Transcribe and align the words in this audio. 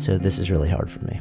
So 0.00 0.16
this 0.16 0.38
is 0.38 0.50
really 0.50 0.70
hard 0.70 0.90
for 0.90 1.04
me. 1.04 1.20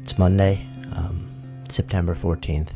It's 0.00 0.16
Monday, 0.16 0.64
um, 0.92 1.26
September 1.68 2.14
14th. 2.14 2.70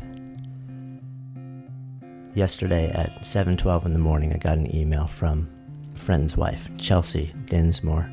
Yesterday 2.35 2.91
at 2.91 3.23
7:12 3.23 3.85
in 3.85 3.93
the 3.93 3.99
morning, 3.99 4.33
I 4.33 4.37
got 4.37 4.57
an 4.57 4.75
email 4.75 5.07
from 5.07 5.47
friend's 5.93 6.35
wife, 6.35 6.69
Chelsea 6.77 7.31
Dinsmore. 7.45 8.11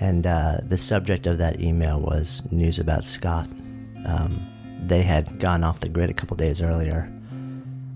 And 0.00 0.26
uh, 0.26 0.58
the 0.64 0.78
subject 0.78 1.28
of 1.28 1.38
that 1.38 1.60
email 1.60 2.00
was 2.00 2.42
news 2.50 2.80
about 2.80 3.04
Scott. 3.04 3.48
Um, 4.04 4.44
they 4.84 5.02
had 5.02 5.38
gone 5.38 5.62
off 5.62 5.78
the 5.78 5.88
grid 5.88 6.10
a 6.10 6.14
couple 6.14 6.36
days 6.36 6.60
earlier, 6.60 7.08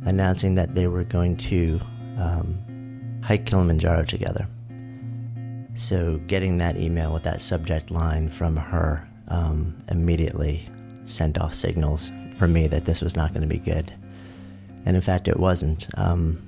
announcing 0.02 0.54
that 0.54 0.76
they 0.76 0.86
were 0.86 1.02
going 1.02 1.36
to 1.38 1.80
um, 2.16 3.20
hike 3.24 3.44
Kilimanjaro 3.44 4.04
together. 4.04 4.46
So, 5.78 6.20
getting 6.26 6.58
that 6.58 6.76
email 6.76 7.12
with 7.12 7.22
that 7.22 7.40
subject 7.40 7.92
line 7.92 8.28
from 8.30 8.56
her 8.56 9.08
um, 9.28 9.78
immediately 9.88 10.68
sent 11.04 11.38
off 11.38 11.54
signals 11.54 12.10
for 12.36 12.48
me 12.48 12.66
that 12.66 12.84
this 12.84 13.00
was 13.00 13.14
not 13.14 13.32
going 13.32 13.42
to 13.42 13.48
be 13.48 13.60
good. 13.60 13.94
And 14.86 14.96
in 14.96 15.00
fact, 15.00 15.28
it 15.28 15.38
wasn't. 15.38 15.86
Um, 15.94 16.42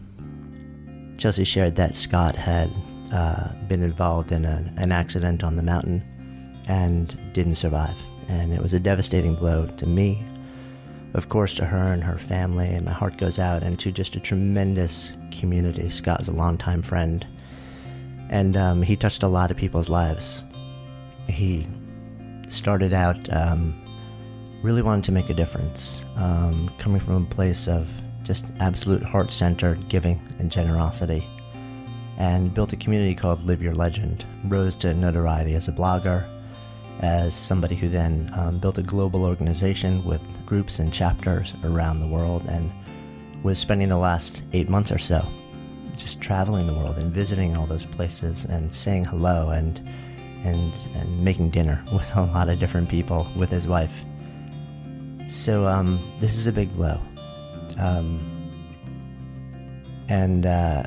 Chelsea 1.17 1.45
shared 1.45 1.77
that 1.77 1.95
Scott 1.95 2.35
had 2.35 2.73
uh, 3.13 3.53
been 3.69 3.85
involved 3.85 4.33
in 4.33 4.45
a, 4.45 4.69
an 4.77 4.91
accident 4.91 5.45
on 5.45 5.55
the 5.55 5.63
mountain 5.63 6.03
and 6.67 7.17
didn't 7.33 7.55
survive. 7.55 7.97
And 8.27 8.53
it 8.53 8.61
was 8.61 8.75
a 8.75 8.81
devastating 8.81 9.37
blow 9.37 9.69
to 9.69 9.87
me, 9.87 10.25
of 11.15 11.29
course, 11.29 11.55
to 11.55 11.67
her 11.67 11.93
and 11.93 12.03
her 12.03 12.19
family. 12.19 12.67
And 12.67 12.85
my 12.85 12.93
heart 12.93 13.17
goes 13.17 13.39
out 13.39 13.63
and 13.63 13.79
to 13.79 13.93
just 13.93 14.17
a 14.17 14.21
tremendous 14.21 15.13
community. 15.31 15.89
Scott 15.89 16.21
is 16.21 16.27
a 16.27 16.33
longtime 16.33 16.83
friend 16.83 17.25
and 18.31 18.57
um, 18.57 18.81
he 18.81 18.97
touched 18.97 19.23
a 19.23 19.29
lot 19.29 19.51
of 19.51 19.57
people's 19.57 19.89
lives. 19.89 20.43
He 21.29 21.67
started 22.49 22.93
out 22.93 23.19
um, 23.33 23.75
really 24.63 24.83
wanting 24.83 25.03
to 25.03 25.13
make 25.13 25.29
a 25.31 25.35
difference, 25.35 26.05
um, 26.17 26.71
coming 26.79 27.01
from 27.01 27.25
a 27.25 27.27
place 27.27 27.69
of 27.69 27.91
just 28.23 28.47
absolute 28.61 29.03
heart 29.03 29.33
centered 29.33 29.89
giving 29.89 30.21
and 30.39 30.51
generosity, 30.51 31.27
and 32.19 32.55
built 32.55 32.73
a 32.73 32.77
community 32.77 33.15
called 33.15 33.45
Live 33.45 33.63
Your 33.63 33.75
Legend. 33.75 34.25
Rose 34.45 34.77
to 34.79 34.95
notoriety 34.95 35.55
as 35.55 35.67
a 35.67 35.73
blogger, 35.73 36.29
as 37.01 37.35
somebody 37.35 37.75
who 37.75 37.89
then 37.89 38.31
um, 38.35 38.59
built 38.59 38.79
a 38.79 38.83
global 38.83 39.25
organization 39.25 40.05
with 40.05 40.23
groups 40.47 40.79
and 40.79 40.93
chapters 40.93 41.55
around 41.65 41.99
the 41.99 42.07
world, 42.07 42.47
and 42.49 42.71
was 43.43 43.59
spending 43.59 43.89
the 43.89 43.97
last 43.97 44.45
eight 44.53 44.69
months 44.69 44.93
or 44.93 44.99
so 44.99 45.27
just 46.01 46.21
traveling 46.21 46.67
the 46.67 46.73
world 46.73 46.97
and 46.99 47.13
visiting 47.13 47.57
all 47.57 47.67
those 47.67 47.85
places 47.85 48.47
and 48.47 48.75
saying 48.75 49.05
hello 49.05 49.51
and 49.51 49.79
and 50.45 50.73
and 50.95 51.23
making 51.23 51.51
dinner 51.51 51.85
with 51.93 52.17
a 52.17 52.23
lot 52.23 52.49
of 52.49 52.59
different 52.59 52.89
people 52.89 53.27
with 53.37 53.51
his 53.51 53.69
wife. 53.69 54.05
So 55.29 55.67
um, 55.67 56.01
this 56.19 56.37
is 56.37 56.47
a 56.47 56.53
big 56.53 56.73
blow, 56.73 57.01
um, 57.79 58.19
and 60.09 60.47
uh, 60.47 60.83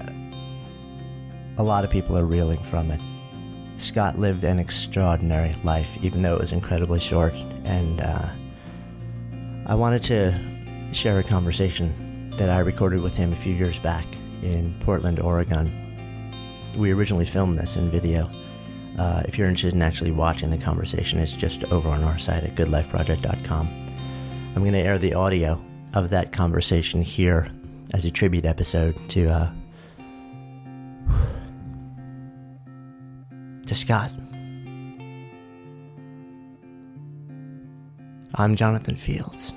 a 1.58 1.64
lot 1.64 1.86
of 1.86 1.92
people 1.92 2.17
are 2.17 2.25
reeling 2.25 2.61
from 2.64 2.92
it. 2.92 3.00
Scott 3.77 4.20
lived 4.20 4.44
an 4.44 4.59
extraordinary 4.59 5.55
life, 5.64 5.89
even 6.02 6.23
though 6.23 6.36
it 6.36 6.42
was 6.42 6.52
incredibly 6.52 7.00
short, 7.00 7.33
and 7.64 8.02
uh, 8.02 8.30
I 9.66 9.75
wanted 9.75 10.03
to 10.03 10.94
share 10.94 11.20
a 11.20 11.23
conversation 11.23 12.31
that 12.38 12.50
I 12.50 12.59
recorded 12.59 13.02
with 13.02 13.16
him 13.16 13.31
a 13.31 13.36
few 13.38 13.53
years 13.53 13.80
back 13.80 14.05
in 14.44 14.75
Portland, 14.81 15.19
Oregon. 15.19 15.72
We 16.77 16.91
originally 16.91 17.25
filmed 17.25 17.58
this 17.58 17.77
in 17.77 17.89
video. 17.89 18.30
Uh, 18.97 19.23
if 19.25 19.38
you're 19.38 19.47
interested 19.47 19.73
in 19.73 19.81
actually 19.81 20.11
watching 20.11 20.49
the 20.49 20.58
conversation, 20.58 21.19
it's 21.19 21.31
just 21.31 21.63
over 21.66 21.89
on 21.89 22.03
our 22.03 22.19
site 22.19 22.44
at 22.44 22.55
goodlifeproject.com. 22.55 23.67
I'm 24.55 24.61
going 24.61 24.73
to 24.73 24.80
air 24.80 24.99
the 24.99 25.14
audio 25.14 25.64
of 25.93 26.09
that 26.11 26.31
conversation 26.31 27.02
here 27.02 27.48
as 27.92 28.05
a 28.05 28.11
tribute 28.11 28.45
episode 28.45 28.95
to 29.09 29.30
uh, 29.30 29.52
to 33.65 33.75
Scott. 33.75 34.11
I'm 38.36 38.55
Jonathan 38.55 38.95
Fields. 38.95 39.54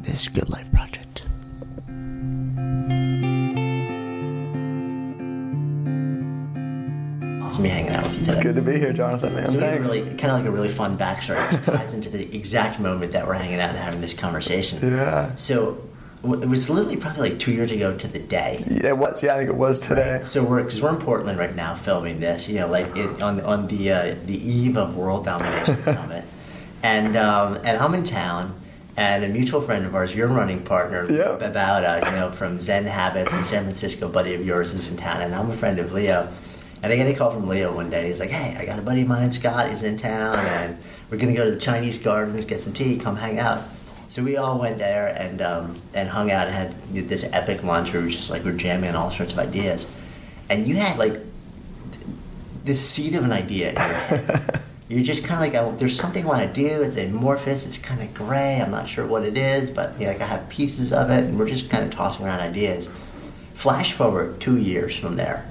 This 0.00 0.22
is 0.22 0.28
Good 0.28 0.50
Life 0.50 0.70
Project. 0.72 1.05
Awesome 7.56 7.62
me 7.62 7.68
hanging 7.70 7.92
out 7.92 8.02
with 8.04 8.12
you 8.12 8.18
today. 8.20 8.32
It's 8.32 8.42
good 8.42 8.56
to 8.56 8.62
be 8.62 8.78
here, 8.78 8.92
Jonathan, 8.92 9.34
man. 9.34 9.48
So 9.48 9.58
Thanks. 9.58 9.88
really 9.90 10.04
kind 10.16 10.24
of 10.32 10.40
like 10.40 10.44
a 10.44 10.50
really 10.50 10.68
fun 10.68 10.98
backstory 10.98 11.50
which 11.52 11.64
ties 11.64 11.94
into 11.94 12.10
the 12.10 12.36
exact 12.36 12.78
moment 12.78 13.12
that 13.12 13.26
we're 13.26 13.32
hanging 13.32 13.60
out 13.60 13.70
and 13.70 13.78
having 13.78 14.02
this 14.02 14.12
conversation. 14.12 14.78
Yeah. 14.82 15.34
So 15.36 15.82
it 16.22 16.48
was 16.48 16.68
literally 16.68 16.98
probably 16.98 17.30
like 17.30 17.38
two 17.38 17.52
years 17.52 17.70
ago 17.70 17.96
to 17.96 18.08
the 18.08 18.18
day. 18.18 18.62
Yeah, 18.68 18.88
it 18.88 18.98
was. 18.98 19.22
Yeah, 19.22 19.34
I 19.36 19.38
think 19.38 19.48
it 19.48 19.56
was 19.56 19.78
today. 19.78 20.20
So 20.22 20.44
we're 20.44 20.62
because 20.64 20.82
we're 20.82 20.90
in 20.94 21.00
Portland 21.00 21.38
right 21.38 21.54
now 21.56 21.74
filming 21.74 22.20
this. 22.20 22.46
You 22.46 22.56
know, 22.56 22.68
like 22.68 22.94
it, 22.94 23.22
on 23.22 23.40
on 23.40 23.68
the 23.68 23.90
uh, 23.90 24.16
the 24.26 24.36
eve 24.36 24.76
of 24.76 24.94
World 24.94 25.24
Domination 25.24 25.76
Summit, 25.82 26.24
and 26.82 27.16
um, 27.16 27.54
and 27.64 27.78
I'm 27.78 27.94
in 27.94 28.04
town. 28.04 28.60
And 28.98 29.24
a 29.24 29.28
mutual 29.28 29.60
friend 29.60 29.84
of 29.84 29.94
ours, 29.94 30.14
your 30.14 30.28
running 30.28 30.62
partner, 30.64 31.04
Yep. 31.12 31.42
uh, 31.54 32.00
you 32.06 32.12
know 32.12 32.30
from 32.30 32.58
Zen 32.58 32.84
Habits 32.86 33.30
in 33.34 33.42
San 33.42 33.64
Francisco, 33.64 34.08
buddy 34.08 34.32
of 34.34 34.42
yours 34.44 34.72
is 34.72 34.90
in 34.90 34.96
town, 34.96 35.20
and 35.20 35.34
I'm 35.34 35.50
a 35.50 35.54
friend 35.54 35.78
of 35.78 35.92
Leo. 35.92 36.32
And 36.86 36.92
I 36.92 36.96
get 36.98 37.08
a 37.08 37.18
call 37.18 37.32
from 37.32 37.48
Leo 37.48 37.74
one 37.74 37.90
day. 37.90 38.06
He's 38.06 38.20
like, 38.20 38.30
"Hey, 38.30 38.56
I 38.56 38.64
got 38.64 38.78
a 38.78 38.82
buddy 38.82 39.02
of 39.02 39.08
mine, 39.08 39.32
Scott. 39.32 39.68
He's 39.68 39.82
in 39.82 39.96
town, 39.96 40.38
and 40.38 40.78
we're 41.10 41.16
gonna 41.16 41.34
go 41.34 41.44
to 41.44 41.50
the 41.50 41.58
Chinese 41.58 41.98
Gardens, 41.98 42.44
get 42.44 42.60
some 42.60 42.72
tea, 42.72 42.96
come 42.96 43.16
hang 43.16 43.40
out." 43.40 43.64
So 44.06 44.22
we 44.22 44.36
all 44.36 44.56
went 44.56 44.78
there 44.78 45.08
and 45.08 45.42
um, 45.42 45.82
and 45.94 46.08
hung 46.08 46.30
out 46.30 46.46
and 46.46 46.54
had 46.54 47.08
this 47.08 47.24
epic 47.32 47.64
lunch 47.64 47.92
where 47.92 48.02
we 48.02 48.06
were 48.06 48.12
just 48.12 48.30
like 48.30 48.44
we're 48.44 48.52
jamming 48.52 48.90
on 48.90 48.94
all 48.94 49.10
sorts 49.10 49.32
of 49.32 49.40
ideas. 49.40 49.88
And 50.48 50.64
you 50.64 50.76
had 50.76 50.96
like 50.96 51.18
this 52.62 52.88
seed 52.88 53.16
of 53.16 53.24
an 53.24 53.32
idea 53.32 53.70
in 53.70 53.74
your 53.74 53.84
head. 53.84 54.62
You're 54.88 55.02
just 55.02 55.24
kind 55.24 55.44
of 55.44 55.52
like, 55.52 55.60
I, 55.60 55.76
there's 55.78 55.98
something 55.98 56.24
I 56.24 56.28
want 56.28 56.54
to 56.54 56.54
do. 56.54 56.82
It's 56.84 56.96
amorphous. 56.96 57.66
It's 57.66 57.78
kind 57.78 58.00
of 58.00 58.14
gray. 58.14 58.60
I'm 58.62 58.70
not 58.70 58.88
sure 58.88 59.04
what 59.04 59.24
it 59.24 59.36
is, 59.36 59.70
but 59.70 59.98
you 59.98 60.06
know, 60.06 60.12
like 60.12 60.20
I 60.20 60.26
have 60.26 60.48
pieces 60.48 60.92
of 60.92 61.10
it, 61.10 61.24
and 61.24 61.36
we're 61.36 61.48
just 61.48 61.68
kind 61.68 61.82
of 61.82 61.90
tossing 61.90 62.24
around 62.24 62.38
ideas. 62.38 62.88
Flash 63.56 63.92
forward 63.92 64.40
two 64.40 64.56
years 64.56 64.94
from 64.96 65.16
there, 65.16 65.50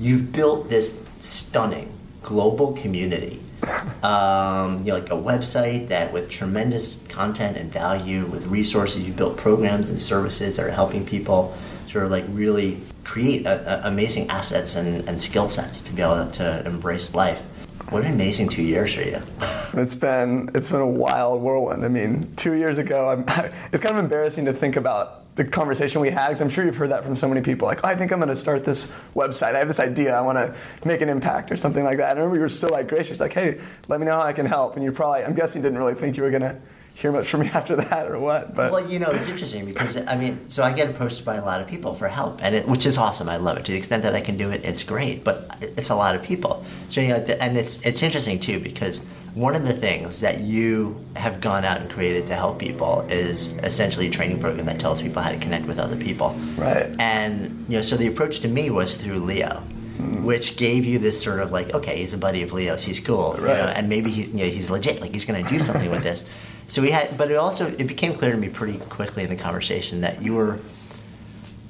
you've 0.00 0.32
built 0.32 0.68
this 0.68 1.04
stunning 1.20 1.92
global 2.22 2.72
community. 2.74 3.40
Um, 3.98 4.84
you 4.84 4.92
know, 4.92 4.98
like 4.98 5.10
a 5.10 5.16
website 5.16 5.88
that 5.88 6.12
with 6.12 6.30
tremendous 6.30 7.04
content 7.08 7.56
and 7.56 7.72
value, 7.72 8.26
with 8.26 8.46
resources, 8.46 9.02
you 9.02 9.12
built 9.12 9.36
programs 9.36 9.90
and 9.90 10.00
services 10.00 10.56
that 10.56 10.66
are 10.66 10.70
helping 10.70 11.04
people 11.04 11.58
sort 11.88 12.04
of 12.04 12.12
like 12.12 12.24
really 12.28 12.80
create 13.02 13.44
a, 13.44 13.84
a 13.84 13.88
amazing 13.88 14.30
assets 14.30 14.76
and, 14.76 15.08
and 15.08 15.20
skill 15.20 15.48
sets 15.48 15.82
to 15.82 15.92
be 15.92 16.00
able 16.00 16.30
to 16.30 16.64
embrace 16.64 17.12
life. 17.12 17.40
What 17.88 18.04
an 18.04 18.12
amazing 18.12 18.50
two 18.50 18.62
years 18.62 18.94
for 18.94 19.02
you. 19.02 19.20
It's 19.74 19.94
been 19.94 20.50
it's 20.54 20.70
been 20.70 20.80
a 20.80 20.86
wild 20.86 21.42
whirlwind. 21.42 21.84
I 21.84 21.88
mean, 21.88 22.34
two 22.36 22.54
years 22.54 22.78
ago, 22.78 23.10
I'm, 23.10 23.24
it's 23.72 23.82
kind 23.82 23.96
of 23.96 24.04
embarrassing 24.04 24.46
to 24.46 24.52
think 24.52 24.76
about 24.76 25.24
the 25.38 25.44
conversation 25.44 26.00
we 26.00 26.10
had 26.10 26.28
because 26.28 26.40
I'm 26.40 26.50
sure 26.50 26.64
you've 26.64 26.76
heard 26.76 26.90
that 26.90 27.04
from 27.04 27.14
so 27.14 27.28
many 27.28 27.42
people. 27.42 27.68
Like, 27.68 27.84
oh, 27.84 27.88
I 27.88 27.94
think 27.94 28.10
I'm 28.10 28.18
going 28.18 28.28
to 28.28 28.34
start 28.34 28.64
this 28.64 28.92
website. 29.14 29.54
I 29.54 29.60
have 29.60 29.68
this 29.68 29.78
idea. 29.78 30.12
I 30.12 30.20
want 30.20 30.36
to 30.36 30.52
make 30.84 31.00
an 31.00 31.08
impact 31.08 31.52
or 31.52 31.56
something 31.56 31.84
like 31.84 31.98
that. 31.98 32.08
I 32.08 32.12
remember 32.14 32.34
you 32.34 32.42
were 32.42 32.48
so 32.48 32.68
like 32.68 32.88
gracious, 32.88 33.20
like, 33.20 33.34
hey, 33.34 33.60
let 33.86 34.00
me 34.00 34.06
know 34.06 34.16
how 34.16 34.22
I 34.22 34.32
can 34.32 34.46
help. 34.46 34.74
And 34.74 34.84
you 34.84 34.90
probably, 34.90 35.24
I'm 35.24 35.36
guessing, 35.36 35.62
didn't 35.62 35.78
really 35.78 35.94
think 35.94 36.16
you 36.16 36.24
were 36.24 36.30
going 36.30 36.42
to 36.42 36.60
hear 36.98 37.12
much 37.12 37.28
from 37.28 37.40
me 37.40 37.48
after 37.54 37.76
that 37.76 38.10
or 38.10 38.18
what. 38.18 38.54
But 38.54 38.72
Well, 38.72 38.90
you 38.90 38.98
know, 38.98 39.10
it's 39.10 39.28
interesting 39.28 39.64
because 39.64 39.96
I 39.96 40.16
mean, 40.16 40.50
so 40.50 40.62
I 40.64 40.72
get 40.72 40.90
approached 40.90 41.24
by 41.24 41.36
a 41.36 41.44
lot 41.44 41.60
of 41.60 41.68
people 41.68 41.94
for 41.94 42.08
help, 42.08 42.42
and 42.42 42.54
it, 42.54 42.68
which 42.68 42.84
is 42.86 42.98
awesome. 42.98 43.28
I 43.28 43.36
love 43.36 43.56
it 43.58 43.64
to 43.66 43.72
the 43.72 43.78
extent 43.78 44.02
that 44.02 44.14
I 44.14 44.20
can 44.20 44.36
do 44.36 44.50
it. 44.50 44.64
It's 44.64 44.82
great, 44.82 45.22
but 45.24 45.48
it's 45.60 45.90
a 45.90 45.94
lot 45.94 46.14
of 46.16 46.22
people. 46.22 46.64
So 46.88 47.00
you 47.00 47.08
know, 47.08 47.16
and 47.16 47.56
it's 47.56 47.80
it's 47.82 48.02
interesting 48.02 48.40
too 48.40 48.58
because 48.60 49.00
one 49.34 49.54
of 49.54 49.64
the 49.64 49.74
things 49.74 50.20
that 50.20 50.40
you 50.40 51.04
have 51.14 51.40
gone 51.40 51.64
out 51.64 51.80
and 51.80 51.88
created 51.88 52.26
to 52.26 52.34
help 52.34 52.58
people 52.58 53.06
is 53.08 53.56
essentially 53.58 54.08
a 54.08 54.10
training 54.10 54.40
program 54.40 54.66
that 54.66 54.80
tells 54.80 55.00
people 55.00 55.22
how 55.22 55.30
to 55.30 55.38
connect 55.38 55.66
with 55.66 55.78
other 55.78 55.96
people. 55.96 56.30
Right. 56.56 56.90
And 56.98 57.64
you 57.68 57.76
know, 57.76 57.82
so 57.82 57.96
the 57.96 58.08
approach 58.08 58.40
to 58.40 58.48
me 58.48 58.70
was 58.70 58.96
through 58.96 59.20
Leo. 59.20 59.62
Hmm. 59.98 60.22
Which 60.24 60.56
gave 60.56 60.84
you 60.84 61.00
this 61.00 61.20
sort 61.20 61.40
of 61.40 61.50
like, 61.50 61.74
okay, 61.74 61.98
he's 61.98 62.14
a 62.14 62.18
buddy 62.18 62.42
of 62.42 62.52
Leo's, 62.52 62.84
he's 62.84 63.00
cool, 63.00 63.34
you 63.36 63.42
know, 63.46 63.64
Right. 63.64 63.76
and 63.76 63.88
maybe 63.88 64.10
he's 64.12 64.28
you 64.30 64.38
know 64.38 64.44
he's 64.44 64.70
legit, 64.70 65.00
like 65.00 65.12
he's 65.12 65.24
going 65.24 65.42
to 65.44 65.50
do 65.50 65.58
something 65.60 65.90
with 65.90 66.02
this. 66.04 66.24
So 66.68 66.82
we 66.82 66.90
had, 66.90 67.16
but 67.16 67.30
it 67.30 67.36
also 67.36 67.66
it 67.66 67.86
became 67.86 68.14
clear 68.14 68.30
to 68.30 68.36
me 68.36 68.48
pretty 68.48 68.78
quickly 68.78 69.24
in 69.24 69.30
the 69.30 69.36
conversation 69.36 70.02
that 70.02 70.22
you 70.22 70.34
were 70.34 70.58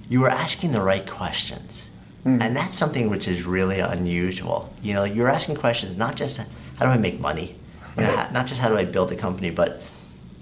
you 0.08 0.20
were 0.20 0.28
asking 0.28 0.72
the 0.72 0.80
right 0.80 1.06
questions, 1.06 1.88
mm-hmm. 2.24 2.42
and 2.42 2.56
that's 2.56 2.76
something 2.76 3.08
which 3.08 3.28
is 3.28 3.44
really 3.44 3.78
unusual. 3.78 4.74
You 4.82 4.94
know, 4.94 5.04
you're 5.04 5.28
asking 5.28 5.56
questions 5.56 5.96
not 5.96 6.16
just 6.16 6.38
how 6.38 6.44
do 6.80 6.86
I 6.86 6.98
make 6.98 7.20
money, 7.20 7.56
you 7.96 8.02
know, 8.02 8.16
how- 8.16 8.30
not 8.30 8.46
just 8.46 8.60
how 8.60 8.68
do 8.68 8.76
I 8.76 8.84
build 8.84 9.12
a 9.12 9.16
company, 9.16 9.50
but 9.50 9.80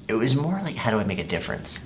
it 0.08 0.14
was 0.14 0.34
more 0.34 0.60
like 0.64 0.76
how 0.76 0.90
do 0.90 0.98
I 0.98 1.04
make 1.04 1.18
a 1.18 1.24
difference. 1.24 1.84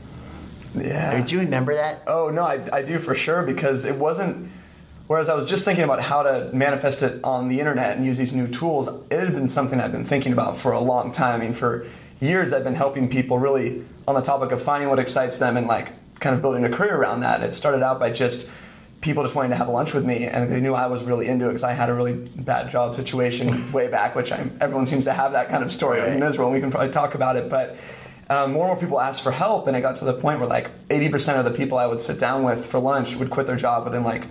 I 0.77 0.83
yeah. 0.83 1.15
mean, 1.15 1.27
do 1.27 1.35
you 1.35 1.41
remember 1.41 1.75
that? 1.75 2.05
Oh 2.07 2.29
no, 2.31 2.45
I, 2.45 2.65
I 2.73 2.83
do 2.83 2.99
for 3.01 3.17
sure 3.17 3.43
because 3.43 3.85
it 3.85 3.97
wasn't 3.97 4.51
Whereas 5.11 5.29
I 5.29 5.35
was 5.35 5.45
just 5.45 5.65
thinking 5.65 5.83
about 5.83 6.01
how 6.01 6.23
to 6.23 6.51
manifest 6.53 7.03
it 7.03 7.19
on 7.25 7.49
the 7.49 7.59
internet 7.59 7.97
and 7.97 8.07
use 8.07 8.17
these 8.17 8.33
new 8.33 8.47
tools, 8.47 8.87
it 9.11 9.19
had 9.19 9.35
been 9.35 9.49
something 9.49 9.81
I've 9.81 9.91
been 9.91 10.05
thinking 10.05 10.33
about 10.33 10.57
for 10.57 10.71
a 10.71 10.79
long 10.79 11.11
time. 11.11 11.41
I 11.41 11.45
mean, 11.47 11.53
for 11.53 11.85
years 12.21 12.53
I've 12.53 12.65
been 12.65 12.75
helping 12.75 13.09
people 13.09 13.39
really 13.39 13.85
on 14.07 14.15
the 14.15 14.21
topic 14.21 14.53
of 14.53 14.63
finding 14.63 14.89
what 14.89 14.99
excites 14.99 15.39
them 15.39 15.57
and 15.57 15.67
like 15.67 15.93
kind 16.21 16.35
of 16.37 16.43
building 16.43 16.65
a 16.65 16.71
career 16.71 16.97
around 16.97 17.21
that. 17.21 17.37
And 17.37 17.45
it 17.45 17.55
started 17.55 17.83
out 17.83 17.99
by 17.99 18.11
just 18.11 18.51
people 19.01 19.23
just 19.23 19.35
wanting 19.35 19.51
to 19.51 19.57
have 19.57 19.69
lunch 19.69 19.95
with 19.95 20.05
me, 20.05 20.25
and 20.25 20.51
they 20.51 20.61
knew 20.61 20.75
I 20.75 20.87
was 20.87 21.03
really 21.03 21.27
into 21.27 21.47
it 21.47 21.49
because 21.49 21.65
I 21.65 21.73
had 21.73 21.89
a 21.89 21.95
really 21.95 22.13
bad 22.13 22.71
job 22.71 22.95
situation 22.95 23.73
way 23.73 23.89
back, 23.89 24.15
which 24.15 24.31
I'm, 24.31 24.57
everyone 24.61 24.87
seems 24.87 25.05
to 25.07 25.13
have 25.13 25.33
that 25.33 25.49
kind 25.49 25.65
of 25.65 25.73
story 25.73 26.01
right. 26.01 26.13
in 26.13 26.23
Israel. 26.23 26.49
And 26.49 26.55
we 26.55 26.61
can 26.61 26.71
probably 26.71 26.91
talk 26.91 27.15
about 27.15 27.37
it, 27.37 27.49
but 27.49 27.79
um, 28.29 28.53
more 28.53 28.67
and 28.67 28.75
more 28.75 28.77
people 28.77 29.01
asked 29.01 29.23
for 29.23 29.33
help, 29.33 29.67
and 29.67 29.77
it 29.77 29.81
got 29.81 29.97
to 29.97 30.05
the 30.05 30.13
point 30.13 30.39
where 30.39 30.49
like 30.49 30.71
80% 30.89 31.39
of 31.39 31.45
the 31.45 31.51
people 31.51 31.79
I 31.79 31.87
would 31.87 32.01
sit 32.01 32.21
down 32.21 32.45
with 32.45 32.65
for 32.65 32.79
lunch 32.79 33.17
would 33.17 33.31
quit 33.31 33.47
their 33.47 33.57
job 33.57 33.85
within 33.85 34.05
like 34.05 34.27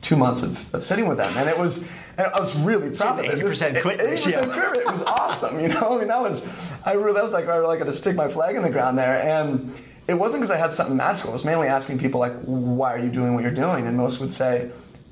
two 0.00 0.16
months 0.16 0.42
of, 0.42 0.74
of 0.74 0.84
sitting 0.84 1.08
with 1.08 1.18
them, 1.18 1.36
and 1.36 1.48
it 1.48 1.58
was. 1.58 1.86
And 2.18 2.28
I 2.28 2.40
was 2.40 2.56
really 2.56 2.96
proud 2.96 3.18
of 3.18 3.26
it. 3.26 3.38
80% 3.38 3.82
quit. 3.82 4.00
80% 4.00 4.50
quit. 4.50 4.78
It 4.78 4.86
was 4.86 5.02
awesome. 5.02 5.60
You 5.60 5.68
know, 5.68 5.96
I 5.96 5.98
mean, 5.98 6.08
that 6.08 6.22
was, 6.22 6.48
I 6.82 6.92
really, 6.92 7.12
that 7.12 7.22
was 7.22 7.34
like, 7.34 7.46
I 7.46 7.56
really 7.56 7.76
got 7.76 7.84
to 7.84 7.96
stick 7.96 8.16
my 8.16 8.26
flag 8.26 8.56
in 8.56 8.62
the 8.62 8.70
ground 8.70 8.96
there. 8.96 9.20
And 9.20 9.74
it 10.08 10.14
wasn't 10.14 10.40
because 10.40 10.50
I 10.50 10.56
had 10.56 10.72
something 10.72 10.96
magical. 10.96 11.28
It 11.28 11.34
was 11.34 11.44
mainly 11.44 11.68
asking 11.68 11.98
people 11.98 12.18
like, 12.18 12.32
why 12.44 12.94
are 12.94 12.98
you 12.98 13.10
doing 13.10 13.34
what 13.34 13.42
you're 13.42 13.52
doing? 13.52 13.86
And 13.86 13.98
most 13.98 14.18
would 14.20 14.30
say, 14.30 14.70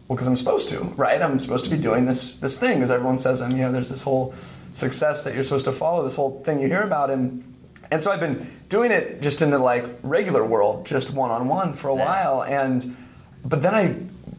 well, 0.09 0.17
because 0.17 0.27
I'm 0.27 0.37
supposed 0.37 0.69
to, 0.71 0.81
right? 0.97 1.21
I'm 1.21 1.39
supposed 1.39 1.65
to 1.65 1.71
be 1.71 1.77
doing 1.77 2.07
this 2.07 2.37
this 2.37 2.59
thing, 2.59 2.79
because 2.79 2.91
everyone 2.91 3.19
says, 3.19 3.41
I'm, 3.41 3.53
you 3.53 3.59
know, 3.59 3.73
there's 3.73 3.89
this 3.89 4.03
whole 4.03 4.35
success 4.73 5.23
that 5.23 5.35
you're 5.35 5.45
supposed 5.45 5.65
to 5.65 5.73
follow, 5.73 6.05
this 6.05 6.17
whole 6.17 6.43
thing 6.43 6.61
you 6.61 6.69
hear 6.69 6.83
about, 6.83 7.11
and 7.11 7.43
and 7.91 8.03
so 8.03 8.11
I've 8.11 8.21
been 8.21 8.51
doing 8.69 8.91
it 8.91 9.23
just 9.23 9.41
in 9.41 9.51
the 9.51 9.59
like 9.59 9.85
regular 10.03 10.45
world, 10.45 10.85
just 10.85 11.11
one 11.11 11.31
on 11.31 11.49
one 11.49 11.75
for 11.75 11.89
a 11.89 11.97
yeah. 11.97 12.05
while, 12.05 12.43
and 12.45 12.97
but 13.45 13.63
then 13.63 13.75
I 13.75 13.97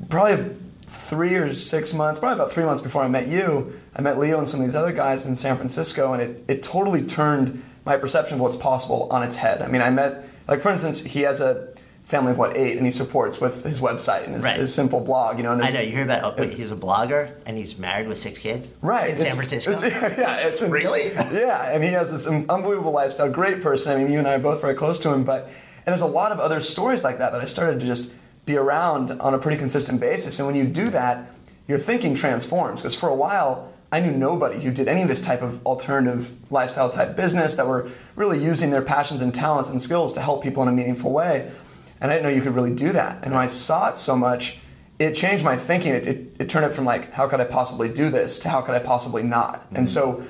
probably 0.09 0.55
three 0.87 1.35
or 1.35 1.51
six 1.53 1.93
months, 1.93 2.19
probably 2.19 2.35
about 2.41 2.51
three 2.51 2.65
months 2.65 2.81
before 2.81 3.03
I 3.03 3.07
met 3.07 3.27
you, 3.27 3.79
I 3.95 4.01
met 4.01 4.19
Leo 4.19 4.37
and 4.37 4.47
some 4.47 4.59
of 4.59 4.65
these 4.65 4.75
other 4.75 4.91
guys 4.91 5.25
in 5.25 5.35
San 5.35 5.57
Francisco, 5.57 6.13
and 6.13 6.21
it 6.21 6.43
it 6.47 6.63
totally 6.63 7.03
turned 7.03 7.63
my 7.85 7.97
perception 7.97 8.35
of 8.35 8.41
what's 8.41 8.55
possible 8.55 9.07
on 9.11 9.23
its 9.23 9.35
head. 9.35 9.61
I 9.61 9.67
mean, 9.67 9.81
I 9.81 9.89
met 9.89 10.27
like 10.47 10.61
for 10.61 10.69
instance, 10.69 11.03
he 11.03 11.21
has 11.21 11.41
a 11.41 11.73
family 12.05 12.31
of 12.31 12.37
what 12.37 12.55
eight, 12.55 12.77
and 12.77 12.85
he 12.85 12.91
supports 12.91 13.41
with 13.41 13.63
his 13.63 13.79
website 13.81 14.25
and 14.25 14.35
his, 14.35 14.43
right. 14.43 14.59
his 14.59 14.73
simple 14.73 14.99
blog. 14.99 15.37
You 15.37 15.43
know, 15.43 15.51
and 15.51 15.61
I 15.61 15.71
know 15.71 15.81
you 15.81 15.91
hear 15.91 16.03
about. 16.03 16.23
Oh, 16.23 16.41
wait, 16.41 16.53
he's 16.53 16.71
a 16.71 16.75
blogger 16.75 17.33
and 17.45 17.57
he's 17.57 17.77
married 17.77 18.07
with 18.07 18.17
six 18.17 18.39
kids. 18.39 18.71
Right 18.81 19.09
in 19.09 19.17
San 19.17 19.35
Francisco. 19.35 19.71
It's, 19.71 19.81
yeah, 19.83 20.37
it's 20.37 20.61
really. 20.61 21.11
Yeah, 21.35 21.73
and 21.73 21.83
he 21.83 21.89
has 21.89 22.11
this 22.11 22.27
unbelievable 22.27 22.91
lifestyle. 22.91 23.29
Great 23.29 23.61
person. 23.61 23.91
I 23.91 24.01
mean, 24.01 24.11
you 24.11 24.19
and 24.19 24.27
I 24.27 24.35
are 24.35 24.39
both 24.39 24.61
very 24.61 24.75
close 24.75 24.99
to 24.99 25.11
him. 25.11 25.23
But 25.23 25.45
and 25.45 25.87
there's 25.87 26.01
a 26.01 26.05
lot 26.05 26.31
of 26.31 26.39
other 26.39 26.61
stories 26.61 27.03
like 27.03 27.17
that 27.17 27.31
that 27.31 27.41
I 27.41 27.45
started 27.45 27.79
to 27.79 27.85
just 27.85 28.13
be 28.45 28.57
around 28.57 29.11
on 29.11 29.33
a 29.33 29.39
pretty 29.39 29.57
consistent 29.57 29.99
basis. 29.99 30.39
And 30.39 30.47
when 30.47 30.55
you 30.55 30.65
do 30.65 30.89
that, 30.91 31.31
your 31.67 31.79
thinking 31.79 32.15
transforms 32.15 32.81
because 32.81 32.95
for 32.95 33.09
a 33.09 33.15
while 33.15 33.73
I 33.91 33.99
knew 33.99 34.11
nobody 34.11 34.61
who 34.61 34.71
did 34.71 34.87
any 34.87 35.03
of 35.03 35.07
this 35.07 35.21
type 35.21 35.41
of 35.41 35.65
alternative 35.65 36.33
lifestyle 36.51 36.89
type 36.89 37.15
business 37.15 37.55
that 37.55 37.67
were 37.67 37.89
really 38.15 38.43
using 38.43 38.71
their 38.71 38.81
passions 38.81 39.21
and 39.21 39.33
talents 39.33 39.69
and 39.69 39.81
skills 39.81 40.13
to 40.13 40.21
help 40.21 40.43
people 40.43 40.63
in 40.63 40.69
a 40.69 40.71
meaningful 40.71 41.11
way. 41.11 41.51
And 42.01 42.11
I 42.11 42.15
didn't 42.15 42.23
know 42.23 42.35
you 42.35 42.41
could 42.41 42.55
really 42.55 42.73
do 42.73 42.91
that. 42.91 43.23
And 43.23 43.33
when 43.33 43.41
I 43.41 43.45
saw 43.45 43.89
it 43.89 43.97
so 43.97 44.17
much, 44.17 44.57
it 44.99 45.13
changed 45.13 45.43
my 45.43 45.55
thinking. 45.55 45.93
It, 45.93 46.07
it, 46.07 46.35
it 46.39 46.49
turned 46.49 46.65
it 46.65 46.73
from 46.73 46.85
like, 46.85 47.11
how 47.13 47.27
could 47.27 47.39
I 47.39 47.45
possibly 47.45 47.87
do 47.87 48.09
this 48.09 48.39
to 48.39 48.49
how 48.49 48.61
could 48.61 48.75
I 48.75 48.79
possibly 48.79 49.23
not? 49.23 49.61
Mm-hmm. 49.61 49.75
And 49.77 49.89
so 49.89 50.25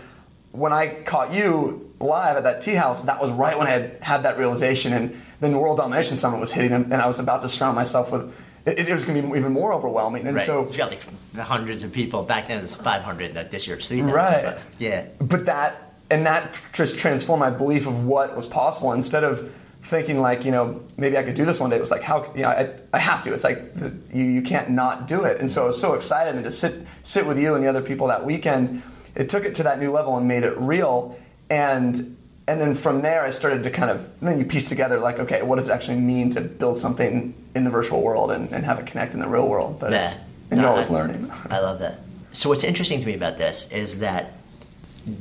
when 0.51 0.71
I 0.71 1.01
caught 1.03 1.33
you 1.33 1.91
live 1.99 2.37
at 2.37 2.43
that 2.43 2.61
tea 2.61 2.75
house, 2.75 3.03
that 3.03 3.21
was 3.21 3.31
right 3.31 3.57
when 3.57 3.67
I 3.67 3.71
had 3.71 3.97
had 4.01 4.23
that 4.23 4.37
realization. 4.37 4.93
And 4.93 5.21
then 5.39 5.51
the 5.51 5.59
World 5.59 5.77
Domination 5.77 6.17
Summit 6.17 6.39
was 6.39 6.51
hitting, 6.51 6.71
and 6.71 6.93
I 6.93 7.07
was 7.07 7.19
about 7.19 7.41
to 7.41 7.49
surround 7.49 7.75
myself 7.75 8.11
with 8.11 8.33
it, 8.65 8.89
it 8.89 8.91
was 8.91 9.03
going 9.03 9.21
to 9.21 9.27
be 9.27 9.37
even 9.37 9.53
more 9.53 9.73
overwhelming. 9.73 10.25
And 10.25 10.37
right. 10.37 10.45
so 10.45 10.69
you 10.69 10.77
got 10.77 10.89
like 10.89 11.03
hundreds 11.35 11.83
of 11.83 11.91
people. 11.91 12.23
Back 12.23 12.47
then 12.47 12.59
it 12.59 12.63
was 12.63 12.75
500. 12.75 13.35
That 13.35 13.51
this 13.51 13.67
year 13.67 13.75
it's 13.75 13.87
3,000. 13.87 14.13
Right. 14.13 14.43
But, 14.43 14.61
yeah. 14.79 15.07
But 15.19 15.45
that 15.45 15.93
and 16.09 16.25
that 16.25 16.53
just 16.73 16.97
transformed 16.97 17.39
my 17.39 17.49
belief 17.49 17.87
of 17.87 18.05
what 18.05 18.35
was 18.35 18.47
possible. 18.47 18.93
Instead 18.93 19.23
of 19.23 19.53
thinking 19.83 20.19
like 20.19 20.43
you 20.43 20.49
know 20.51 20.81
maybe 20.97 21.15
I 21.15 21.21
could 21.21 21.35
do 21.35 21.45
this 21.45 21.59
one 21.59 21.69
day, 21.69 21.77
it 21.77 21.79
was 21.79 21.91
like 21.91 22.01
how 22.01 22.31
you 22.35 22.41
know 22.41 22.49
I, 22.49 22.73
I 22.93 22.99
have 22.99 23.23
to. 23.25 23.33
It's 23.33 23.43
like 23.43 23.71
you 24.11 24.23
you 24.23 24.41
can't 24.41 24.71
not 24.71 25.07
do 25.07 25.23
it. 25.25 25.39
And 25.39 25.49
so 25.49 25.63
I 25.63 25.67
was 25.67 25.79
so 25.79 25.93
excited 25.93 26.35
and 26.35 26.43
to 26.43 26.51
sit 26.51 26.85
sit 27.03 27.25
with 27.25 27.39
you 27.39 27.53
and 27.55 27.63
the 27.63 27.67
other 27.67 27.81
people 27.81 28.07
that 28.07 28.25
weekend. 28.25 28.81
It 29.13 29.29
took 29.29 29.45
it 29.45 29.55
to 29.55 29.63
that 29.63 29.79
new 29.79 29.91
level 29.91 30.17
and 30.17 30.27
made 30.27 30.43
it 30.43 30.57
real. 30.57 31.17
And 31.49 32.17
and 32.47 32.61
then 32.61 32.75
from 32.75 33.01
there 33.01 33.23
I 33.23 33.31
started 33.31 33.63
to 33.63 33.71
kind 33.71 33.89
of 33.89 34.09
then 34.21 34.37
you 34.39 34.45
piece 34.45 34.69
together 34.69 34.99
like 34.99 35.19
okay 35.19 35.41
what 35.41 35.55
does 35.55 35.67
it 35.67 35.71
actually 35.71 35.97
mean 35.97 36.29
to 36.31 36.41
build 36.41 36.77
something 36.77 37.33
in 37.55 37.63
the 37.63 37.69
virtual 37.69 38.01
world 38.01 38.31
and, 38.31 38.51
and 38.51 38.65
have 38.65 38.79
it 38.79 38.85
connect 38.85 39.13
in 39.13 39.19
the 39.19 39.27
real 39.27 39.47
world? 39.47 39.79
But 39.79 39.91
yeah. 39.91 40.13
and 40.51 40.57
no, 40.59 40.63
you're 40.63 40.71
always 40.71 40.89
I, 40.89 40.93
learning. 40.93 41.31
I 41.49 41.59
love 41.59 41.79
that. 41.79 41.99
So 42.31 42.49
what's 42.49 42.63
interesting 42.63 42.99
to 42.99 43.05
me 43.05 43.13
about 43.13 43.37
this 43.37 43.71
is 43.71 43.99
that 43.99 44.33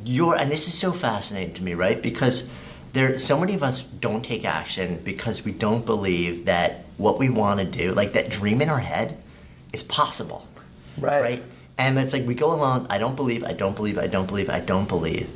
you're 0.05 0.35
and 0.35 0.50
this 0.50 0.69
is 0.69 0.75
so 0.75 0.93
fascinating 0.93 1.55
to 1.55 1.62
me 1.62 1.75
right? 1.75 2.03
Because 2.03 2.50
there 2.93 3.19
so 3.19 3.38
many 3.38 3.55
of 3.55 3.62
us 3.62 3.82
don't 3.82 4.25
take 4.25 4.44
action 4.44 5.00
because 5.05 5.44
we 5.44 5.53
don't 5.53 5.87
believe 5.87 6.44
that 6.47 6.85
what 6.97 7.19
we 7.19 7.29
want 7.29 7.61
to 7.61 7.67
do 7.67 7.93
like 7.93 8.12
that 8.12 8.29
dream 8.29 8.61
in 8.61 8.69
our 8.69 8.79
head 8.79 9.21
is 9.73 9.82
possible. 9.82 10.47
Right. 10.99 11.21
Right? 11.21 11.43
And 11.76 11.99
it's 11.99 12.12
like 12.12 12.26
we 12.26 12.35
go 12.35 12.53
along 12.53 12.87
I 12.91 12.99
don't 12.99 13.17
believe 13.17 13.44
I 13.44 13.53
don't 13.53 13.75
believe 13.75 13.99
I 13.99 14.06
don't 14.06 14.26
believe 14.26 14.50
I 14.50 14.61
don't 14.61 14.88
believe 14.88 15.29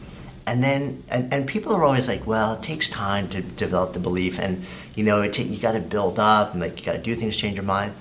and 0.48 0.64
then 0.64 1.04
and, 1.10 1.32
and 1.32 1.46
people 1.46 1.74
are 1.74 1.84
always 1.84 2.08
like 2.08 2.26
well 2.26 2.54
it 2.54 2.62
takes 2.62 2.88
time 2.88 3.28
to 3.28 3.42
develop 3.42 3.92
the 3.92 3.98
belief 3.98 4.38
and 4.38 4.64
you 4.94 5.04
know 5.04 5.20
it 5.20 5.38
you 5.38 5.58
got 5.58 5.72
to 5.72 5.80
build 5.80 6.18
up 6.18 6.52
and 6.52 6.62
like 6.62 6.78
you 6.78 6.84
got 6.84 6.92
to 6.92 6.98
do 6.98 7.14
things 7.14 7.36
change 7.36 7.54
your 7.54 7.64
mind. 7.64 7.92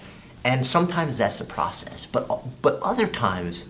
And 0.46 0.66
sometimes 0.66 1.18
that's 1.18 1.40
the 1.40 1.46
process. 1.46 2.08
But 2.10 2.62
but 2.62 2.80
other 2.82 3.06
times 3.06 3.66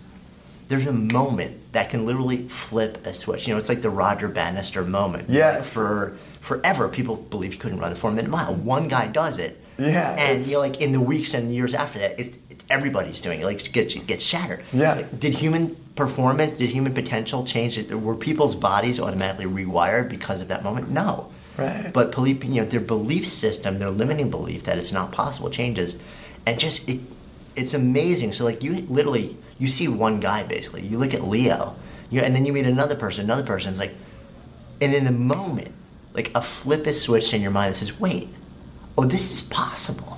there's 0.67 0.85
a 0.85 0.93
moment 0.93 1.73
that 1.73 1.89
can 1.89 2.05
literally 2.05 2.47
flip 2.49 3.03
a 3.05 3.15
switch. 3.15 3.47
You 3.47 3.53
know 3.53 3.59
it's 3.59 3.69
like 3.69 3.81
the 3.81 3.89
roger 3.89 4.27
bannister 4.27 4.83
moment. 4.83 5.27
Yeah. 5.29 5.63
For 5.63 6.15
forever 6.41 6.87
people 6.87 7.15
believe 7.15 7.53
you 7.53 7.59
couldn't 7.59 7.79
run 7.79 7.91
a 7.91 7.95
four 7.95 8.11
minute 8.11 8.29
mile. 8.29 8.53
One 8.53 8.87
guy 8.87 9.07
does 9.07 9.39
it. 9.39 9.59
Yeah 9.79 10.15
and 10.15 10.45
you 10.45 10.53
know 10.53 10.59
like 10.59 10.81
in 10.81 10.91
the 10.91 11.01
weeks 11.01 11.33
and 11.33 11.53
years 11.53 11.73
after 11.73 11.99
that 11.99 12.19
it 12.19 12.37
everybody's 12.69 13.21
doing 13.21 13.39
it 13.39 13.45
like 13.45 13.65
it 13.65 13.71
gets, 13.71 13.95
gets 13.95 14.25
shattered 14.25 14.63
yeah 14.73 14.95
like, 14.95 15.19
did 15.19 15.33
human 15.33 15.75
performance, 15.97 16.57
did 16.57 16.69
human 16.69 16.93
potential 16.93 17.43
change? 17.43 17.91
Were 17.91 18.15
people's 18.15 18.55
bodies 18.55 19.01
automatically 19.01 19.45
rewired 19.45 20.07
because 20.07 20.39
of 20.39 20.47
that 20.47 20.63
moment? 20.63 20.89
No. 20.89 21.29
Right. 21.57 21.91
But 21.91 22.15
you 22.17 22.61
know, 22.61 22.65
their 22.65 22.79
belief 22.79 23.27
system, 23.27 23.79
their 23.79 23.89
limiting 23.89 24.29
belief 24.29 24.63
that 24.63 24.77
it's 24.77 24.93
not 24.93 25.11
possible 25.11 25.49
changes, 25.49 25.97
and 26.45 26.57
just 26.57 26.87
it, 26.87 27.01
it's 27.55 27.73
amazing. 27.73 28.31
So 28.31 28.45
like 28.45 28.63
you 28.63 28.85
literally, 28.87 29.35
you 29.57 29.67
see 29.67 29.87
one 29.87 30.19
guy 30.19 30.47
basically. 30.47 30.85
You 30.85 30.99
look 30.99 31.15
at 31.15 31.27
Leo, 31.27 31.75
you, 32.11 32.21
and 32.21 32.35
then 32.35 32.45
you 32.45 32.53
meet 32.53 32.67
another 32.67 32.95
person, 32.95 33.25
another 33.25 33.43
person. 33.43 33.71
It's 33.71 33.79
like, 33.79 33.95
and 34.79 34.93
in 34.93 35.03
the 35.03 35.11
moment, 35.11 35.73
like 36.13 36.31
a 36.35 36.41
flip 36.43 36.85
is 36.85 37.01
switched 37.01 37.33
in 37.33 37.41
your 37.41 37.49
mind 37.49 37.73
that 37.73 37.79
says, 37.79 37.99
"Wait, 37.99 38.29
oh, 38.95 39.05
this 39.05 39.31
is 39.31 39.41
possible." 39.41 40.16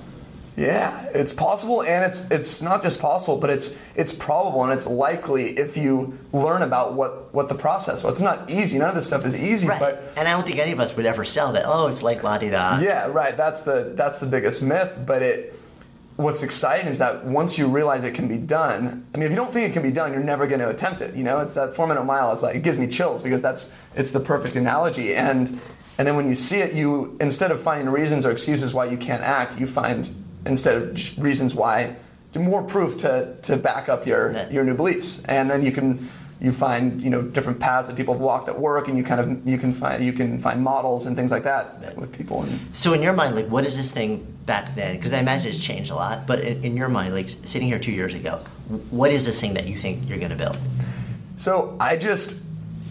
Yeah, 0.56 1.04
it's 1.14 1.32
possible, 1.32 1.82
and 1.82 2.04
it's 2.04 2.30
it's 2.30 2.60
not 2.60 2.82
just 2.82 3.00
possible, 3.00 3.38
but 3.38 3.50
it's 3.50 3.78
it's 3.94 4.12
probable 4.12 4.64
and 4.64 4.72
it's 4.72 4.86
likely 4.86 5.58
if 5.58 5.76
you 5.76 6.18
learn 6.32 6.62
about 6.62 6.94
what 6.94 7.32
what 7.32 7.48
the 7.48 7.54
process 7.54 8.02
was. 8.02 8.14
It's 8.14 8.22
not 8.22 8.50
easy. 8.50 8.78
None 8.78 8.88
of 8.88 8.94
this 8.94 9.06
stuff 9.06 9.24
is 9.24 9.34
easy, 9.34 9.68
right. 9.68 9.80
but 9.80 10.12
and 10.16 10.28
I 10.28 10.32
don't 10.32 10.46
think 10.46 10.58
any 10.58 10.72
of 10.72 10.80
us 10.80 10.96
would 10.96 11.06
ever 11.06 11.24
sell 11.24 11.52
that. 11.52 11.64
Oh, 11.66 11.86
it's 11.86 12.02
like 12.02 12.22
la 12.22 12.38
di 12.38 12.50
da. 12.50 12.78
Yeah, 12.80 13.06
right. 13.06 13.36
That's 13.36 13.62
the 13.62 13.92
that's 13.94 14.18
the 14.18 14.26
biggest 14.26 14.62
myth. 14.62 14.98
But 15.06 15.22
it 15.22 15.58
what's 16.16 16.42
exciting 16.42 16.88
is 16.88 16.98
that 16.98 17.24
once 17.24 17.56
you 17.56 17.66
realize 17.66 18.04
it 18.04 18.14
can 18.14 18.28
be 18.28 18.36
done. 18.36 19.06
I 19.14 19.16
mean, 19.16 19.24
if 19.24 19.30
you 19.30 19.36
don't 19.36 19.52
think 19.52 19.70
it 19.70 19.72
can 19.72 19.82
be 19.82 19.92
done, 19.92 20.12
you're 20.12 20.22
never 20.22 20.46
going 20.46 20.60
to 20.60 20.68
attempt 20.68 21.00
it. 21.00 21.14
You 21.14 21.24
know, 21.24 21.38
it's 21.38 21.54
that 21.54 21.74
four 21.74 21.86
minute 21.86 22.04
mile. 22.04 22.32
It's 22.32 22.42
like 22.42 22.56
it 22.56 22.62
gives 22.62 22.76
me 22.76 22.86
chills 22.88 23.22
because 23.22 23.40
that's 23.40 23.72
it's 23.94 24.10
the 24.10 24.20
perfect 24.20 24.56
analogy 24.56 25.14
and. 25.14 25.60
And 25.98 26.08
then 26.08 26.16
when 26.16 26.26
you 26.26 26.34
see 26.34 26.60
it, 26.60 26.72
you 26.72 27.18
instead 27.20 27.50
of 27.50 27.60
finding 27.60 27.90
reasons 27.90 28.24
or 28.24 28.30
excuses 28.30 28.72
why 28.72 28.86
you 28.86 28.96
can't 28.96 29.22
act, 29.22 29.60
you 29.60 29.66
find 29.66 30.10
instead 30.46 30.76
of 30.76 30.94
just 30.94 31.18
reasons 31.18 31.54
why, 31.54 31.96
do 32.32 32.40
more 32.40 32.62
proof 32.62 32.98
to, 32.98 33.36
to 33.42 33.56
back 33.56 33.88
up 33.88 34.06
your, 34.06 34.32
yeah. 34.32 34.48
your 34.50 34.64
new 34.64 34.74
beliefs. 34.74 35.24
And 35.24 35.50
then 35.50 35.64
you 35.64 35.72
can 35.72 36.08
you 36.40 36.52
find 36.52 37.02
you 37.02 37.10
know 37.10 37.20
different 37.20 37.60
paths 37.60 37.88
that 37.88 37.96
people 37.96 38.14
have 38.14 38.20
walked 38.20 38.46
that 38.46 38.58
work, 38.58 38.88
and 38.88 38.96
you 38.96 39.04
kind 39.04 39.20
of 39.20 39.46
you 39.46 39.58
can 39.58 39.74
find 39.74 40.02
you 40.04 40.12
can 40.12 40.40
find 40.40 40.62
models 40.62 41.06
and 41.06 41.14
things 41.14 41.30
like 41.30 41.44
that 41.44 41.96
with 41.96 42.12
people. 42.12 42.42
And, 42.42 42.58
so 42.72 42.94
in 42.94 43.02
your 43.02 43.12
mind, 43.12 43.36
like 43.36 43.48
what 43.48 43.66
is 43.66 43.76
this 43.76 43.92
thing 43.92 44.38
back 44.46 44.74
then? 44.74 44.96
Because 44.96 45.12
I 45.12 45.18
imagine 45.18 45.50
it's 45.50 45.62
changed 45.62 45.90
a 45.90 45.94
lot. 45.94 46.26
But 46.26 46.40
in, 46.40 46.64
in 46.64 46.76
your 46.76 46.88
mind, 46.88 47.14
like 47.14 47.28
sitting 47.44 47.68
here 47.68 47.78
two 47.78 47.92
years 47.92 48.14
ago, 48.14 48.38
what 48.90 49.12
is 49.12 49.26
this 49.26 49.38
thing 49.38 49.54
that 49.54 49.66
you 49.66 49.76
think 49.76 50.08
you're 50.08 50.18
going 50.18 50.30
to 50.30 50.36
build? 50.36 50.58
So 51.36 51.76
I 51.78 51.96
just, 51.96 52.42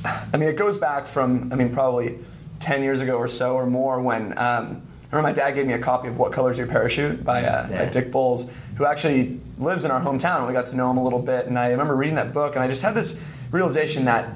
I 0.06 0.38
mean, 0.38 0.50
it 0.50 0.56
goes 0.56 0.78
back 0.78 1.08
from 1.08 1.52
I 1.52 1.56
mean 1.56 1.74
probably 1.74 2.20
ten 2.60 2.84
years 2.84 3.02
ago 3.02 3.16
or 3.16 3.28
so 3.28 3.56
or 3.56 3.66
more 3.66 4.00
when. 4.00 4.38
Um, 4.38 4.84
remember 5.12 5.30
my 5.30 5.34
dad 5.34 5.56
gave 5.56 5.66
me 5.66 5.74
a 5.74 5.80
copy 5.80 6.08
of 6.08 6.18
What 6.18 6.32
Color's 6.32 6.58
Your 6.58 6.68
Parachute 6.68 7.24
by, 7.24 7.44
uh, 7.44 7.68
yeah. 7.70 7.86
by 7.86 7.92
Dick 7.92 8.12
Bolles, 8.12 8.50
who 8.76 8.86
actually 8.86 9.40
lives 9.58 9.84
in 9.84 9.92
our 9.92 10.02
hometown. 10.02 10.48
We 10.48 10.54
got 10.54 10.68
to 10.68 10.76
know 10.76 10.90
him 10.92 10.98
a 10.98 11.04
little 11.04 11.22
bit, 11.22 11.48
and 11.48 11.58
I 11.58 11.70
remember 11.70 11.96
reading 11.96 12.16
that 12.16 12.34
book, 12.34 12.56
and 12.56 12.64
I 12.64 12.68
just 12.68 12.82
had 12.82 12.94
this 12.94 13.20
realization 13.52 14.06
that 14.06 14.30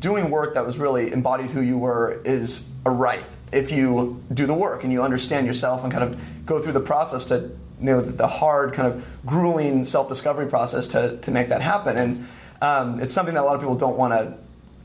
doing 0.00 0.30
work 0.30 0.54
that 0.54 0.64
was 0.64 0.78
really 0.78 1.12
embodied 1.12 1.50
who 1.50 1.60
you 1.60 1.76
were 1.76 2.20
is 2.24 2.70
a 2.86 2.90
right 2.90 3.24
if 3.52 3.70
you 3.70 4.22
do 4.32 4.46
the 4.46 4.54
work 4.54 4.82
and 4.82 4.92
you 4.92 5.02
understand 5.02 5.46
yourself 5.46 5.84
and 5.84 5.92
kind 5.92 6.02
of 6.04 6.18
go 6.46 6.60
through 6.60 6.72
the 6.72 6.80
process 6.80 7.26
to 7.26 7.50
you 7.80 7.86
know 7.86 8.00
the 8.00 8.26
hard 8.26 8.72
kind 8.72 8.88
of 8.88 9.04
grueling 9.26 9.84
self-discovery 9.84 10.46
process 10.46 10.88
to 10.88 11.18
to 11.18 11.30
make 11.30 11.48
that 11.48 11.60
happen. 11.60 11.96
And 11.96 12.28
um, 12.62 13.00
it's 13.00 13.12
something 13.12 13.34
that 13.34 13.42
a 13.42 13.44
lot 13.44 13.54
of 13.54 13.60
people 13.60 13.76
don't 13.76 13.96
want 13.96 14.12
to 14.12 14.36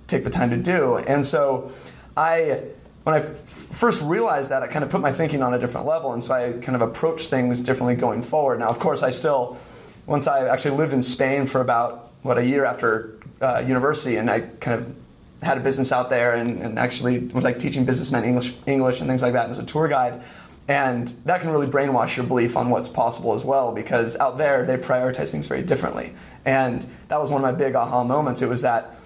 take 0.08 0.24
the 0.24 0.30
time 0.30 0.50
to 0.50 0.58
do. 0.58 0.98
And 0.98 1.26
so 1.26 1.72
I 2.18 2.64
when 3.10 3.24
I 3.24 3.26
first 3.26 4.04
realized 4.04 4.52
that, 4.52 4.62
I 4.62 4.68
kind 4.68 4.84
of 4.86 4.92
put 4.92 5.02
my 5.02 5.12
thinking 5.12 5.42
on 5.42 5.56
a 5.56 5.60
different 5.60 5.88
level, 5.88 6.14
and 6.14 6.24
so 6.24 6.36
I 6.36 6.54
kind 6.62 6.76
of 6.76 6.82
approached 6.82 7.30
things 7.30 7.62
differently 7.62 7.96
going 7.96 8.22
forward. 8.22 8.60
Now, 8.60 8.68
of 8.68 8.78
course, 8.78 9.02
I 9.02 9.10
still, 9.10 9.58
once 10.06 10.28
I 10.28 10.48
actually 10.48 10.78
lived 10.78 10.94
in 10.94 11.02
Spain 11.02 11.48
for 11.48 11.62
about 11.62 12.12
what 12.22 12.38
a 12.38 12.46
year 12.46 12.66
after 12.66 13.18
uh, 13.42 13.64
university, 13.66 14.18
and 14.18 14.30
I 14.30 14.42
kind 14.42 14.80
of 14.80 14.96
had 15.42 15.58
a 15.58 15.62
business 15.62 15.92
out 15.92 16.12
there, 16.12 16.36
and, 16.36 16.62
and, 16.62 16.78
actually 16.78 17.20
was 17.20 17.44
like 17.44 17.58
teaching 17.58 17.84
businessmen 17.84 18.26
English, 18.26 18.54
English 18.68 19.00
and 19.00 19.10
things 19.10 19.24
like 19.24 19.34
that, 19.34 19.50
as 19.50 19.58
a 19.58 19.64
tour 19.64 19.88
guide. 19.88 20.22
And 20.68 21.08
that 21.26 21.42
can 21.42 21.50
really 21.50 21.66
brainwash 21.66 22.16
your 22.16 22.28
belief 22.28 22.56
on 22.56 22.70
what's 22.70 22.90
possible 22.90 23.34
as 23.34 23.44
well, 23.44 23.72
because 23.72 24.18
out 24.18 24.38
there 24.38 24.66
they 24.66 24.78
prioritize 24.78 25.32
things 25.32 25.48
very 25.48 25.64
differently. 25.64 26.14
And 26.46 26.86
that 27.08 27.20
was 27.20 27.32
one 27.32 27.44
of 27.44 27.52
my 27.52 27.58
big 27.58 27.74
aha 27.74 28.04
moments. 28.04 28.44
It 28.44 28.50
was 28.50 28.62
that 28.62 28.99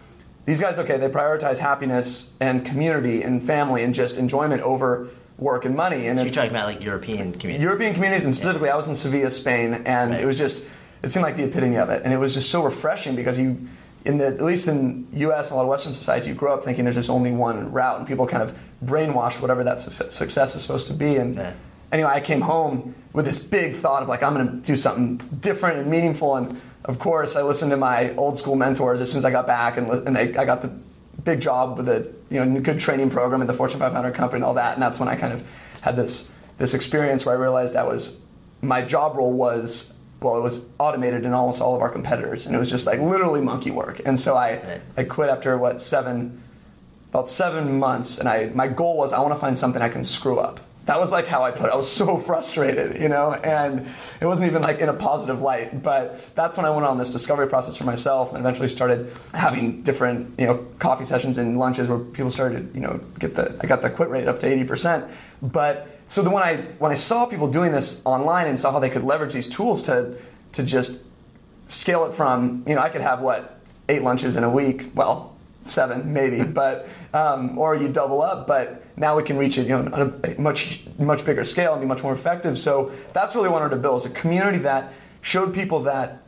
these 0.46 0.60
guys, 0.60 0.78
okay, 0.80 0.98
they 0.98 1.10
prioritize 1.10 1.58
happiness 1.58 2.34
and 2.40 2.66
community 2.66 3.22
and 3.22 3.42
family 3.42 3.84
and 3.84 3.94
just 3.94 4.18
enjoyment 4.18 4.62
over 4.62 5.10
work 5.38 5.66
and 5.66 5.76
money. 5.76 6.08
And 6.08 6.20
so 6.20 6.26
you're 6.26 6.34
talking 6.34 6.52
about 6.52 6.66
like 6.66 6.82
European 6.82 7.34
communities. 7.34 7.64
European 7.64 7.94
communities, 7.94 8.26
and 8.26 8.34
specifically, 8.34 8.68
yeah. 8.68 8.74
I 8.74 8.78
was 8.78 8.88
in 8.88 8.96
Sevilla, 8.96 9.32
Spain, 9.32 9.84
and 9.86 10.12
right. 10.12 10.22
it 10.22 10.26
was 10.26 10.38
just 10.38 10.68
it 11.02 11.12
seemed 11.12 11.24
like 11.24 11.38
the 11.38 11.44
epitome 11.44 11.78
of 11.78 11.90
it, 11.90 12.02
and 12.04 12.14
it 12.14 12.18
was 12.18 12.34
just 12.34 12.50
so 12.50 12.64
refreshing 12.64 13.16
because 13.16 13.38
you, 13.38 13.68
in 14.06 14.18
the 14.18 14.28
at 14.28 14.42
least 14.42 14.68
in 14.68 15.08
U.S. 15.14 15.48
and 15.48 15.54
a 15.54 15.56
lot 15.58 15.64
of 15.64 15.70
Western 15.70 15.94
societies, 15.94 16.28
you 16.28 16.34
grow 16.34 16.54
up 16.54 16.64
thinking 16.64 16.86
there's 16.86 16.96
just 16.96 17.10
only 17.10 17.32
one 17.32 17.72
route, 17.72 18.00
and 18.00 18.08
people 18.08 18.28
kind 18.28 18.44
of 18.44 18.58
brainwash 18.84 19.40
whatever 19.40 19.64
that 19.64 19.82
su- 19.82 20.10
success 20.10 20.56
is 20.56 20.62
supposed 20.62 20.88
to 20.88 20.94
be. 20.94 21.16
And 21.18 21.36
yeah. 21.36 21.54
anyway, 21.92 22.12
I 22.12 22.22
came 22.22 22.42
home 22.42 22.96
with 23.14 23.26
this 23.26 23.40
big 23.40 23.76
thought 23.76 24.04
of 24.04 24.10
like 24.10 24.24
I'm 24.24 24.34
going 24.34 24.48
to 24.48 24.56
do 24.66 24.76
something 24.76 25.18
different 25.40 25.80
and 25.80 25.90
meaningful 25.90 26.36
and 26.36 26.62
of 26.86 27.00
course, 27.00 27.36
I 27.36 27.42
listened 27.44 27.72
to 27.72 27.78
my 27.78 28.14
old 28.16 28.38
school 28.38 28.56
mentors 28.56 29.00
as 29.00 29.12
soon 29.12 29.20
as 29.20 29.26
I 29.26 29.32
got 29.32 29.48
back, 29.48 29.78
and, 29.78 29.90
and 29.90 30.16
they, 30.16 30.36
I 30.36 30.46
got 30.46 30.62
the 30.62 30.72
big 31.24 31.40
job 31.40 31.78
with 31.78 31.88
a 31.88 32.12
you 32.30 32.44
know 32.44 32.60
good 32.60 32.80
training 32.80 33.10
program 33.10 33.42
at 33.42 33.48
the 33.48 33.54
Fortune 33.54 33.80
500 33.80 34.14
company 34.14 34.38
and 34.38 34.46
all 34.46 34.56
that. 34.56 34.74
And 34.74 34.82
that's 34.82 35.00
when 35.00 35.08
I 35.08 35.16
kind 35.16 35.34
of 35.34 35.44
had 35.82 35.96
this 35.96 36.32
this 36.58 36.74
experience 36.74 37.26
where 37.26 37.36
I 37.36 37.38
realized 37.38 37.76
I 37.76 37.84
was 37.84 38.22
my 38.62 38.82
job 38.82 39.16
role 39.16 39.34
was 39.34 39.98
well, 40.20 40.38
it 40.38 40.42
was 40.42 40.70
automated 40.80 41.26
in 41.26 41.34
almost 41.34 41.62
all 41.62 41.76
of 41.76 41.82
our 41.82 41.90
competitors, 41.90 42.46
and 42.46 42.56
it 42.56 42.60
was 42.60 42.70
just 42.70 42.88
like 42.88 43.00
literally 43.00 43.42
monkey 43.42 43.72
work. 43.72 44.02
And 44.06 44.20
so 44.20 44.36
I 44.36 44.56
right. 44.56 44.82
I 44.98 45.04
quit 45.04 45.30
after 45.30 45.58
what 45.58 45.82
seven 45.82 46.42
about 47.10 47.30
seven 47.30 47.80
months, 47.80 48.18
and 48.18 48.28
I 48.28 48.48
my 48.54 48.68
goal 48.68 48.98
was 48.98 49.14
I 49.14 49.20
want 49.20 49.34
to 49.34 49.40
find 49.40 49.58
something 49.58 49.82
I 49.82 49.90
can 49.90 50.04
screw 50.04 50.40
up 50.40 50.60
that 50.86 51.00
was 51.00 51.12
like 51.12 51.28
how 51.28 51.44
I 51.44 51.52
put 51.52 51.68
it. 51.68 51.74
I 51.74 51.76
was 51.76 51.90
so 51.90 52.18
frustrated, 52.30 53.02
you 53.02 53.10
know, 53.10 53.34
and 53.34 53.88
it 54.20 54.26
wasn't 54.26 54.50
even 54.50 54.62
like 54.62 54.80
in 54.80 54.90
a 54.90 54.94
positive 54.94 55.42
light. 55.42 55.82
But 55.82 56.36
that's 56.36 56.58
when 56.58 56.66
I 56.66 56.70
went 56.70 56.86
on 56.86 56.98
this 56.98 57.10
discovery 57.10 57.48
process 57.48 57.78
for 57.78 57.86
myself 57.86 58.30
and 58.30 58.40
eventually 58.40 58.68
started 58.68 59.12
having 59.34 59.82
different, 59.84 60.38
you 60.40 60.46
know, 60.46 60.68
coffee 60.80 61.06
sessions 61.06 61.38
and 61.38 61.58
lunches 61.58 61.88
where 61.88 62.00
people 62.00 62.32
started, 62.32 62.72
you 62.74 62.82
know, 62.82 63.00
get 63.20 63.36
the 63.36 63.58
I 63.62 63.68
got 63.68 63.82
the 63.82 63.90
quit 63.90 64.10
rate 64.10 64.28
up 64.28 64.40
to 64.42 64.48
80%. 64.48 65.10
But 65.42 65.88
so 66.08 66.22
then 66.22 66.34
when 66.34 66.44
I 66.44 66.58
when 66.80 66.92
I 66.92 66.96
saw 66.96 67.26
people 67.26 67.48
doing 67.48 67.72
this 67.72 68.02
online 68.06 68.48
and 68.48 68.60
saw 68.60 68.72
how 68.72 68.80
they 68.80 68.90
could 68.90 69.04
leverage 69.04 69.34
these 69.34 69.50
tools 69.50 69.84
to 69.84 70.18
to 70.54 70.64
just 70.64 71.06
scale 71.70 72.06
it 72.06 72.14
from, 72.14 72.64
you 72.68 72.76
know, 72.76 72.82
I 72.82 72.90
could 72.90 73.02
have 73.02 73.22
what, 73.22 73.60
eight 73.90 74.04
lunches 74.04 74.38
in 74.38 74.44
a 74.44 74.50
week. 74.50 74.92
Well, 74.96 75.36
seven 75.68 76.14
maybe, 76.14 76.44
but 76.62 76.88
um, 77.14 77.58
or 77.58 77.76
you 77.76 77.88
double 77.88 78.22
up. 78.22 78.48
But 78.48 78.83
now 78.96 79.18
we 79.18 79.24
can 79.24 79.38
reach 79.38 79.58
it, 79.58 79.64
you 79.64 79.78
know, 79.78 79.92
on 79.94 80.22
a 80.24 80.40
much 80.40 80.82
much 81.00 81.26
bigger 81.26 81.44
scale 81.44 81.74
and 81.74 81.82
be 81.82 81.88
much 81.88 82.04
more 82.04 82.14
effective. 82.14 82.58
So 82.58 82.92
that's 83.14 83.36
really 83.36 83.50
what 83.50 83.62
I 83.62 83.66
wanted 83.66 83.76
to 83.76 83.82
build 83.82 84.02
is 84.02 84.06
a 84.06 84.14
community 84.14 84.60
that 84.60 84.94
showed 85.22 85.54
people 85.54 85.82
that 85.82 86.24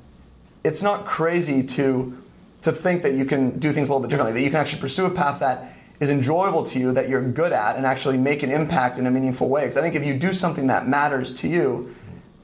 it's 0.63 0.81
not 0.81 1.05
crazy 1.05 1.63
to 1.63 2.17
to 2.63 2.71
think 2.71 3.03
that 3.03 3.13
you 3.13 3.25
can 3.25 3.59
do 3.59 3.71
things 3.71 3.89
a 3.89 3.91
little 3.91 4.01
bit 4.01 4.09
differently. 4.09 4.33
That 4.33 4.43
you 4.43 4.49
can 4.49 4.59
actually 4.59 4.81
pursue 4.81 5.05
a 5.05 5.11
path 5.11 5.39
that 5.39 5.73
is 5.99 6.09
enjoyable 6.09 6.65
to 6.65 6.79
you, 6.79 6.91
that 6.93 7.07
you're 7.07 7.21
good 7.21 7.53
at, 7.53 7.77
and 7.77 7.85
actually 7.85 8.17
make 8.17 8.43
an 8.43 8.51
impact 8.51 8.97
in 8.97 9.05
a 9.07 9.11
meaningful 9.11 9.47
way. 9.47 9.61
Because 9.61 9.77
I 9.77 9.81
think 9.81 9.95
if 9.95 10.03
you 10.03 10.17
do 10.17 10.33
something 10.33 10.67
that 10.67 10.87
matters 10.87 11.33
to 11.35 11.47
you, 11.47 11.95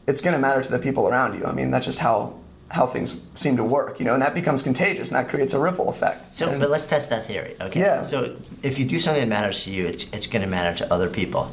it's 0.07 0.21
going 0.21 0.33
to 0.33 0.39
matter 0.39 0.61
to 0.61 0.71
the 0.71 0.79
people 0.79 1.07
around 1.07 1.37
you. 1.37 1.45
I 1.45 1.51
mean, 1.51 1.71
that's 1.71 1.85
just 1.85 1.99
how 1.99 2.39
how 2.71 2.87
things 2.87 3.19
seem 3.35 3.57
to 3.57 3.63
work, 3.63 3.99
you 3.99 4.05
know, 4.05 4.13
and 4.13 4.21
that 4.21 4.33
becomes 4.33 4.63
contagious, 4.63 5.09
and 5.09 5.15
that 5.17 5.27
creates 5.29 5.53
a 5.53 5.59
ripple 5.59 5.89
effect. 5.89 6.33
So, 6.35 6.49
and, 6.49 6.59
but 6.59 6.69
let's 6.69 6.87
test 6.87 7.09
that 7.09 7.25
theory, 7.25 7.55
okay? 7.59 7.81
Yeah. 7.81 8.01
So, 8.01 8.37
if 8.63 8.79
you 8.79 8.85
do 8.85 8.99
something 8.99 9.21
that 9.21 9.27
matters 9.27 9.63
to 9.65 9.71
you, 9.71 9.85
it's, 9.85 10.05
it's 10.13 10.27
going 10.27 10.41
to 10.41 10.47
matter 10.47 10.77
to 10.77 10.93
other 10.93 11.09
people. 11.09 11.51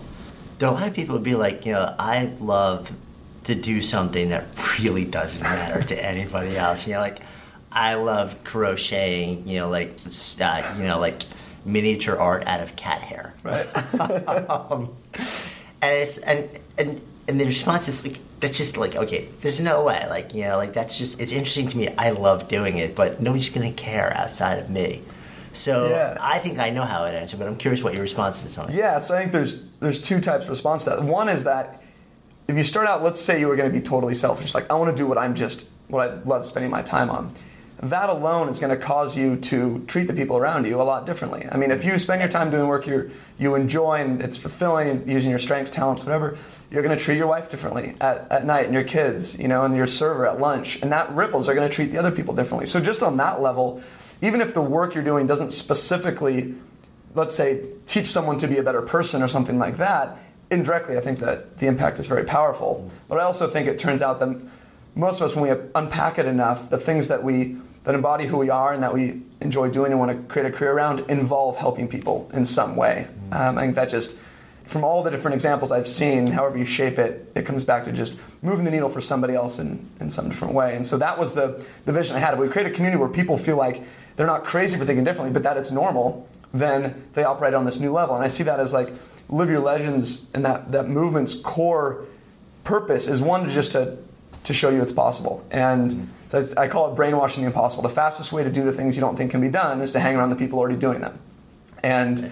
There 0.59 0.69
are 0.69 0.73
a 0.73 0.75
lot 0.79 0.87
of 0.89 0.95
people 0.95 1.19
who 1.19 1.23
be 1.23 1.35
like, 1.35 1.67
you 1.67 1.73
know, 1.73 1.95
I 1.99 2.33
love 2.41 2.93
to 3.45 3.55
do 3.55 3.83
something 3.83 4.29
that 4.29 4.47
really 4.79 5.05
doesn't 5.05 5.43
matter 5.43 5.83
to 5.83 6.05
anybody 6.05 6.57
else. 6.57 6.87
You 6.87 6.95
know, 6.95 7.01
like 7.01 7.21
I 7.73 7.95
love 7.95 8.37
crocheting. 8.45 9.49
You 9.49 9.61
know, 9.61 9.71
like 9.71 9.99
uh, 10.41 10.75
you 10.77 10.85
know, 10.85 10.99
like 10.99 11.23
miniature 11.65 12.17
art 12.17 12.47
out 12.47 12.61
of 12.61 12.77
cat 12.77 13.01
hair. 13.03 13.35
Right. 13.43 13.67
um, 14.51 14.95
and 15.81 15.95
it's 15.95 16.19
and 16.19 16.49
and 16.77 17.01
and 17.27 17.41
the 17.41 17.47
response 17.47 17.89
is 17.89 18.05
like 18.05 18.19
that's 18.41 18.57
just 18.57 18.77
like 18.77 18.95
okay 18.97 19.29
there's 19.41 19.61
no 19.61 19.83
way 19.83 20.07
like 20.09 20.35
you 20.35 20.43
know 20.43 20.57
like 20.57 20.73
that's 20.73 20.97
just 20.97 21.21
it's 21.21 21.33
interesting 21.33 21.69
to 21.69 21.77
me. 21.77 21.89
I 21.97 22.11
love 22.11 22.49
doing 22.49 22.77
it 22.79 22.95
but 22.95 23.21
nobody's 23.21 23.49
gonna 23.49 23.73
care 23.73 24.17
outside 24.17 24.59
of 24.59 24.71
me. 24.71 25.03
So 25.53 25.89
yeah. 25.89 26.17
i 26.21 26.39
think 26.39 26.59
i 26.59 26.71
know 26.71 26.83
how 26.83 27.05
it 27.07 27.15
answer 27.15 27.37
but 27.37 27.49
i'm 27.49 27.57
curious 27.57 27.83
what 27.83 27.95
your 27.95 28.03
response 28.03 28.45
is 28.45 28.57
on 28.59 28.71
it. 28.71 28.77
Yeah 28.77 28.99
so 28.99 29.17
i 29.17 29.21
think 29.21 29.33
there's 29.33 29.67
there's 29.81 30.01
two 30.01 30.21
types 30.21 30.45
of 30.45 30.51
response 30.51 30.85
to 30.85 30.91
that. 30.91 31.03
One 31.03 31.29
is 31.29 31.45
that 31.45 31.83
if 32.47 32.57
you 32.57 32.65
start 32.65 32.87
out 32.87 33.03
let's 33.03 33.21
say 33.21 33.41
you 33.41 33.49
were 33.49 33.57
going 33.57 33.71
to 33.71 33.77
be 33.77 33.83
totally 33.83 34.15
selfish 34.15 34.55
like 34.55 34.71
i 34.71 34.75
want 34.75 34.95
to 34.95 35.03
do 35.03 35.07
what 35.07 35.19
i'm 35.19 35.35
just 35.35 35.69
what 35.89 36.09
i 36.09 36.15
love 36.25 36.45
spending 36.45 36.71
my 36.71 36.83
time 36.83 37.11
on 37.11 37.33
that 37.83 38.11
alone 38.11 38.49
is 38.49 38.59
going 38.59 38.77
to 38.77 38.83
cause 38.83 39.17
you 39.17 39.37
to 39.37 39.85
treat 39.87 40.09
the 40.09 40.13
people 40.13 40.37
around 40.37 40.67
you 40.67 40.81
a 40.81 40.83
lot 40.83 41.07
differently. 41.07 41.47
I 41.51 41.57
mean, 41.57 41.71
if 41.71 41.85
you 41.85 41.99
spend 41.99 42.21
your 42.21 42.31
time 42.31 42.51
doing 42.51 42.67
work 42.67 42.87
you 42.87 43.11
you 43.39 43.55
enjoy 43.55 44.01
and 44.01 44.21
it's 44.21 44.37
fulfilling 44.37 44.89
and 44.89 45.09
using 45.09 45.31
your 45.31 45.39
strengths, 45.39 45.71
talents, 45.71 46.03
whatever, 46.05 46.37
you're 46.71 46.83
going 46.83 46.97
to 46.97 47.03
treat 47.03 47.17
your 47.17 47.29
wife 47.29 47.49
differently 47.49 47.95
at, 48.01 48.27
at 48.33 48.45
night 48.45 48.65
and 48.65 48.75
your 48.75 48.83
kids, 48.83 49.39
you 49.39 49.47
know, 49.47 49.65
and 49.65 49.77
your 49.77 49.87
server 49.87 50.27
at 50.27 50.41
lunch. 50.41 50.83
And 50.83 50.91
that 50.91 51.13
ripples 51.13 51.49
are 51.49 51.55
going 51.55 51.69
to 51.69 51.73
treat 51.73 51.93
the 51.93 51.99
other 51.99 52.11
people 52.11 52.35
differently. 52.35 52.67
So 52.67 52.81
just 52.81 53.01
on 53.01 53.17
that 53.19 53.41
level, 53.41 53.81
even 54.21 54.41
if 54.41 54.55
the 54.55 54.61
work 54.61 54.95
you're 54.95 55.05
doing 55.05 55.29
doesn't 55.29 55.51
specifically, 55.51 56.57
let's 57.15 57.35
say, 57.35 57.65
teach 57.87 58.07
someone 58.07 58.39
to 58.39 58.49
be 58.49 58.59
a 58.59 58.63
better 58.63 58.83
person 58.83 59.23
or 59.23 59.29
something 59.29 59.59
like 59.59 59.77
that, 59.77 60.19
indirectly, 60.51 60.99
I 60.99 61.01
think 61.01 61.21
that 61.21 61.59
the 61.59 61.67
impact 61.67 62.01
is 62.01 62.07
very 62.07 62.25
powerful. 62.25 62.91
But 63.09 63.19
I 63.19 63.23
also 63.23 63.49
think 63.49 63.69
it 63.69 63.79
turns 63.79 64.03
out 64.03 64.19
that 64.19 64.37
most 64.97 65.21
of 65.21 65.31
us, 65.31 65.37
when 65.37 65.49
we 65.49 65.65
unpack 65.77 66.19
it 66.19 66.27
enough, 66.27 66.71
the 66.71 66.79
things 66.79 67.07
that 67.07 67.23
we 67.23 67.57
that 67.89 67.95
embody 67.95 68.27
who 68.27 68.37
we 68.37 68.51
are 68.51 68.75
and 68.75 68.83
that 68.83 68.93
we 68.93 69.23
enjoy 69.41 69.71
doing 69.71 69.93
and 69.93 69.99
want 69.99 70.13
to 70.13 70.31
create 70.31 70.45
a 70.45 70.53
career 70.55 70.73
around 70.73 71.01
involve 71.09 71.57
helping 71.57 71.89
people 71.89 72.31
in 72.35 72.45
some 72.45 72.77
way. 72.77 73.09
Mm-hmm. 73.09 73.33
Um, 73.33 73.57
I 73.57 73.63
think 73.63 73.77
that 73.77 73.89
just, 73.89 74.19
from 74.67 74.85
all 74.85 75.03
the 75.03 75.11
different 75.11 75.37
examples 75.37 75.73
I've 75.73 75.89
seen, 75.89 76.27
however 76.27 76.59
you 76.59 76.67
shape 76.67 76.99
it, 76.99 77.33
it 77.35 77.47
comes 77.47 77.65
back 77.65 77.85
to 77.85 77.93
just 77.93 78.21
moving 78.43 78.67
the 78.67 78.71
needle 78.71 78.91
for 78.91 79.01
somebody 79.01 79.33
else 79.33 79.59
in, 79.59 79.89
in 80.01 80.11
some 80.11 80.29
different 80.29 80.53
way. 80.53 80.77
And 80.77 80.87
so 80.87 80.99
that 80.99 81.19
was 81.19 81.33
the, 81.33 81.65
the 81.87 81.93
vision 81.95 82.15
I 82.15 82.19
had. 82.19 82.35
If 82.35 82.41
we 82.41 82.49
create 82.51 82.67
a 82.67 82.75
community 82.75 83.01
where 83.01 83.09
people 83.09 83.39
feel 83.39 83.57
like 83.57 83.83
they're 84.17 84.27
not 84.27 84.45
crazy 84.45 84.77
for 84.77 84.85
thinking 84.85 85.05
differently, 85.05 85.33
but 85.33 85.43
that 85.45 85.57
it's 85.57 85.71
normal, 85.71 86.29
then 86.53 87.09
they 87.15 87.25
operate 87.25 87.55
on 87.55 87.65
this 87.65 87.81
new 87.81 87.91
level. 87.91 88.17
And 88.17 88.23
I 88.23 88.29
see 88.29 88.45
that 88.45 88.61
as 88.61 88.75
like 88.75 88.93
Live 89.31 89.49
Your 89.49 89.61
Legends 89.61 90.31
and 90.35 90.45
that, 90.45 90.73
that 90.73 90.91
movement's 90.91 91.35
core 91.35 92.05
purpose 92.65 93.09
is 93.09 93.23
one, 93.23 93.49
just 93.49 93.73
to 93.73 93.97
to 94.45 94.55
show 94.55 94.69
you 94.69 94.81
it's 94.83 94.93
possible. 94.93 95.45
And 95.51 96.09
so 96.29 96.47
I 96.57 96.69
call 96.69 96.93
it 96.93 96.95
brainwashing 96.95 97.43
the 97.43 97.49
impossible. 97.49 97.83
The 97.83 97.89
fastest 97.89 98.33
way 98.33 98.45
to 98.45 98.51
do 98.51 98.63
the 98.63 98.73
things 98.73 98.97
you 98.97 99.01
don't 99.01 99.17
think 99.17 99.31
can 99.31 99.41
be 99.41 99.49
done 99.49 99.81
is 99.81 99.93
to 99.93 100.01
hang 100.01 100.15
around 100.17 100.31
the 100.31 100.37
people 100.37 100.59
already 100.59 100.79
doing 100.79 101.01
them. 101.01 101.19
And 101.83 102.31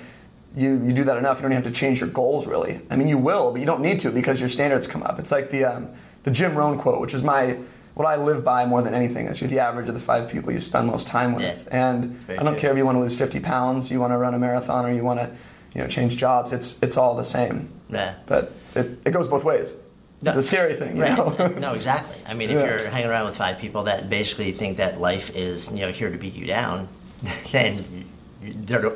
you, 0.54 0.82
you 0.84 0.92
do 0.92 1.04
that 1.04 1.18
enough, 1.18 1.38
you 1.38 1.42
don't 1.42 1.52
even 1.52 1.64
have 1.64 1.72
to 1.72 1.78
change 1.78 2.00
your 2.00 2.08
goals 2.08 2.46
really. 2.46 2.80
I 2.90 2.96
mean, 2.96 3.08
you 3.08 3.18
will, 3.18 3.52
but 3.52 3.60
you 3.60 3.66
don't 3.66 3.80
need 3.80 4.00
to 4.00 4.10
because 4.10 4.38
your 4.38 4.48
standards 4.48 4.86
come 4.86 5.02
up. 5.02 5.18
It's 5.18 5.32
like 5.32 5.50
the, 5.50 5.64
um, 5.64 5.88
the 6.24 6.30
Jim 6.30 6.54
Rohn 6.54 6.78
quote, 6.78 7.00
which 7.00 7.14
is 7.14 7.22
my 7.22 7.58
what 7.94 8.06
I 8.06 8.16
live 8.16 8.44
by 8.44 8.66
more 8.66 8.82
than 8.82 8.92
anything 8.92 9.26
is 9.26 9.40
you're 9.40 9.48
the 9.48 9.60
average 9.60 9.88
of 9.88 9.94
the 9.94 10.00
five 10.00 10.30
people 10.30 10.52
you 10.52 10.60
spend 10.60 10.86
most 10.86 11.06
time 11.06 11.34
with. 11.34 11.44
Yeah, 11.44 11.90
and 11.94 12.22
I 12.28 12.42
don't 12.42 12.52
true. 12.52 12.60
care 12.60 12.70
if 12.70 12.76
you 12.76 12.84
want 12.84 12.96
to 12.96 13.00
lose 13.00 13.16
50 13.16 13.40
pounds, 13.40 13.90
you 13.90 14.00
want 14.00 14.12
to 14.12 14.18
run 14.18 14.34
a 14.34 14.38
marathon, 14.38 14.84
or 14.84 14.92
you 14.92 15.02
want 15.02 15.18
to 15.18 15.34
you 15.74 15.80
know, 15.80 15.88
change 15.88 16.18
jobs. 16.18 16.52
It's, 16.52 16.82
it's 16.82 16.98
all 16.98 17.16
the 17.16 17.24
same. 17.24 17.70
Yeah. 17.88 18.16
But 18.26 18.52
it, 18.74 18.98
it 19.06 19.12
goes 19.12 19.28
both 19.28 19.44
ways. 19.44 19.76
No, 20.22 20.30
it's 20.30 20.38
a 20.38 20.42
scary 20.42 20.74
thing, 20.74 20.98
right. 20.98 21.16
know? 21.16 21.48
no, 21.58 21.74
exactly. 21.74 22.16
I 22.26 22.32
mean, 22.34 22.48
if 22.48 22.58
yeah. 22.58 22.66
you're 22.66 22.88
hanging 22.88 23.10
around 23.10 23.26
with 23.26 23.36
five 23.36 23.58
people 23.58 23.82
that 23.84 24.08
basically 24.08 24.52
think 24.52 24.78
that 24.78 24.98
life 25.00 25.34
is, 25.36 25.70
you 25.70 25.80
know, 25.80 25.92
here 25.92 26.10
to 26.10 26.16
beat 26.16 26.34
you 26.34 26.46
down, 26.46 26.88
then 27.52 28.06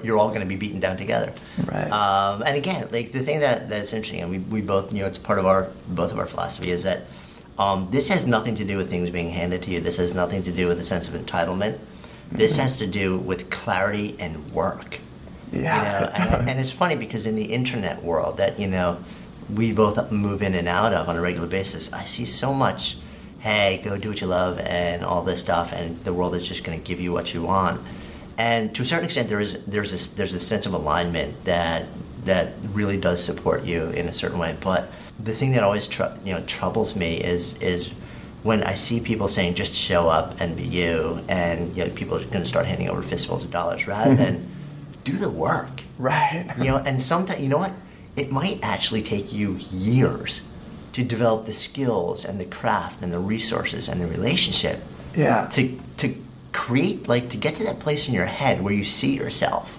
you're 0.02 0.16
all 0.16 0.28
going 0.28 0.40
to 0.40 0.46
be 0.46 0.56
beaten 0.56 0.80
down 0.80 0.96
together. 0.96 1.32
Right. 1.64 1.90
Um, 1.90 2.42
and 2.42 2.56
again, 2.56 2.88
like 2.90 3.12
the 3.12 3.20
thing 3.20 3.40
that 3.40 3.68
that's 3.68 3.92
interesting, 3.92 4.20
and 4.20 4.30
we, 4.30 4.38
we 4.38 4.60
both, 4.62 4.92
you 4.92 5.00
know, 5.00 5.06
it's 5.06 5.18
part 5.18 5.38
of 5.38 5.46
our 5.46 5.70
both 5.88 6.12
of 6.12 6.18
our 6.18 6.26
philosophy 6.26 6.70
is 6.70 6.84
that 6.84 7.04
um, 7.58 7.88
this 7.90 8.08
has 8.08 8.26
nothing 8.26 8.54
to 8.56 8.64
do 8.64 8.76
with 8.76 8.88
things 8.88 9.10
being 9.10 9.30
handed 9.30 9.62
to 9.64 9.70
you. 9.70 9.80
This 9.80 9.98
has 9.98 10.14
nothing 10.14 10.42
to 10.44 10.52
do 10.52 10.66
with 10.68 10.80
a 10.80 10.84
sense 10.84 11.08
of 11.08 11.14
entitlement. 11.14 11.78
This 12.32 12.52
mm-hmm. 12.52 12.62
has 12.62 12.78
to 12.78 12.86
do 12.86 13.18
with 13.18 13.50
clarity 13.50 14.16
and 14.18 14.50
work. 14.52 15.00
Yeah. 15.52 15.58
You 15.58 16.30
know? 16.30 16.36
and, 16.36 16.50
and 16.50 16.60
it's 16.60 16.70
funny 16.70 16.96
because 16.96 17.26
in 17.26 17.34
the 17.34 17.44
internet 17.44 18.02
world, 18.02 18.36
that 18.38 18.58
you 18.58 18.68
know 18.68 19.02
we 19.54 19.72
both 19.72 20.10
move 20.10 20.42
in 20.42 20.54
and 20.54 20.68
out 20.68 20.92
of 20.92 21.08
on 21.08 21.16
a 21.16 21.20
regular 21.20 21.46
basis, 21.46 21.92
I 21.92 22.04
see 22.04 22.24
so 22.24 22.52
much. 22.54 22.96
Hey, 23.40 23.80
go 23.82 23.96
do 23.96 24.10
what 24.10 24.20
you 24.20 24.26
love 24.26 24.58
and 24.58 25.04
all 25.04 25.22
this 25.22 25.40
stuff, 25.40 25.72
and 25.72 26.02
the 26.04 26.12
world 26.12 26.34
is 26.34 26.46
just 26.46 26.62
going 26.62 26.78
to 26.78 26.84
give 26.84 27.00
you 27.00 27.12
what 27.12 27.32
you 27.32 27.42
want. 27.42 27.80
And 28.36 28.74
to 28.74 28.82
a 28.82 28.84
certain 28.84 29.04
extent, 29.04 29.28
there 29.28 29.40
is 29.40 29.64
there's 29.64 29.92
this 29.92 30.06
there's 30.08 30.34
a 30.34 30.40
sense 30.40 30.66
of 30.66 30.74
alignment 30.74 31.44
that 31.44 31.86
that 32.24 32.52
really 32.72 32.96
does 32.96 33.22
support 33.22 33.64
you 33.64 33.88
in 33.90 34.08
a 34.08 34.12
certain 34.12 34.38
way. 34.38 34.56
But 34.60 34.90
the 35.18 35.34
thing 35.34 35.52
that 35.52 35.62
always 35.62 35.86
tr- 35.88 36.14
you 36.24 36.34
know 36.34 36.42
troubles 36.42 36.94
me 36.94 37.16
is 37.16 37.56
is 37.58 37.90
when 38.42 38.62
I 38.62 38.74
see 38.74 39.00
people 39.00 39.28
saying 39.28 39.54
just 39.54 39.74
show 39.74 40.08
up 40.08 40.40
and 40.40 40.56
be 40.56 40.64
you, 40.64 41.24
and 41.28 41.76
you 41.76 41.84
know, 41.84 41.90
people 41.90 42.16
are 42.16 42.24
going 42.24 42.42
to 42.42 42.46
start 42.46 42.66
handing 42.66 42.88
over 42.88 43.02
fistfuls 43.02 43.44
of 43.44 43.50
dollars 43.50 43.86
rather 43.86 44.14
than 44.22 44.48
do 45.04 45.12
the 45.12 45.30
work. 45.30 45.82
Right. 45.98 46.50
You 46.58 46.64
know, 46.64 46.76
and 46.78 47.00
sometimes 47.00 47.40
you 47.40 47.48
know 47.48 47.58
what? 47.58 47.74
It 48.16 48.30
might 48.30 48.58
actually 48.62 49.02
take 49.02 49.32
you 49.32 49.58
years 49.72 50.42
to 50.92 51.04
develop 51.04 51.46
the 51.46 51.52
skills 51.52 52.24
and 52.24 52.40
the 52.40 52.44
craft 52.44 53.02
and 53.02 53.12
the 53.12 53.18
resources 53.18 53.88
and 53.88 54.00
the 54.00 54.06
relationship. 54.06 54.82
Yeah. 55.14 55.48
To 55.52 55.80
to 55.98 56.14
create 56.52 57.08
like 57.08 57.28
to 57.30 57.36
get 57.36 57.56
to 57.56 57.64
that 57.64 57.78
place 57.78 58.08
in 58.08 58.14
your 58.14 58.26
head 58.26 58.62
where 58.62 58.72
you 58.72 58.84
see 58.84 59.16
yourself. 59.16 59.78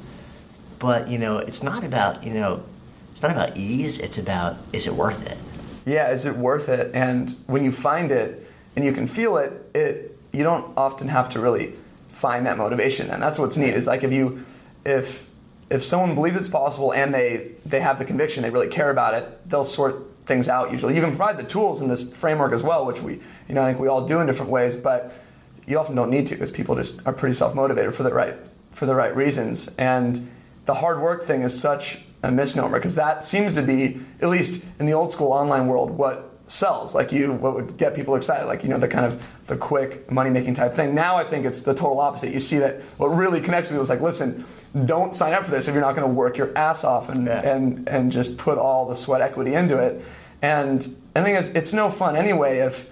But 0.79 1.09
you 1.09 1.17
know, 1.17 1.37
it's 1.37 1.61
not 1.61 1.83
about 1.83 2.23
you 2.23 2.33
know, 2.33 2.63
it's 3.11 3.21
not 3.21 3.31
about 3.31 3.57
ease. 3.57 3.99
It's 3.99 4.17
about 4.17 4.57
is 4.73 4.87
it 4.87 4.93
worth 4.93 5.29
it? 5.29 5.37
Yeah, 5.85 6.11
is 6.11 6.25
it 6.25 6.35
worth 6.35 6.69
it? 6.69 6.91
And 6.93 7.35
when 7.47 7.63
you 7.63 7.71
find 7.71 8.11
it 8.11 8.47
and 8.75 8.85
you 8.85 8.93
can 8.93 9.07
feel 9.07 9.37
it, 9.37 9.69
it 9.75 10.17
you 10.31 10.43
don't 10.43 10.71
often 10.77 11.09
have 11.09 11.29
to 11.29 11.39
really 11.39 11.73
find 12.09 12.45
that 12.45 12.57
motivation. 12.57 13.09
And 13.09 13.21
that's 13.21 13.37
what's 13.37 13.57
neat 13.57 13.73
is 13.73 13.87
like 13.87 14.03
if 14.03 14.11
you 14.11 14.45
if 14.85 15.27
if 15.71 15.85
someone 15.85 16.13
believes 16.13 16.35
it's 16.35 16.49
possible 16.49 16.93
and 16.93 17.13
they 17.13 17.51
they 17.65 17.79
have 17.79 17.97
the 17.97 18.05
conviction, 18.05 18.43
they 18.43 18.49
really 18.49 18.67
care 18.67 18.91
about 18.91 19.13
it, 19.13 19.49
they'll 19.49 19.63
sort 19.63 20.05
things 20.25 20.49
out 20.49 20.71
usually. 20.71 20.93
You 20.93 21.01
can 21.01 21.11
provide 21.11 21.37
the 21.37 21.43
tools 21.43 21.81
in 21.81 21.87
this 21.87 22.13
framework 22.13 22.51
as 22.51 22.61
well, 22.61 22.85
which 22.85 23.01
we 23.01 23.13
you 23.47 23.55
know 23.55 23.61
I 23.61 23.67
think 23.67 23.79
we 23.79 23.87
all 23.87 24.05
do 24.05 24.19
in 24.19 24.27
different 24.27 24.51
ways, 24.51 24.75
but 24.75 25.13
you 25.65 25.79
often 25.79 25.95
don't 25.95 26.11
need 26.11 26.27
to 26.27 26.35
because 26.35 26.51
people 26.51 26.75
just 26.75 27.05
are 27.07 27.13
pretty 27.13 27.33
self-motivated 27.33 27.95
for 27.95 28.03
the 28.03 28.13
right 28.13 28.35
for 28.73 28.85
the 28.85 28.93
right 28.93 29.15
reasons. 29.15 29.69
And 29.77 30.29
the 30.65 30.73
hard 30.73 31.01
work 31.01 31.25
thing 31.25 31.41
is 31.41 31.57
such 31.57 31.99
a 32.23 32.31
misnomer 32.31 32.77
because 32.77 32.95
that 32.95 33.23
seems 33.23 33.53
to 33.53 33.61
be 33.61 34.01
at 34.21 34.29
least 34.29 34.65
in 34.79 34.85
the 34.85 34.93
old 34.93 35.09
school 35.11 35.31
online 35.31 35.67
world 35.67 35.89
what 35.89 36.27
sells 36.47 36.93
like 36.93 37.13
you 37.13 37.31
what 37.31 37.55
would 37.55 37.77
get 37.77 37.95
people 37.95 38.13
excited 38.13 38.45
like 38.45 38.61
you 38.61 38.69
know 38.69 38.77
the 38.77 38.87
kind 38.87 39.05
of 39.05 39.25
the 39.47 39.55
quick 39.55 40.11
money 40.11 40.29
making 40.29 40.53
type 40.53 40.73
thing 40.73 40.93
now 40.93 41.15
i 41.15 41.23
think 41.23 41.45
it's 41.45 41.61
the 41.61 41.73
total 41.73 41.99
opposite 41.99 42.33
you 42.33 42.41
see 42.41 42.59
that 42.59 42.81
what 42.97 43.07
really 43.07 43.39
connects 43.39 43.69
with 43.69 43.75
people 43.75 43.81
is 43.81 43.89
like 43.89 44.01
listen 44.01 44.45
don't 44.85 45.15
sign 45.15 45.33
up 45.33 45.43
for 45.45 45.51
this 45.51 45.67
if 45.67 45.73
you're 45.73 45.83
not 45.83 45.95
going 45.95 46.07
to 46.07 46.13
work 46.13 46.37
your 46.37 46.57
ass 46.57 46.83
off 46.83 47.09
and 47.09 47.27
Yeah. 47.27 47.41
and 47.41 47.87
and 47.89 48.11
just 48.11 48.37
put 48.37 48.57
all 48.57 48.87
the 48.87 48.95
sweat 48.95 49.21
equity 49.21 49.53
into 49.53 49.77
it 49.77 50.03
and 50.41 50.95
i 51.15 51.21
think 51.21 51.37
it's, 51.37 51.49
it's 51.49 51.73
no 51.73 51.89
fun 51.89 52.15
anyway 52.15 52.59
if 52.59 52.89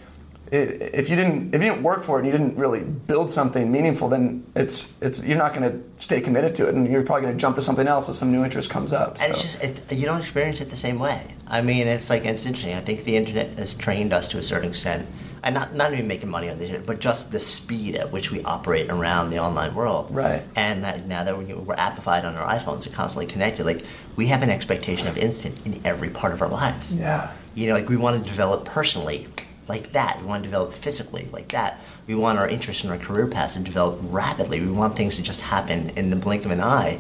if 0.51 1.09
you 1.09 1.15
didn't 1.15 1.53
if 1.53 1.61
you 1.61 1.69
didn't 1.69 1.83
work 1.83 2.03
for 2.03 2.17
it 2.17 2.23
and 2.23 2.25
you 2.25 2.31
didn't 2.31 2.57
really 2.57 2.81
build 2.81 3.29
something 3.29 3.71
meaningful 3.71 4.09
then 4.09 4.43
it's 4.55 4.91
it's 4.99 5.23
you're 5.23 5.37
not 5.37 5.53
going 5.53 5.71
to 5.71 5.79
stay 6.03 6.19
committed 6.19 6.55
to 6.55 6.67
it 6.67 6.73
and 6.75 6.89
you're 6.89 7.03
probably 7.03 7.21
going 7.21 7.33
to 7.33 7.39
jump 7.39 7.55
to 7.55 7.61
something 7.61 7.87
else 7.87 8.09
if 8.09 8.15
some 8.15 8.31
new 8.31 8.43
interest 8.43 8.69
comes 8.69 8.91
up 8.91 9.15
And 9.21 9.31
it's 9.31 9.41
just 9.41 9.63
it, 9.63 9.91
you 9.91 10.05
don't 10.05 10.19
experience 10.19 10.59
it 10.59 10.69
the 10.71 10.75
same 10.77 10.97
way. 10.97 11.35
I 11.47 11.61
mean, 11.61 11.85
it's 11.87 12.09
like 12.09 12.25
it's 12.25 12.45
interesting. 12.47 12.73
I 12.75 12.81
think 12.81 13.03
the 13.03 13.15
internet 13.15 13.57
has 13.59 13.73
trained 13.75 14.11
us 14.11 14.27
to 14.29 14.37
a 14.39 14.43
certain 14.43 14.69
extent, 14.69 15.07
and 15.43 15.55
not 15.55 15.73
not 15.73 15.93
even 15.93 16.07
making 16.07 16.29
money 16.29 16.49
on 16.49 16.57
the 16.57 16.65
internet, 16.65 16.85
but 16.85 16.99
just 16.99 17.31
the 17.31 17.39
speed 17.39 17.95
at 17.95 18.11
which 18.11 18.31
we 18.31 18.41
operate 18.43 18.89
around 18.89 19.29
the 19.29 19.39
online 19.39 19.73
world. 19.75 20.07
Right. 20.11 20.43
And 20.55 20.83
that 20.83 21.05
now 21.07 21.23
that 21.23 21.37
we're, 21.37 21.55
we're 21.55 21.75
appified 21.75 22.23
on 22.23 22.35
our 22.35 22.47
iPhones 22.47 22.85
and 22.85 22.93
constantly 22.93 23.31
connected, 23.31 23.65
like 23.65 23.83
we 24.15 24.27
have 24.27 24.43
an 24.43 24.49
expectation 24.49 25.07
of 25.07 25.17
instant 25.17 25.57
in 25.65 25.81
every 25.85 26.09
part 26.09 26.33
of 26.33 26.41
our 26.41 26.49
lives. 26.49 26.93
yeah 26.93 27.31
You 27.55 27.67
know, 27.67 27.73
like 27.73 27.89
we 27.89 27.97
want 27.97 28.23
to 28.23 28.29
develop 28.29 28.65
personally 28.65 29.27
like 29.67 29.91
that. 29.91 30.19
We 30.19 30.25
want 30.25 30.43
to 30.43 30.49
develop 30.49 30.73
physically 30.73 31.29
like 31.31 31.49
that. 31.49 31.79
We 32.07 32.15
want 32.15 32.39
our 32.39 32.49
interests 32.49 32.83
and 32.83 32.91
our 32.91 32.97
career 32.97 33.27
paths 33.27 33.53
to 33.53 33.59
develop 33.59 33.99
rapidly. 34.01 34.59
We 34.59 34.71
want 34.71 34.97
things 34.97 35.15
to 35.17 35.21
just 35.21 35.41
happen 35.41 35.91
in 35.91 36.09
the 36.09 36.15
blink 36.15 36.43
of 36.43 36.51
an 36.51 36.59
eye. 36.59 36.99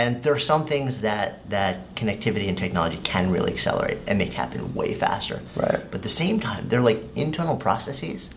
And 0.00 0.22
there 0.22 0.32
are 0.32 0.38
some 0.38 0.64
things 0.64 1.02
that, 1.02 1.48
that 1.50 1.94
connectivity 1.94 2.48
and 2.48 2.56
technology 2.56 2.98
can 3.02 3.30
really 3.30 3.52
accelerate 3.52 3.98
and 4.06 4.18
make 4.18 4.32
happen 4.32 4.74
way 4.74 4.94
faster. 4.94 5.42
Right. 5.54 5.78
But 5.90 5.96
at 5.96 6.02
the 6.02 6.08
same 6.08 6.40
time, 6.40 6.70
they're 6.70 6.80
like 6.80 7.02
internal 7.16 7.54
processes 7.54 8.30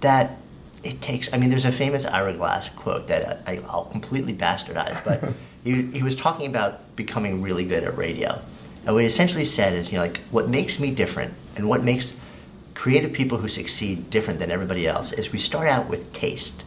that 0.00 0.38
it 0.82 1.00
takes. 1.00 1.32
I 1.32 1.38
mean, 1.38 1.48
there's 1.48 1.64
a 1.64 1.70
famous 1.70 2.04
Ira 2.04 2.32
Glass 2.32 2.70
quote 2.70 3.06
that 3.06 3.40
I, 3.46 3.62
I'll 3.68 3.84
completely 3.84 4.34
bastardize, 4.34 5.04
but 5.04 5.32
he, 5.64 5.82
he 5.92 6.02
was 6.02 6.16
talking 6.16 6.48
about 6.48 6.96
becoming 6.96 7.40
really 7.40 7.64
good 7.64 7.84
at 7.84 7.96
radio. 7.96 8.42
And 8.84 8.94
what 8.94 9.02
he 9.02 9.06
essentially 9.06 9.44
said 9.44 9.74
is, 9.74 9.92
you 9.92 9.98
know, 9.98 10.02
like, 10.02 10.18
what 10.32 10.48
makes 10.48 10.80
me 10.80 10.90
different 10.90 11.34
and 11.54 11.68
what 11.68 11.84
makes 11.84 12.12
creative 12.74 13.12
people 13.12 13.38
who 13.38 13.46
succeed 13.46 14.10
different 14.10 14.40
than 14.40 14.50
everybody 14.50 14.88
else 14.88 15.12
is 15.12 15.30
we 15.30 15.38
start 15.38 15.68
out 15.68 15.88
with 15.88 16.12
taste. 16.12 16.64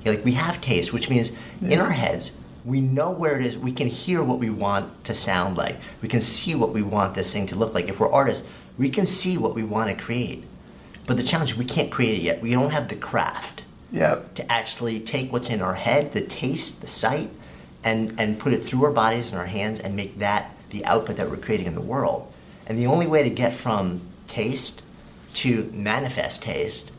You 0.00 0.10
know, 0.10 0.16
like, 0.18 0.24
we 0.24 0.32
have 0.32 0.60
taste, 0.60 0.92
which 0.92 1.08
means 1.08 1.32
in 1.62 1.80
our 1.80 1.92
heads, 1.92 2.32
we 2.64 2.80
know 2.80 3.10
where 3.10 3.38
it 3.38 3.44
is. 3.44 3.58
We 3.58 3.72
can 3.72 3.88
hear 3.88 4.22
what 4.22 4.38
we 4.38 4.50
want 4.50 5.04
to 5.04 5.14
sound 5.14 5.56
like. 5.56 5.76
We 6.00 6.08
can 6.08 6.20
see 6.20 6.54
what 6.54 6.72
we 6.72 6.82
want 6.82 7.14
this 7.14 7.32
thing 7.32 7.46
to 7.48 7.56
look 7.56 7.74
like. 7.74 7.88
If 7.88 8.00
we're 8.00 8.10
artists, 8.10 8.46
we 8.78 8.88
can 8.88 9.06
see 9.06 9.36
what 9.36 9.54
we 9.54 9.62
want 9.62 9.90
to 9.90 10.02
create. 10.02 10.44
But 11.06 11.18
the 11.18 11.22
challenge 11.22 11.52
is 11.52 11.58
we 11.58 11.66
can't 11.66 11.90
create 11.90 12.18
it 12.18 12.22
yet. 12.22 12.40
We 12.40 12.52
don't 12.52 12.70
have 12.70 12.88
the 12.88 12.96
craft 12.96 13.62
yeah 13.92 14.20
to 14.34 14.50
actually 14.50 14.98
take 14.98 15.32
what's 15.32 15.48
in 15.48 15.60
our 15.60 15.74
head, 15.74 16.12
the 16.12 16.20
taste, 16.20 16.80
the 16.80 16.86
sight, 16.86 17.30
and, 17.84 18.14
and 18.18 18.38
put 18.38 18.52
it 18.52 18.64
through 18.64 18.84
our 18.84 18.90
bodies 18.90 19.30
and 19.30 19.38
our 19.38 19.46
hands 19.46 19.78
and 19.78 19.94
make 19.94 20.18
that 20.18 20.50
the 20.70 20.84
output 20.86 21.16
that 21.16 21.30
we're 21.30 21.36
creating 21.36 21.66
in 21.66 21.74
the 21.74 21.80
world. 21.80 22.30
And 22.66 22.78
the 22.78 22.86
only 22.86 23.06
way 23.06 23.22
to 23.22 23.30
get 23.30 23.52
from 23.52 24.00
taste 24.26 24.82
to 25.34 25.70
manifest 25.72 26.42
taste 26.42 26.90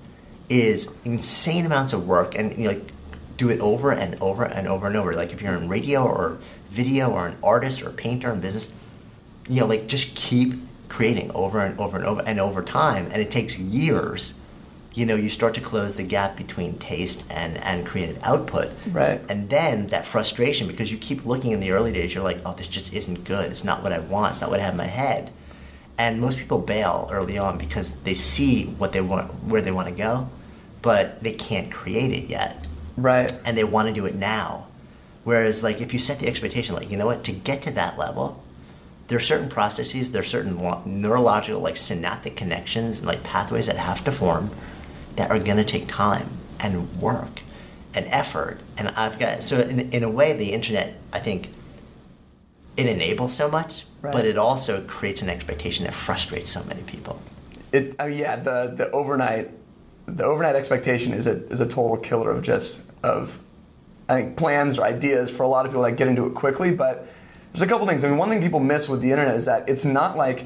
is 0.48 0.92
insane 1.04 1.66
amounts 1.66 1.92
of 1.92 2.08
work 2.08 2.38
and 2.38 2.56
you 2.58 2.66
know, 2.66 2.70
like 2.70 2.92
do 3.38 3.50
it 3.50 3.60
over 3.60 3.92
and 3.92 4.16
over 4.22 4.44
and 4.44 4.68
over 4.68 4.88
and 4.88 4.96
over. 4.96 5.14
Like 5.14 5.34
if 5.34 5.42
you're 5.42 5.56
in 5.56 5.68
radio 5.70 6.04
or 6.04 6.38
video 6.70 7.12
or 7.12 7.28
an 7.28 7.38
artist 7.44 7.82
or 7.82 7.90
a 7.90 7.94
painter 7.94 8.32
in 8.32 8.40
business, 8.40 8.72
you 9.48 9.60
know, 9.60 9.68
like 9.68 9.88
just 9.88 10.16
keep 10.16 10.56
creating 10.90 11.32
over 11.32 11.60
and 11.60 11.80
over 11.80 11.98
and 11.98 12.06
over 12.06 12.22
and 12.26 12.40
over 12.40 12.64
time, 12.64 13.08
and 13.12 13.22
it 13.22 13.32
takes 13.32 13.58
years. 13.58 14.34
You 14.94 15.06
know, 15.06 15.16
you 15.16 15.30
start 15.30 15.54
to 15.56 15.62
close 15.62 15.96
the 15.96 16.04
gap 16.04 16.38
between 16.38 16.78
taste 16.78 17.22
and, 17.30 17.58
and 17.58 17.86
creative 17.86 18.18
output. 18.24 18.72
Right. 18.90 19.22
And 19.28 19.50
then 19.50 19.88
that 19.88 20.06
frustration, 20.06 20.68
because 20.68 20.90
you 20.90 20.98
keep 20.98 21.26
looking 21.26 21.52
in 21.52 21.60
the 21.60 21.72
early 21.72 21.92
days, 21.92 22.16
you're 22.16 22.24
like, 22.24 22.40
oh, 22.46 22.54
this 22.54 22.70
just 22.70 22.94
isn't 22.94 23.26
good. 23.26 23.52
It's 23.52 23.66
not 23.66 23.84
what 23.84 23.92
I 23.92 24.00
want. 24.00 24.32
It's 24.32 24.42
not 24.42 24.50
what 24.50 24.62
I 24.62 24.64
have 24.64 24.74
in 24.74 24.78
my 24.78 24.86
head. 24.86 25.34
And 25.98 26.22
most 26.22 26.38
people 26.38 26.60
bail 26.60 27.10
early 27.12 27.38
on 27.38 27.58
because 27.58 27.92
they 28.04 28.14
see 28.14 28.68
what 28.68 28.94
they 28.94 29.02
want, 29.02 29.44
where 29.44 29.62
they 29.62 29.72
want 29.72 29.90
to 29.90 29.94
go, 29.94 30.30
but 30.82 31.22
they 31.22 31.34
can't 31.34 31.70
create 31.70 32.14
it 32.14 32.30
yet 32.30 32.66
right 32.98 33.32
and 33.46 33.58
they 33.58 33.64
want 33.64 33.88
to 33.88 33.94
do 33.94 34.06
it 34.06 34.16
now. 34.16 34.68
Whereas, 35.24 35.64
like, 35.64 35.82
if 35.82 35.92
you 35.94 36.00
set 36.00 36.20
the 36.20 36.28
expectation, 36.28 36.76
like, 36.76 36.92
you 36.92 36.98
know 36.98 37.08
what, 37.08 37.24
to 37.24 37.32
get 37.32 37.64
to 37.64 37.72
that 37.72 37.98
level, 37.98 38.44
there 39.08 39.18
are 39.18 39.22
certain 39.22 39.50
processes, 39.50 40.12
there 40.12 40.22
are 40.22 40.24
certain 40.26 40.60
lo- 40.60 40.84
neurological, 40.86 41.60
like, 41.62 41.78
synaptic 41.78 42.36
connections 42.36 43.00
and, 43.00 43.08
like, 43.08 43.24
pathways 43.24 43.66
that 43.66 43.78
have 43.78 44.04
to 44.04 44.12
form 44.12 44.52
that 45.16 45.32
are 45.32 45.40
going 45.40 45.58
to 45.58 45.64
take 45.64 45.88
time 45.88 46.30
and 46.60 47.02
work 47.02 47.42
and 47.96 48.06
effort. 48.10 48.60
And 48.78 48.90
I've 48.90 49.18
got, 49.18 49.42
so 49.42 49.62
in, 49.62 49.90
in 49.92 50.04
a 50.04 50.10
way, 50.12 50.34
the 50.34 50.52
internet, 50.54 50.94
I 51.12 51.20
think, 51.20 51.50
it 52.78 52.86
enables 52.86 53.34
so 53.34 53.50
much, 53.50 53.86
Right. 54.02 54.14
but 54.14 54.26
it 54.26 54.38
also 54.38 54.82
creates 54.84 55.24
an 55.24 55.30
expectation 55.30 55.86
that 55.86 55.94
frustrates 55.96 56.52
so 56.52 56.64
many 56.66 56.84
people. 56.84 57.20
it 57.72 57.96
I 57.98 58.10
mean, 58.10 58.20
yeah 58.20 58.36
the 58.36 58.74
the 58.78 58.92
overnight 58.92 59.50
the 60.08 60.24
overnight 60.24 60.56
expectation 60.56 61.14
is 61.14 61.28
a 61.28 61.46
is 61.48 61.60
a 61.60 61.68
total 61.68 61.98
killer 61.98 62.32
of 62.32 62.42
just 62.42 62.92
of 63.04 63.40
I 64.08 64.16
think 64.16 64.38
plans 64.38 64.78
or 64.78 64.86
ideas 64.86 65.30
for 65.30 65.44
a 65.44 65.48
lot 65.48 65.66
of 65.66 65.72
people 65.72 65.84
that 65.84 65.94
get 65.94 66.08
into 66.08 66.26
it 66.28 66.34
quickly. 66.34 66.72
But 66.72 67.08
there's 67.52 67.62
a 67.62 67.68
couple 67.68 67.88
things. 67.88 68.04
I 68.04 68.10
mean, 68.10 68.18
one 68.18 68.30
thing 68.30 68.42
people 68.42 68.60
miss 68.60 68.88
with 68.88 69.02
the 69.02 69.12
internet 69.12 69.36
is 69.36 69.46
that 69.46 69.68
it's 69.68 69.86
not 69.86 70.16
like 70.18 70.46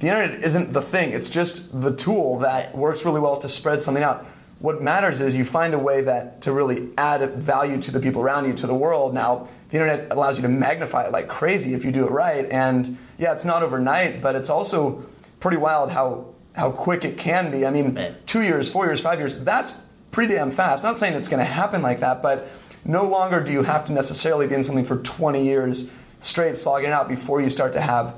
the 0.00 0.08
internet 0.08 0.42
isn't 0.42 0.72
the 0.72 0.82
thing. 0.82 1.12
It's 1.12 1.28
just 1.28 1.80
the 1.80 1.94
tool 1.94 2.38
that 2.40 2.76
works 2.76 3.04
really 3.04 3.20
well 3.20 3.36
to 3.38 3.48
spread 3.48 3.80
something 3.80 4.02
out. 4.02 4.26
What 4.60 4.82
matters 4.82 5.20
is 5.20 5.36
you 5.36 5.44
find 5.44 5.74
a 5.74 5.78
way 5.78 6.00
that 6.02 6.42
to 6.42 6.52
really 6.52 6.90
add 6.98 7.34
value 7.34 7.80
to 7.82 7.90
the 7.92 8.00
people 8.00 8.22
around 8.22 8.46
you, 8.46 8.54
to 8.54 8.66
the 8.66 8.74
world. 8.74 9.14
Now, 9.14 9.48
the 9.70 9.76
internet 9.76 10.10
allows 10.10 10.36
you 10.36 10.42
to 10.42 10.48
magnify 10.48 11.04
it 11.04 11.12
like 11.12 11.28
crazy 11.28 11.74
if 11.74 11.84
you 11.84 11.92
do 11.92 12.06
it 12.06 12.10
right. 12.10 12.48
And 12.50 12.98
yeah, 13.18 13.32
it's 13.32 13.44
not 13.44 13.62
overnight, 13.62 14.20
but 14.20 14.34
it's 14.34 14.50
also 14.50 15.04
pretty 15.38 15.58
wild 15.58 15.92
how 15.92 16.34
how 16.54 16.70
quick 16.70 17.04
it 17.04 17.18
can 17.18 17.50
be. 17.50 17.64
I 17.66 17.70
mean, 17.70 17.98
two 18.26 18.42
years, 18.42 18.68
four 18.68 18.86
years, 18.86 19.00
five 19.00 19.18
years, 19.18 19.42
that's 19.44 19.72
pretty 20.10 20.34
damn 20.34 20.50
fast. 20.50 20.82
Not 20.82 20.98
saying 20.98 21.14
it's 21.14 21.28
going 21.28 21.44
to 21.44 21.50
happen 21.50 21.82
like 21.82 22.00
that, 22.00 22.22
but 22.22 22.48
no 22.84 23.04
longer 23.04 23.40
do 23.42 23.52
you 23.52 23.62
have 23.62 23.84
to 23.86 23.92
necessarily 23.92 24.46
be 24.46 24.54
in 24.54 24.62
something 24.62 24.84
for 24.84 24.98
20 24.98 25.44
years 25.44 25.92
straight 26.20 26.56
slogging 26.56 26.90
it 26.90 26.92
out 26.92 27.08
before 27.08 27.40
you 27.40 27.50
start 27.50 27.72
to 27.74 27.80
have 27.80 28.14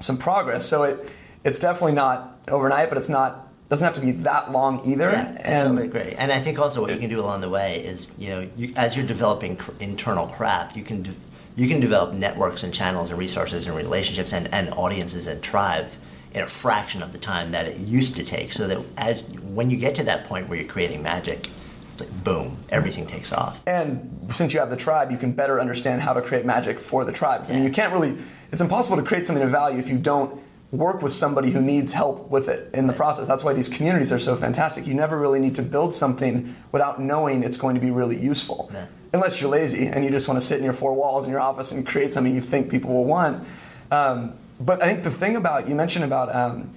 some 0.00 0.16
progress. 0.16 0.66
So 0.66 0.82
it 0.84 1.10
it's 1.44 1.60
definitely 1.60 1.92
not 1.92 2.38
overnight, 2.48 2.88
but 2.88 2.98
it's 2.98 3.08
not 3.08 3.48
doesn't 3.68 3.84
have 3.84 3.94
to 3.94 4.00
be 4.00 4.12
that 4.12 4.50
long 4.50 4.84
either. 4.86 5.10
Yeah, 5.10 5.36
I 5.36 5.40
and 5.40 5.68
totally 5.68 5.86
agree. 5.88 6.14
And 6.16 6.32
I 6.32 6.40
think 6.40 6.58
also 6.58 6.80
what 6.80 6.90
you 6.90 6.98
can 6.98 7.10
do 7.10 7.20
along 7.20 7.42
the 7.42 7.50
way 7.50 7.84
is, 7.84 8.10
you 8.16 8.30
know, 8.30 8.48
you, 8.56 8.72
as 8.76 8.96
you're 8.96 9.06
developing 9.06 9.56
cr- 9.56 9.72
internal 9.78 10.26
craft, 10.26 10.74
you 10.74 10.82
can 10.82 11.02
do, 11.02 11.14
you 11.54 11.68
can 11.68 11.78
develop 11.78 12.14
networks 12.14 12.62
and 12.62 12.72
channels 12.72 13.10
and 13.10 13.18
resources 13.18 13.66
and 13.66 13.76
relationships 13.76 14.32
and, 14.32 14.52
and 14.54 14.70
audiences 14.70 15.26
and 15.26 15.42
tribes 15.42 15.98
in 16.34 16.42
a 16.42 16.46
fraction 16.46 17.02
of 17.02 17.12
the 17.12 17.18
time 17.18 17.52
that 17.52 17.66
it 17.66 17.78
used 17.78 18.16
to 18.16 18.24
take. 18.24 18.52
So 18.52 18.66
that 18.68 18.78
as 18.96 19.22
when 19.22 19.70
you 19.70 19.76
get 19.76 19.94
to 19.96 20.04
that 20.04 20.24
point 20.24 20.48
where 20.48 20.58
you're 20.58 20.68
creating 20.68 21.02
magic, 21.02 21.50
it's 21.92 22.00
like 22.00 22.24
boom, 22.24 22.58
everything 22.68 23.06
takes 23.06 23.32
off. 23.32 23.60
And 23.66 24.28
since 24.30 24.52
you 24.52 24.60
have 24.60 24.70
the 24.70 24.76
tribe, 24.76 25.10
you 25.10 25.16
can 25.16 25.32
better 25.32 25.60
understand 25.60 26.02
how 26.02 26.12
to 26.12 26.22
create 26.22 26.44
magic 26.44 26.78
for 26.78 27.04
the 27.04 27.12
tribes. 27.12 27.50
I 27.50 27.54
mean, 27.54 27.64
you 27.64 27.70
can't 27.70 27.92
really. 27.92 28.18
It's 28.50 28.62
impossible 28.62 28.96
to 28.96 29.02
create 29.02 29.26
something 29.26 29.44
of 29.44 29.50
value 29.50 29.78
if 29.78 29.88
you 29.88 29.98
don't 29.98 30.40
work 30.70 31.00
with 31.00 31.12
somebody 31.12 31.50
who 31.50 31.60
needs 31.60 31.92
help 31.92 32.28
with 32.30 32.48
it 32.48 32.70
in 32.74 32.86
the 32.86 32.92
process. 32.92 33.26
That's 33.26 33.42
why 33.42 33.54
these 33.54 33.68
communities 33.68 34.12
are 34.12 34.18
so 34.18 34.36
fantastic. 34.36 34.86
You 34.86 34.94
never 34.94 35.18
really 35.18 35.40
need 35.40 35.54
to 35.54 35.62
build 35.62 35.94
something 35.94 36.54
without 36.72 37.00
knowing 37.00 37.42
it's 37.42 37.56
going 37.56 37.74
to 37.74 37.80
be 37.80 37.90
really 37.90 38.18
useful. 38.18 38.70
Yeah. 38.72 38.86
Unless 39.14 39.40
you're 39.40 39.50
lazy 39.50 39.86
and 39.86 40.04
you 40.04 40.10
just 40.10 40.28
want 40.28 40.38
to 40.38 40.46
sit 40.46 40.58
in 40.58 40.64
your 40.64 40.74
four 40.74 40.92
walls 40.92 41.24
in 41.24 41.30
your 41.30 41.40
office 41.40 41.72
and 41.72 41.86
create 41.86 42.12
something 42.12 42.34
you 42.34 42.42
think 42.42 42.70
people 42.70 42.92
will 42.92 43.06
want. 43.06 43.46
Um, 43.90 44.34
but 44.60 44.82
I 44.82 44.86
think 44.88 45.04
the 45.04 45.10
thing 45.10 45.36
about 45.36 45.68
you 45.68 45.74
mentioned 45.74 46.04
about 46.04 46.34
um, 46.34 46.70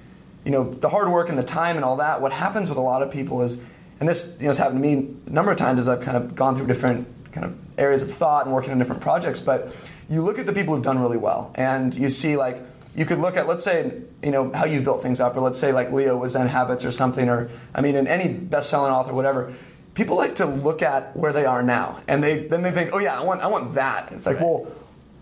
you 0.46 0.52
know 0.52 0.74
the 0.74 0.90
hard 0.90 1.10
work 1.10 1.30
and 1.30 1.38
the 1.38 1.44
time 1.44 1.76
and 1.76 1.86
all 1.86 1.98
that. 1.98 2.22
What 2.22 2.32
happens 2.32 2.70
with 2.70 2.78
a 2.78 2.82
lot 2.82 3.02
of 3.02 3.12
people 3.12 3.42
is, 3.42 3.62
and 4.00 4.08
this 4.08 4.38
you 4.40 4.44
know 4.46 4.50
has 4.50 4.58
happened 4.58 4.82
to 4.84 4.88
me 4.88 5.16
a 5.28 5.30
number 5.30 5.52
of 5.52 5.58
times 5.58 5.80
as 5.80 5.88
I've 5.88 6.02
kind 6.02 6.18
of 6.18 6.36
gone 6.36 6.56
through 6.56 6.68
different 6.68 7.08
kind 7.32 7.46
of 7.46 7.56
areas 7.78 8.02
of 8.02 8.14
thought 8.14 8.46
and 8.46 8.54
working 8.54 8.72
on 8.72 8.78
different 8.78 9.02
projects. 9.02 9.40
But 9.40 9.74
you 10.10 10.22
look 10.22 10.38
at 10.38 10.46
the 10.46 10.54
people 10.54 10.76
who've 10.76 10.84
done 10.84 11.00
really 11.00 11.18
well, 11.18 11.52
and 11.56 11.94
you 11.96 12.10
see 12.10 12.38
like 12.38 12.62
you 12.96 13.06
could 13.06 13.20
look 13.20 13.38
at 13.38 13.48
let's 13.48 13.64
say 13.64 14.02
you 14.22 14.32
know 14.32 14.52
how 14.52 14.66
you've 14.66 14.84
built 14.84 15.02
things 15.02 15.20
up, 15.20 15.36
or 15.36 15.42
let's 15.42 15.60
say 15.60 15.72
like 15.72 15.92
Leo 15.92 16.18
was 16.18 16.34
Zen 16.34 16.48
Habits 16.48 16.86
or 16.86 16.92
something, 16.92 17.30
or 17.30 17.50
I 17.74 17.82
mean, 17.82 17.96
in 17.96 18.08
any 18.08 18.28
best-selling 18.34 18.92
author, 18.92 19.14
whatever. 19.14 19.54
People 19.94 20.16
like 20.16 20.36
to 20.36 20.46
look 20.46 20.82
at 20.82 21.18
where 21.18 21.34
they 21.34 21.44
are 21.44 21.62
now, 21.62 22.02
and 22.08 22.24
they 22.24 22.48
then 22.48 22.62
they 22.62 22.72
think, 22.72 22.92
oh 22.94 23.00
yeah, 23.00 23.20
I 23.20 23.24
want 23.24 23.42
I 23.42 23.48
want 23.48 23.76
that. 23.76 24.12
It's 24.14 24.26
like 24.26 24.38
Right. 24.38 24.46
well 24.46 24.68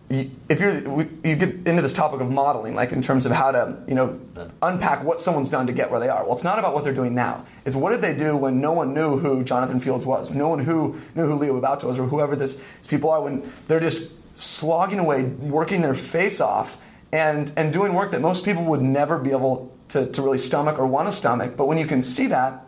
if 0.10 0.60
you're 0.60 1.04
you 1.24 1.36
get 1.36 1.68
into 1.68 1.82
this 1.82 1.94
topic 1.94 2.20
of 2.20 2.32
modeling 2.32 2.74
like 2.74 2.92
in 2.92 3.02
terms 3.02 3.28
of 3.28 3.32
how 3.32 3.52
to 3.52 3.78
you 3.88 3.94
know 3.94 4.20
unpack 4.64 5.04
what 5.04 5.22
someone's 5.22 5.50
done 5.50 5.68
to 5.68 5.74
get 5.74 5.92
where 5.92 6.00
they 6.00 6.10
are. 6.10 6.24
Well 6.24 6.34
it's 6.34 6.44
not 6.44 6.58
about 6.58 6.74
what 6.74 6.84
they're 6.84 6.94
doing 6.94 7.14
now. 7.14 7.46
It's 7.66 7.76
what 7.76 7.92
did 7.92 8.02
they 8.02 8.16
do 8.18 8.36
when 8.36 8.60
no 8.60 8.72
one 8.72 8.94
knew 8.94 9.20
who 9.20 9.44
jonathan 9.44 9.80
fields 9.80 10.06
was? 10.06 10.30
No 10.32 10.48
one 10.48 10.60
who 10.60 11.00
knew 11.14 11.28
who 11.28 11.36
leo 11.36 11.60
Babauta 11.62 11.84
was 11.84 12.00
or 12.00 12.08
whoever 12.08 12.36
this, 12.36 12.56
these 12.56 12.88
people 12.88 13.10
are 13.12 13.22
when 13.22 13.52
they're 13.68 13.80
just 13.80 14.12
slogging 14.36 15.00
away 15.00 15.24
working 15.24 15.82
their 15.82 15.94
face 15.94 16.42
off 16.42 16.78
and 17.12 17.52
and 17.56 17.72
doing 17.72 17.94
work 17.94 18.12
that 18.12 18.22
most 18.22 18.44
people 18.46 18.64
would 18.64 18.82
never 18.82 19.20
be 19.20 19.30
able 19.30 19.76
to, 19.90 20.08
to 20.08 20.22
really 20.22 20.38
stomach 20.38 20.80
or 20.80 20.88
want 20.88 21.08
to 21.08 21.12
stomach. 21.12 21.56
But 21.56 21.68
when 21.68 21.78
you 21.78 21.86
can 21.86 22.02
see 22.02 22.28
that 22.28 22.66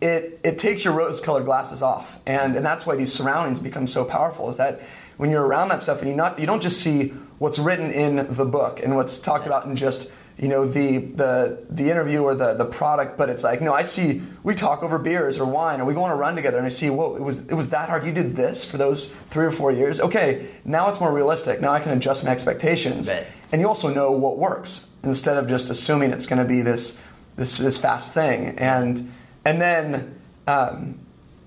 it, 0.00 0.40
it 0.42 0.58
takes 0.58 0.84
your 0.84 0.94
rose 0.94 1.20
colored 1.20 1.44
glasses 1.44 1.82
off. 1.82 2.18
And, 2.26 2.56
and 2.56 2.64
that's 2.64 2.86
why 2.86 2.96
these 2.96 3.12
surroundings 3.12 3.58
become 3.58 3.86
so 3.86 4.04
powerful 4.04 4.48
is 4.48 4.56
that 4.56 4.80
when 5.20 5.30
you're 5.30 5.46
around 5.46 5.68
that 5.68 5.82
stuff 5.82 6.00
and 6.00 6.08
you 6.08 6.16
not 6.16 6.38
you 6.38 6.46
don't 6.46 6.62
just 6.62 6.80
see 6.80 7.08
what's 7.38 7.58
written 7.58 7.90
in 7.92 8.26
the 8.34 8.44
book 8.46 8.80
and 8.82 8.96
what's 8.96 9.18
talked 9.18 9.44
about 9.44 9.66
in 9.66 9.76
just 9.76 10.14
you 10.38 10.48
know 10.48 10.64
the 10.64 10.96
the 10.96 11.62
the 11.68 11.90
interview 11.90 12.22
or 12.22 12.34
the 12.34 12.54
the 12.54 12.64
product 12.64 13.18
but 13.18 13.28
it's 13.28 13.44
like 13.44 13.60
no 13.60 13.74
I 13.74 13.82
see 13.82 14.22
we 14.42 14.54
talk 14.54 14.82
over 14.82 14.98
beers 14.98 15.38
or 15.38 15.44
wine 15.44 15.78
or 15.78 15.84
we 15.84 15.92
go 15.92 16.04
on 16.04 16.10
a 16.10 16.16
run 16.16 16.36
together 16.36 16.56
and 16.56 16.64
I 16.64 16.70
see 16.70 16.88
whoa 16.88 17.16
it 17.16 17.22
was 17.22 17.46
it 17.48 17.52
was 17.52 17.68
that 17.68 17.90
hard. 17.90 18.06
You 18.06 18.12
did 18.12 18.34
this 18.34 18.64
for 18.64 18.78
those 18.78 19.08
three 19.28 19.44
or 19.44 19.50
four 19.50 19.70
years? 19.70 20.00
Okay 20.00 20.48
now 20.64 20.88
it's 20.88 21.00
more 21.00 21.12
realistic. 21.12 21.60
Now 21.60 21.72
I 21.74 21.80
can 21.80 21.92
adjust 21.92 22.24
my 22.24 22.30
expectations. 22.30 23.10
Right. 23.10 23.26
and 23.52 23.60
you 23.60 23.68
also 23.68 23.92
know 23.92 24.10
what 24.12 24.38
works 24.38 24.88
instead 25.02 25.36
of 25.36 25.46
just 25.48 25.68
assuming 25.68 26.12
it's 26.12 26.26
going 26.26 26.40
to 26.40 26.48
be 26.48 26.62
this 26.62 26.98
this 27.36 27.58
this 27.58 27.76
fast 27.76 28.14
thing. 28.14 28.56
And 28.56 29.12
and 29.44 29.60
then 29.60 30.18
um, 30.46 30.98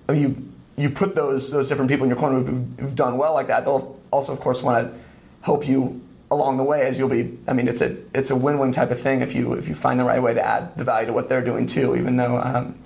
you 0.08 0.53
you 0.76 0.90
put 0.90 1.14
those 1.14 1.50
those 1.50 1.68
different 1.68 1.90
people 1.90 2.04
in 2.04 2.10
your 2.10 2.18
corner 2.18 2.40
who've, 2.40 2.78
who've 2.78 2.94
done 2.94 3.16
well 3.16 3.34
like 3.34 3.46
that 3.46 3.64
they'll 3.64 3.98
also 4.10 4.32
of 4.32 4.40
course 4.40 4.62
want 4.62 4.86
to 4.86 4.98
help 5.42 5.66
you 5.66 6.00
along 6.30 6.56
the 6.56 6.64
way 6.64 6.82
as 6.82 6.98
you'll 6.98 7.08
be 7.08 7.38
I 7.46 7.52
mean 7.52 7.68
it's 7.68 7.80
a 7.80 7.96
it's 8.14 8.30
a 8.30 8.36
win-win 8.36 8.72
type 8.72 8.90
of 8.90 9.00
thing 9.00 9.20
if 9.20 9.34
you 9.34 9.52
if 9.54 9.68
you 9.68 9.74
find 9.74 10.00
the 10.00 10.04
right 10.04 10.22
way 10.22 10.34
to 10.34 10.44
add 10.44 10.76
the 10.76 10.84
value 10.84 11.06
to 11.06 11.12
what 11.12 11.28
they're 11.28 11.44
doing 11.44 11.66
too 11.66 11.96
even 11.96 12.16
though 12.16 12.38
um, 12.38 12.78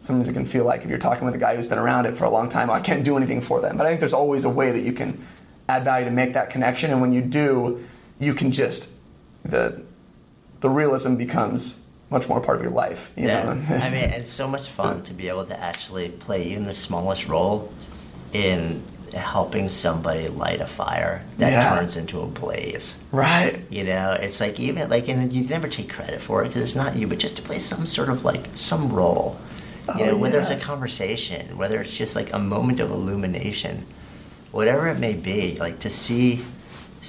sometimes 0.00 0.28
it 0.28 0.32
can 0.32 0.46
feel 0.46 0.64
like 0.64 0.82
if 0.82 0.88
you're 0.88 0.98
talking 0.98 1.24
with 1.24 1.34
a 1.34 1.38
guy 1.38 1.56
who's 1.56 1.66
been 1.66 1.78
around 1.78 2.06
it 2.06 2.16
for 2.16 2.24
a 2.24 2.30
long 2.30 2.48
time 2.48 2.70
I 2.70 2.80
can't 2.80 3.04
do 3.04 3.16
anything 3.16 3.40
for 3.40 3.60
them. 3.60 3.76
But 3.76 3.86
I 3.86 3.90
think 3.90 4.00
there's 4.00 4.12
always 4.12 4.44
a 4.44 4.50
way 4.50 4.70
that 4.72 4.80
you 4.80 4.92
can 4.92 5.26
add 5.68 5.84
value 5.84 6.06
to 6.06 6.10
make 6.10 6.32
that 6.32 6.50
connection 6.50 6.90
and 6.90 7.00
when 7.00 7.12
you 7.12 7.20
do 7.20 7.84
you 8.18 8.34
can 8.34 8.52
just 8.52 8.94
the 9.44 9.82
the 10.60 10.70
realism 10.70 11.16
becomes 11.16 11.82
much 12.10 12.28
more 12.28 12.40
part 12.40 12.56
of 12.58 12.62
your 12.62 12.72
life 12.72 13.10
you 13.16 13.26
Yeah, 13.26 13.44
know? 13.44 13.74
I 13.76 13.90
mean, 13.90 14.10
it's 14.10 14.32
so 14.32 14.48
much 14.48 14.68
fun 14.78 15.02
to 15.04 15.12
be 15.14 15.28
able 15.28 15.44
to 15.46 15.60
actually 15.60 16.08
play 16.08 16.44
even 16.44 16.64
the 16.64 16.74
smallest 16.74 17.28
role 17.28 17.72
in 18.32 18.82
helping 19.14 19.70
somebody 19.70 20.28
light 20.28 20.60
a 20.60 20.66
fire 20.66 21.24
that 21.38 21.52
Yeah. 21.52 21.74
turns 21.76 21.96
into 21.96 22.20
a 22.20 22.26
blaze. 22.26 22.98
right 23.12 23.60
You 23.70 23.84
know, 23.84 24.12
it's 24.12 24.40
like 24.40 24.60
even 24.60 24.88
like, 24.90 25.08
and 25.08 25.32
you 25.32 25.44
never 25.48 25.68
take 25.68 25.88
credit 25.90 26.20
for 26.20 26.42
it 26.44 26.48
because 26.48 26.62
it's 26.62 26.74
not 26.76 26.96
you, 26.96 27.06
but 27.06 27.18
just 27.18 27.36
to 27.36 27.42
play 27.42 27.58
some 27.58 27.86
sort 27.86 28.08
of 28.10 28.24
like 28.24 28.48
some 28.52 28.90
role. 28.90 29.38
You 29.96 30.04
Oh, 30.04 30.06
know, 30.08 30.16
whether 30.18 30.38
it's 30.38 30.50
a 30.50 30.56
conversation, 30.56 31.56
whether 31.56 31.80
it's 31.80 31.96
just 31.96 32.14
like 32.14 32.30
a 32.34 32.38
moment 32.38 32.78
of 32.80 32.90
illumination, 32.90 33.86
whatever 34.52 34.86
it 34.88 34.98
may 34.98 35.14
be, 35.14 35.56
like 35.58 35.78
to 35.80 35.88
see 35.90 36.44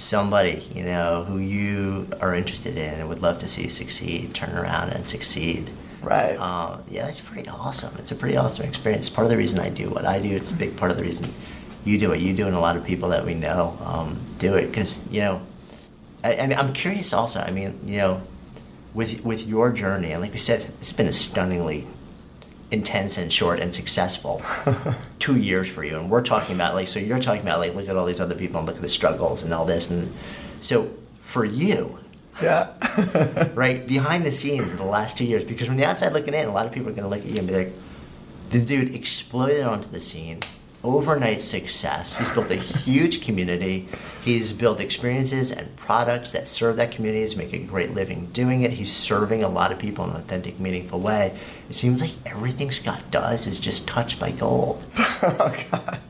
somebody, 0.00 0.66
you 0.74 0.82
know, 0.82 1.24
who 1.24 1.38
you 1.38 2.08
are 2.20 2.34
interested 2.34 2.76
in 2.76 3.00
and 3.00 3.08
would 3.08 3.20
love 3.20 3.38
to 3.38 3.46
see 3.46 3.68
succeed, 3.68 4.34
turn 4.34 4.56
around 4.56 4.90
and 4.90 5.04
succeed. 5.04 5.70
Right. 6.02 6.36
Um, 6.38 6.82
yeah, 6.88 7.06
it's 7.06 7.20
pretty 7.20 7.48
awesome. 7.48 7.94
It's 7.98 8.10
a 8.10 8.14
pretty 8.14 8.36
awesome 8.36 8.66
experience. 8.66 9.06
It's 9.06 9.14
part 9.14 9.26
of 9.26 9.30
the 9.30 9.36
reason 9.36 9.60
I 9.60 9.68
do 9.68 9.90
what 9.90 10.06
I 10.06 10.18
do. 10.18 10.34
It's 10.34 10.50
a 10.50 10.54
big 10.54 10.76
part 10.76 10.90
of 10.90 10.96
the 10.96 11.02
reason 11.02 11.32
you 11.84 11.98
do 11.98 12.12
it. 12.12 12.20
You 12.20 12.34
do, 12.34 12.46
and 12.46 12.56
a 12.56 12.60
lot 12.60 12.76
of 12.76 12.84
people 12.84 13.10
that 13.10 13.26
we 13.26 13.34
know 13.34 13.76
um, 13.84 14.18
do 14.38 14.54
it 14.54 14.66
because 14.68 15.06
you 15.10 15.20
know. 15.20 15.42
I, 16.24 16.36
I 16.36 16.46
mean, 16.46 16.58
I'm 16.58 16.72
curious 16.72 17.12
also. 17.12 17.40
I 17.40 17.50
mean, 17.50 17.78
you 17.84 17.98
know, 17.98 18.22
with 18.94 19.22
with 19.24 19.46
your 19.46 19.70
journey, 19.70 20.12
and 20.12 20.22
like 20.22 20.32
we 20.32 20.38
said, 20.38 20.72
it's 20.80 20.92
been 20.92 21.08
a 21.08 21.12
stunningly 21.12 21.86
intense 22.70 23.18
and 23.18 23.32
short 23.32 23.58
and 23.58 23.74
successful 23.74 24.42
two 25.18 25.36
years 25.36 25.68
for 25.68 25.84
you. 25.84 25.98
And 25.98 26.10
we're 26.10 26.22
talking 26.22 26.54
about 26.54 26.74
like, 26.74 26.88
so 26.88 26.98
you're 26.98 27.20
talking 27.20 27.42
about 27.42 27.58
like, 27.58 27.74
look 27.74 27.88
at 27.88 27.96
all 27.96 28.06
these 28.06 28.20
other 28.20 28.34
people 28.34 28.58
and 28.58 28.66
look 28.66 28.76
at 28.76 28.82
the 28.82 28.88
struggles 28.88 29.42
and 29.42 29.52
all 29.52 29.64
this. 29.64 29.90
And 29.90 30.14
so 30.60 30.90
for 31.22 31.44
you, 31.44 31.98
yeah 32.40 32.72
right 33.54 33.86
behind 33.86 34.24
the 34.24 34.32
scenes 34.32 34.70
in 34.70 34.78
the 34.78 34.84
last 34.84 35.18
two 35.18 35.24
years, 35.24 35.44
because 35.44 35.66
from 35.66 35.76
the 35.76 35.84
outside 35.84 36.12
looking 36.12 36.34
in, 36.34 36.48
a 36.48 36.52
lot 36.52 36.66
of 36.66 36.72
people 36.72 36.88
are 36.88 36.94
going 36.94 37.02
to 37.02 37.08
look 37.08 37.20
at 37.20 37.26
you 37.26 37.38
and 37.38 37.48
be 37.48 37.54
like, 37.54 37.72
the 38.50 38.60
dude 38.60 38.94
exploded 38.94 39.62
onto 39.62 39.88
the 39.88 40.00
scene, 40.00 40.40
overnight 40.82 41.42
success. 41.42 42.16
He's 42.16 42.30
built 42.30 42.50
a 42.50 42.56
huge 42.56 43.22
community. 43.22 43.88
He's 44.24 44.52
built 44.52 44.80
experiences 44.80 45.50
and 45.50 45.74
products 45.76 46.32
that 46.32 46.46
serve 46.46 46.76
that 46.76 46.90
community. 46.90 47.22
He's 47.22 47.36
making 47.36 47.64
a 47.64 47.66
great 47.66 47.94
living 47.94 48.26
doing 48.32 48.62
it. 48.62 48.72
He's 48.72 48.92
serving 48.92 49.44
a 49.44 49.48
lot 49.48 49.72
of 49.72 49.78
people 49.78 50.04
in 50.04 50.10
an 50.10 50.16
authentic, 50.16 50.58
meaningful 50.58 51.00
way. 51.00 51.38
It 51.68 51.76
seems 51.76 52.00
like 52.00 52.12
everything 52.26 52.70
Scott 52.70 53.02
does 53.10 53.46
is 53.46 53.60
just 53.60 53.86
touched 53.86 54.18
by 54.18 54.32
gold. 54.32 54.84
oh 54.98 55.54
god 55.70 56.00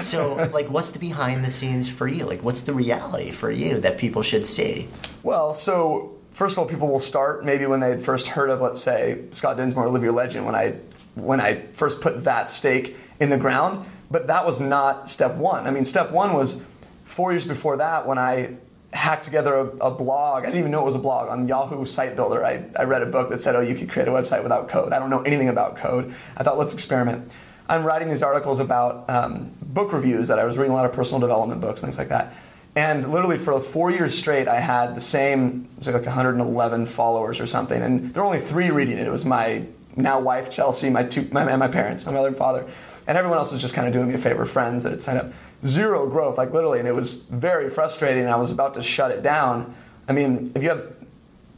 So, 0.00 0.50
like, 0.52 0.68
what's 0.68 0.90
the 0.90 0.98
behind 0.98 1.44
the 1.44 1.50
scenes 1.50 1.88
for 1.88 2.06
you? 2.06 2.24
Like, 2.24 2.42
what's 2.42 2.62
the 2.62 2.72
reality 2.72 3.30
for 3.30 3.50
you 3.50 3.80
that 3.80 3.98
people 3.98 4.22
should 4.22 4.46
see? 4.46 4.88
Well, 5.22 5.54
so 5.54 6.18
first 6.32 6.54
of 6.54 6.58
all, 6.58 6.66
people 6.66 6.88
will 6.88 7.00
start 7.00 7.44
maybe 7.44 7.66
when 7.66 7.80
they 7.80 7.90
had 7.90 8.02
first 8.02 8.28
heard 8.28 8.50
of, 8.50 8.60
let's 8.60 8.80
say, 8.80 9.24
Scott 9.30 9.56
Dinsmore, 9.56 9.88
Live 9.88 10.02
Your 10.02 10.12
Legend, 10.12 10.46
when 10.46 10.54
I 10.54 10.76
when 11.14 11.40
I 11.40 11.62
first 11.72 12.00
put 12.00 12.24
that 12.24 12.50
stake 12.50 12.96
in 13.18 13.30
the 13.30 13.36
ground. 13.36 13.84
But 14.10 14.26
that 14.26 14.44
was 14.44 14.60
not 14.60 15.08
step 15.08 15.36
one. 15.36 15.66
I 15.66 15.70
mean, 15.70 15.84
step 15.84 16.10
one 16.10 16.34
was 16.34 16.62
four 17.04 17.32
years 17.32 17.46
before 17.46 17.76
that 17.76 18.06
when 18.06 18.18
I 18.18 18.56
hacked 18.92 19.24
together 19.24 19.54
a, 19.54 19.66
a 19.86 19.90
blog. 19.90 20.42
I 20.42 20.46
didn't 20.46 20.58
even 20.58 20.72
know 20.72 20.80
it 20.80 20.86
was 20.86 20.96
a 20.96 21.00
blog 21.00 21.28
on 21.28 21.46
Yahoo 21.46 21.84
Site 21.84 22.16
Builder. 22.16 22.44
I, 22.44 22.64
I 22.76 22.84
read 22.84 23.02
a 23.02 23.06
book 23.06 23.30
that 23.30 23.40
said, 23.40 23.54
oh, 23.54 23.60
you 23.60 23.74
could 23.74 23.88
create 23.88 24.08
a 24.08 24.10
website 24.10 24.42
without 24.42 24.68
code. 24.68 24.92
I 24.92 24.98
don't 24.98 25.10
know 25.10 25.22
anything 25.22 25.48
about 25.48 25.76
code. 25.76 26.12
I 26.36 26.42
thought, 26.42 26.58
let's 26.58 26.74
experiment. 26.74 27.30
I'm 27.68 27.84
writing 27.84 28.08
these 28.08 28.22
articles 28.22 28.58
about 28.58 29.08
um, 29.08 29.52
book 29.62 29.92
reviews 29.92 30.26
that 30.26 30.40
I 30.40 30.44
was 30.44 30.58
reading 30.58 30.72
a 30.72 30.74
lot 30.74 30.86
of 30.86 30.92
personal 30.92 31.20
development 31.20 31.60
books, 31.60 31.80
things 31.80 31.98
like 31.98 32.08
that. 32.08 32.34
And 32.74 33.12
literally 33.12 33.38
for 33.38 33.60
four 33.60 33.90
years 33.90 34.16
straight, 34.16 34.48
I 34.48 34.60
had 34.60 34.96
the 34.96 35.00
same, 35.00 35.68
it 35.72 35.78
was 35.78 35.88
like 35.88 36.04
111 36.04 36.86
followers 36.86 37.38
or 37.38 37.46
something. 37.46 37.80
And 37.80 38.12
there 38.12 38.22
were 38.22 38.26
only 38.26 38.40
three 38.40 38.70
reading 38.70 38.98
it. 38.98 39.06
It 39.06 39.10
was 39.10 39.24
my 39.24 39.66
now 39.96 40.20
wife, 40.20 40.50
Chelsea, 40.50 40.90
my 40.90 41.04
two, 41.04 41.28
my, 41.30 41.54
my 41.56 41.68
parents, 41.68 42.06
my 42.06 42.12
mother 42.12 42.28
and 42.28 42.36
father. 42.36 42.68
And 43.10 43.18
everyone 43.18 43.38
else 43.38 43.50
was 43.50 43.60
just 43.60 43.74
kind 43.74 43.88
of 43.88 43.92
doing 43.92 44.06
me 44.06 44.14
a 44.14 44.18
favor, 44.18 44.44
friends 44.44 44.84
that 44.84 44.92
had 44.92 45.02
signed 45.02 45.18
up. 45.18 45.32
Zero 45.66 46.08
growth, 46.08 46.38
like 46.38 46.52
literally. 46.52 46.78
And 46.78 46.86
it 46.86 46.94
was 46.94 47.24
very 47.24 47.68
frustrating. 47.68 48.28
I 48.28 48.36
was 48.36 48.52
about 48.52 48.74
to 48.74 48.82
shut 48.82 49.10
it 49.10 49.20
down. 49.20 49.74
I 50.06 50.12
mean, 50.12 50.52
if 50.54 50.62
you 50.62 50.68
have 50.68 50.92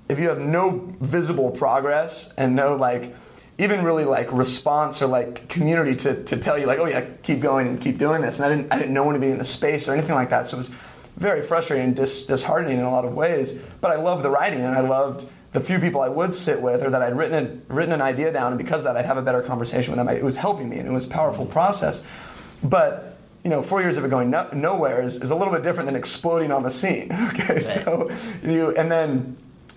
if 0.09 0.19
you 0.19 0.31
have 0.31 0.39
no 0.39 0.95
visible 1.01 1.51
progress 1.51 2.33
and 2.37 2.57
no 2.57 2.75
like 2.75 3.15
even 3.59 3.85
really 3.85 4.07
like 4.07 4.33
response 4.33 5.03
or 5.03 5.09
like 5.09 5.47
community 5.51 5.95
to, 5.95 6.25
to 6.25 6.39
tell 6.39 6.59
you 6.59 6.65
like 6.65 6.79
oh 6.79 6.87
yeah 6.87 7.05
keep 7.23 7.41
going 7.41 7.69
and 7.69 7.81
keep 7.81 7.99
doing 7.99 8.23
this 8.23 8.41
and 8.41 8.47
I 8.47 8.57
didn't 8.57 8.73
I 8.73 8.79
didn't 8.79 8.95
know 8.95 9.05
when 9.05 9.15
to 9.15 9.21
be 9.21 9.29
in 9.29 9.39
the 9.39 9.45
space 9.45 9.89
or 9.89 9.93
anything 9.93 10.15
like 10.15 10.31
that 10.31 10.49
so 10.49 10.57
it 10.57 10.59
was 10.59 10.71
very 11.17 11.43
frustrating 11.43 11.85
and 11.89 11.97
dis- 11.97 12.27
disheartening 12.27 12.79
in 12.79 12.85
a 12.85 12.91
lot 12.91 13.05
of 13.05 13.15
ways 13.15 13.59
but 13.81 13.91
I 13.91 13.97
loved 13.97 14.25
the 14.25 14.31
writing 14.31 14.61
and 14.61 14.75
I 14.75 14.81
loved 14.81 15.29
the 15.53 15.61
few 15.61 15.79
people 15.79 16.01
I 16.01 16.09
would 16.09 16.33
sit 16.35 16.61
with 16.63 16.83
or 16.83 16.91
that 16.91 17.03
I'd 17.03 17.17
written 17.17 17.65
a, 17.71 17.73
written 17.73 17.93
an 17.93 18.01
idea 18.01 18.33
down 18.33 18.53
and 18.53 18.59
because 18.59 18.81
of 18.81 18.85
that 18.85 18.97
I'd 18.97 19.07
have 19.07 19.19
a 19.19 19.23
better 19.23 19.43
conversation 19.43 19.93
with 19.93 19.99
them 19.99 20.09
I, 20.09 20.15
it 20.15 20.25
was 20.25 20.37
helping 20.37 20.69
me 20.69 20.79
and 20.79 20.89
it 20.89 20.93
was 20.93 21.05
a 21.05 21.09
powerful 21.09 21.47
process 21.47 22.07
but 22.63 23.13
you 23.45 23.51
know, 23.51 23.63
four 23.63 23.81
years 23.81 23.97
of 23.97 24.05
it 24.05 24.11
going 24.11 24.31
no- 24.31 24.49
nowhere 24.53 25.03
is, 25.03 25.17
is 25.17 25.31
a 25.31 25.35
little 25.35 25.53
bit 25.53 25.63
different 25.63 25.87
than 25.87 25.97
exploding 25.97 26.53
on 26.53 26.63
the 26.63 26.71
scene. 26.71 27.11
Okay, 27.33 27.55
right. 27.55 27.65
so 27.65 28.11
you 28.43 28.77
and 28.77 28.91
then 28.93 29.37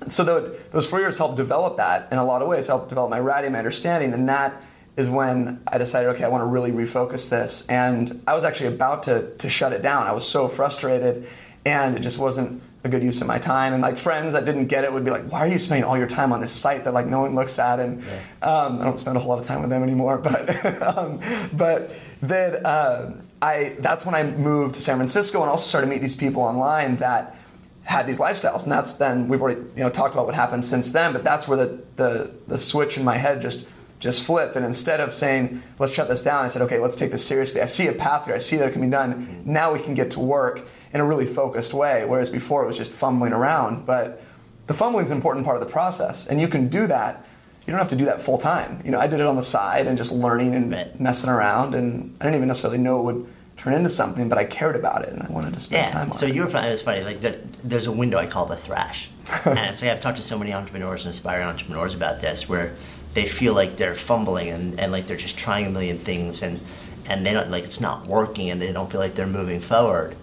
so 0.09 0.23
the, 0.23 0.59
those 0.71 0.87
four 0.87 0.99
years 0.99 1.17
helped 1.17 1.37
develop 1.37 1.77
that 1.77 2.11
in 2.11 2.17
a 2.17 2.25
lot 2.25 2.41
of 2.41 2.47
ways, 2.47 2.67
helped 2.67 2.89
develop 2.89 3.09
my 3.09 3.19
writing, 3.19 3.53
my 3.53 3.59
understanding, 3.59 4.13
and 4.13 4.27
that 4.27 4.61
is 4.97 5.09
when 5.09 5.61
I 5.67 5.77
decided, 5.77 6.09
okay, 6.09 6.23
I 6.23 6.27
want 6.27 6.41
to 6.41 6.45
really 6.45 6.71
refocus 6.71 7.29
this. 7.29 7.65
And 7.67 8.21
I 8.27 8.33
was 8.33 8.43
actually 8.43 8.67
about 8.67 9.03
to 9.03 9.35
to 9.37 9.49
shut 9.49 9.73
it 9.73 9.81
down. 9.81 10.05
I 10.05 10.11
was 10.11 10.27
so 10.27 10.47
frustrated, 10.47 11.27
and 11.65 11.95
it 11.95 12.01
just 12.01 12.19
wasn't 12.19 12.61
a 12.85 12.89
good 12.89 13.03
use 13.03 13.19
of 13.19 13.27
my 13.27 13.39
time. 13.39 13.73
And 13.73 13.81
like 13.81 13.97
friends 13.97 14.33
that 14.33 14.45
didn't 14.45 14.67
get 14.67 14.83
it 14.83 14.93
would 14.93 15.03
be 15.03 15.11
like, 15.11 15.29
"Why 15.29 15.39
are 15.39 15.47
you 15.47 15.59
spending 15.59 15.83
all 15.83 15.97
your 15.97 16.07
time 16.07 16.31
on 16.31 16.39
this 16.39 16.51
site 16.51 16.85
that 16.85 16.93
like 16.93 17.07
no 17.07 17.21
one 17.21 17.35
looks 17.35 17.59
at?" 17.59 17.79
And 17.79 18.03
yeah. 18.03 18.47
um, 18.47 18.79
I 18.79 18.85
don't 18.85 18.99
spend 18.99 19.17
a 19.17 19.19
whole 19.19 19.29
lot 19.29 19.39
of 19.39 19.47
time 19.47 19.61
with 19.61 19.69
them 19.69 19.83
anymore. 19.83 20.17
But 20.19 20.81
um, 20.97 21.19
but 21.53 21.91
then 22.21 22.65
uh, 22.65 23.21
I 23.41 23.75
that's 23.79 24.05
when 24.05 24.15
I 24.15 24.23
moved 24.23 24.75
to 24.75 24.81
San 24.81 24.97
Francisco 24.97 25.41
and 25.41 25.49
also 25.49 25.67
started 25.67 25.87
to 25.87 25.91
meet 25.91 26.01
these 26.01 26.15
people 26.15 26.43
online 26.43 26.97
that 26.97 27.35
had 27.83 28.07
these 28.07 28.19
lifestyles. 28.19 28.63
And 28.63 28.71
that's 28.71 28.93
then 28.93 29.27
we've 29.27 29.41
already 29.41 29.61
you 29.75 29.83
know 29.83 29.89
talked 29.89 30.13
about 30.13 30.27
what 30.27 30.35
happened 30.35 30.63
since 30.63 30.91
then. 30.91 31.11
But 31.11 31.23
that's 31.23 31.47
where 31.47 31.57
the 31.57 31.83
the, 31.95 32.31
the 32.47 32.57
switch 32.57 32.97
in 32.97 33.03
my 33.03 33.17
head 33.17 33.41
just 33.41 33.67
just 33.99 34.23
flipped. 34.23 34.55
And 34.55 34.65
instead 34.65 34.99
of 34.99 35.13
saying, 35.13 35.63
let's 35.79 35.93
shut 35.93 36.07
this 36.07 36.21
down, 36.21 36.45
I 36.45 36.47
said, 36.47 36.61
okay, 36.63 36.79
let's 36.79 36.95
take 36.95 37.11
this 37.11 37.25
seriously. 37.25 37.61
I 37.61 37.65
see 37.65 37.87
a 37.87 37.93
path 37.93 38.25
here. 38.25 38.35
I 38.35 38.39
see 38.39 38.57
that 38.57 38.67
it 38.67 38.71
can 38.71 38.81
be 38.81 38.89
done. 38.89 39.41
Now 39.45 39.73
we 39.73 39.79
can 39.79 39.95
get 39.95 40.11
to 40.11 40.19
work 40.19 40.61
in 40.95 41.01
a 41.01 41.05
really 41.05 41.25
focused 41.25 41.73
way, 41.73 42.05
whereas 42.05 42.29
before 42.29 42.63
it 42.63 42.67
was 42.67 42.77
just 42.77 42.93
fumbling 42.93 43.33
around. 43.33 43.85
But 43.85 44.23
the 44.67 44.73
fumbling 44.73 45.03
is 45.03 45.11
an 45.11 45.17
important 45.17 45.45
part 45.45 45.61
of 45.61 45.67
the 45.67 45.71
process, 45.71 46.25
and 46.25 46.39
you 46.39 46.47
can 46.47 46.69
do 46.69 46.87
that. 46.87 47.25
You 47.67 47.71
don't 47.71 47.79
have 47.79 47.89
to 47.89 47.97
do 47.97 48.05
that 48.05 48.21
full 48.21 48.37
time. 48.37 48.81
You 48.85 48.91
know, 48.91 48.99
I 48.99 49.07
did 49.07 49.19
it 49.19 49.25
on 49.25 49.35
the 49.35 49.43
side 49.43 49.87
and 49.87 49.97
just 49.97 50.13
learning 50.13 50.55
and 50.55 50.97
messing 50.97 51.29
around, 51.29 51.75
and 51.75 52.15
I 52.21 52.23
didn't 52.23 52.37
even 52.37 52.47
necessarily 52.47 52.77
know 52.77 53.01
it 53.01 53.03
would 53.03 53.27
turn 53.57 53.73
into 53.73 53.89
something, 53.89 54.29
but 54.29 54.37
I 54.37 54.45
cared 54.45 54.77
about 54.77 55.03
it 55.03 55.09
and 55.09 55.21
I 55.21 55.27
wanted 55.27 55.53
to 55.53 55.59
spend 55.59 55.87
yeah, 55.87 55.91
time 55.91 56.07
on 56.11 56.13
so 56.13 56.27
it. 56.27 56.29
So 56.29 56.35
you 56.35 56.43
were 56.43 56.49
finding 56.49 56.71
it's 56.71 56.81
funny, 56.81 57.03
like 57.03 57.19
there's 57.63 57.87
a 57.87 57.91
window 57.91 58.17
I 58.17 58.27
call 58.27 58.45
the 58.45 58.55
thrash. 58.55 59.09
and 59.45 59.75
so 59.75 59.91
I've 59.91 59.99
talked 59.99 60.17
to 60.17 60.23
so 60.23 60.37
many 60.37 60.53
entrepreneurs 60.53 61.03
and 61.03 61.13
aspiring 61.13 61.47
entrepreneurs 61.47 61.93
about 61.93 62.21
this 62.21 62.47
where 62.47 62.73
they 63.15 63.27
feel 63.27 63.53
like 63.53 63.75
they're 63.75 63.95
fumbling 63.95 64.47
and, 64.49 64.79
and 64.79 64.93
like 64.93 65.07
they're 65.07 65.17
just 65.17 65.37
trying 65.37 65.65
a 65.65 65.69
million 65.69 65.97
things 65.97 66.41
and 66.41 66.61
and 67.05 67.25
they 67.25 67.33
don't 67.33 67.51
like 67.51 67.63
it's 67.63 67.81
not 67.81 68.05
working 68.07 68.49
and 68.49 68.61
they 68.61 68.71
don't 68.71 68.91
feel 68.91 68.99
like 68.99 69.15
they're 69.15 69.27
moving 69.27 69.61
forward 69.61 70.15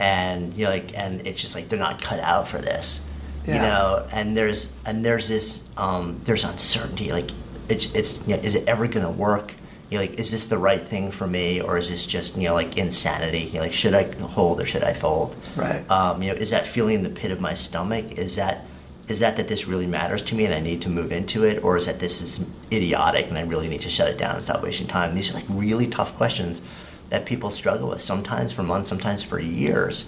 and 0.00 0.54
you 0.54 0.64
know 0.64 0.70
like 0.70 0.96
and 0.98 1.24
it's 1.26 1.40
just 1.40 1.54
like 1.54 1.68
they're 1.68 1.78
not 1.78 2.02
cut 2.02 2.18
out 2.18 2.48
for 2.48 2.58
this 2.58 3.00
yeah. 3.46 3.54
you 3.54 3.60
know? 3.60 4.06
And 4.12 4.36
there's 4.36 4.70
and 4.84 5.04
there's 5.04 5.28
this 5.28 5.64
um, 5.76 6.20
there's 6.24 6.44
uncertainty 6.44 7.12
like 7.12 7.30
it's 7.68 7.92
it's 7.94 8.20
you 8.26 8.36
know, 8.36 8.42
is 8.42 8.54
it 8.54 8.66
ever 8.68 8.86
gonna 8.86 9.10
work? 9.10 9.54
You 9.90 9.98
know, 9.98 10.04
like 10.04 10.18
is 10.20 10.30
this 10.30 10.46
the 10.46 10.58
right 10.58 10.80
thing 10.80 11.10
for 11.10 11.26
me 11.26 11.60
or 11.60 11.76
is 11.76 11.88
this 11.88 12.06
just 12.06 12.36
you 12.36 12.44
know 12.44 12.54
like 12.54 12.76
insanity? 12.76 13.40
You 13.40 13.54
know, 13.54 13.60
like 13.60 13.72
should 13.72 13.94
I 13.94 14.10
hold 14.20 14.60
or 14.60 14.66
should 14.66 14.82
I 14.82 14.94
fold? 14.94 15.36
Right. 15.56 15.88
Um, 15.90 16.22
you 16.22 16.32
know 16.32 16.38
is 16.38 16.50
that 16.50 16.66
feeling 16.66 16.96
in 16.96 17.02
the 17.02 17.10
pit 17.10 17.30
of 17.30 17.40
my 17.40 17.54
stomach 17.54 18.18
is 18.18 18.36
that 18.36 18.66
is 19.08 19.18
that 19.20 19.36
that 19.36 19.48
this 19.48 19.66
really 19.66 19.88
matters 19.88 20.22
to 20.22 20.36
me 20.36 20.44
and 20.44 20.54
I 20.54 20.60
need 20.60 20.82
to 20.82 20.88
move 20.88 21.10
into 21.10 21.44
it, 21.44 21.64
or 21.64 21.76
is 21.76 21.86
that 21.86 21.98
this 21.98 22.20
is 22.20 22.44
idiotic 22.72 23.26
and 23.28 23.36
I 23.36 23.42
really 23.42 23.68
need 23.68 23.80
to 23.82 23.90
shut 23.90 24.08
it 24.08 24.18
down 24.18 24.36
and 24.36 24.44
stop 24.44 24.62
wasting 24.62 24.86
time? 24.86 25.14
These 25.14 25.32
are 25.32 25.34
like 25.34 25.46
really 25.48 25.88
tough 25.88 26.16
questions 26.16 26.62
that 27.10 27.26
people 27.26 27.50
struggle 27.50 27.88
with, 27.88 28.00
sometimes 28.00 28.52
for 28.52 28.62
months, 28.62 28.88
sometimes 28.88 29.22
for 29.22 29.38
years, 29.38 30.06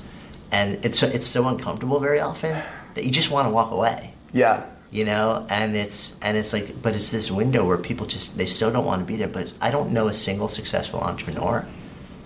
and 0.51 0.85
it's 0.85 1.03
it's 1.03 1.27
so 1.27 1.47
uncomfortable 1.47 2.01
very 2.01 2.21
often 2.21 2.61
that 2.95 3.05
you 3.05 3.11
just 3.11 3.31
want 3.31 3.47
to 3.47 3.51
walk 3.51 3.71
away. 3.71 4.15
Yeah. 4.33 4.67
You 4.91 5.05
know, 5.05 5.47
and 5.49 5.75
it's 5.75 6.19
and 6.21 6.37
it's 6.37 6.53
like, 6.53 6.81
but 6.83 6.95
it's 6.95 7.11
this 7.11 7.31
window 7.31 7.67
where 7.67 7.79
people 7.79 8.07
just 8.07 8.37
they 8.37 8.47
still 8.47 8.71
don't 8.71 8.85
want 8.85 9.01
to 9.01 9.07
be 9.07 9.17
there. 9.17 9.29
But 9.29 9.55
I 9.61 9.71
don't 9.71 9.93
know 9.93 10.09
a 10.09 10.15
single 10.15 10.49
successful 10.49 11.01
entrepreneur 11.01 11.67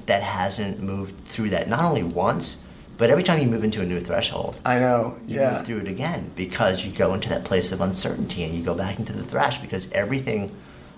that 0.06 0.22
hasn't 0.22 0.80
moved 0.80 1.24
through 1.24 1.50
that 1.50 1.68
not 1.68 1.84
only 1.84 2.02
once 2.02 2.62
but 2.98 3.10
every 3.10 3.22
time 3.22 3.40
you 3.40 3.46
move 3.46 3.64
into 3.64 3.82
a 3.82 3.86
new 3.86 4.00
threshold, 4.00 4.58
I 4.64 4.78
know, 4.78 5.18
you 5.26 5.40
yeah. 5.40 5.58
move 5.58 5.66
through 5.66 5.78
it 5.80 5.88
again 5.88 6.30
because 6.34 6.84
you 6.84 6.90
go 6.90 7.12
into 7.12 7.28
that 7.28 7.44
place 7.44 7.72
of 7.72 7.80
uncertainty 7.80 8.42
and 8.42 8.54
you 8.54 8.62
go 8.62 8.74
back 8.74 8.98
into 8.98 9.12
the 9.12 9.22
thrash 9.22 9.58
because 9.58 9.90
everything, 9.92 10.54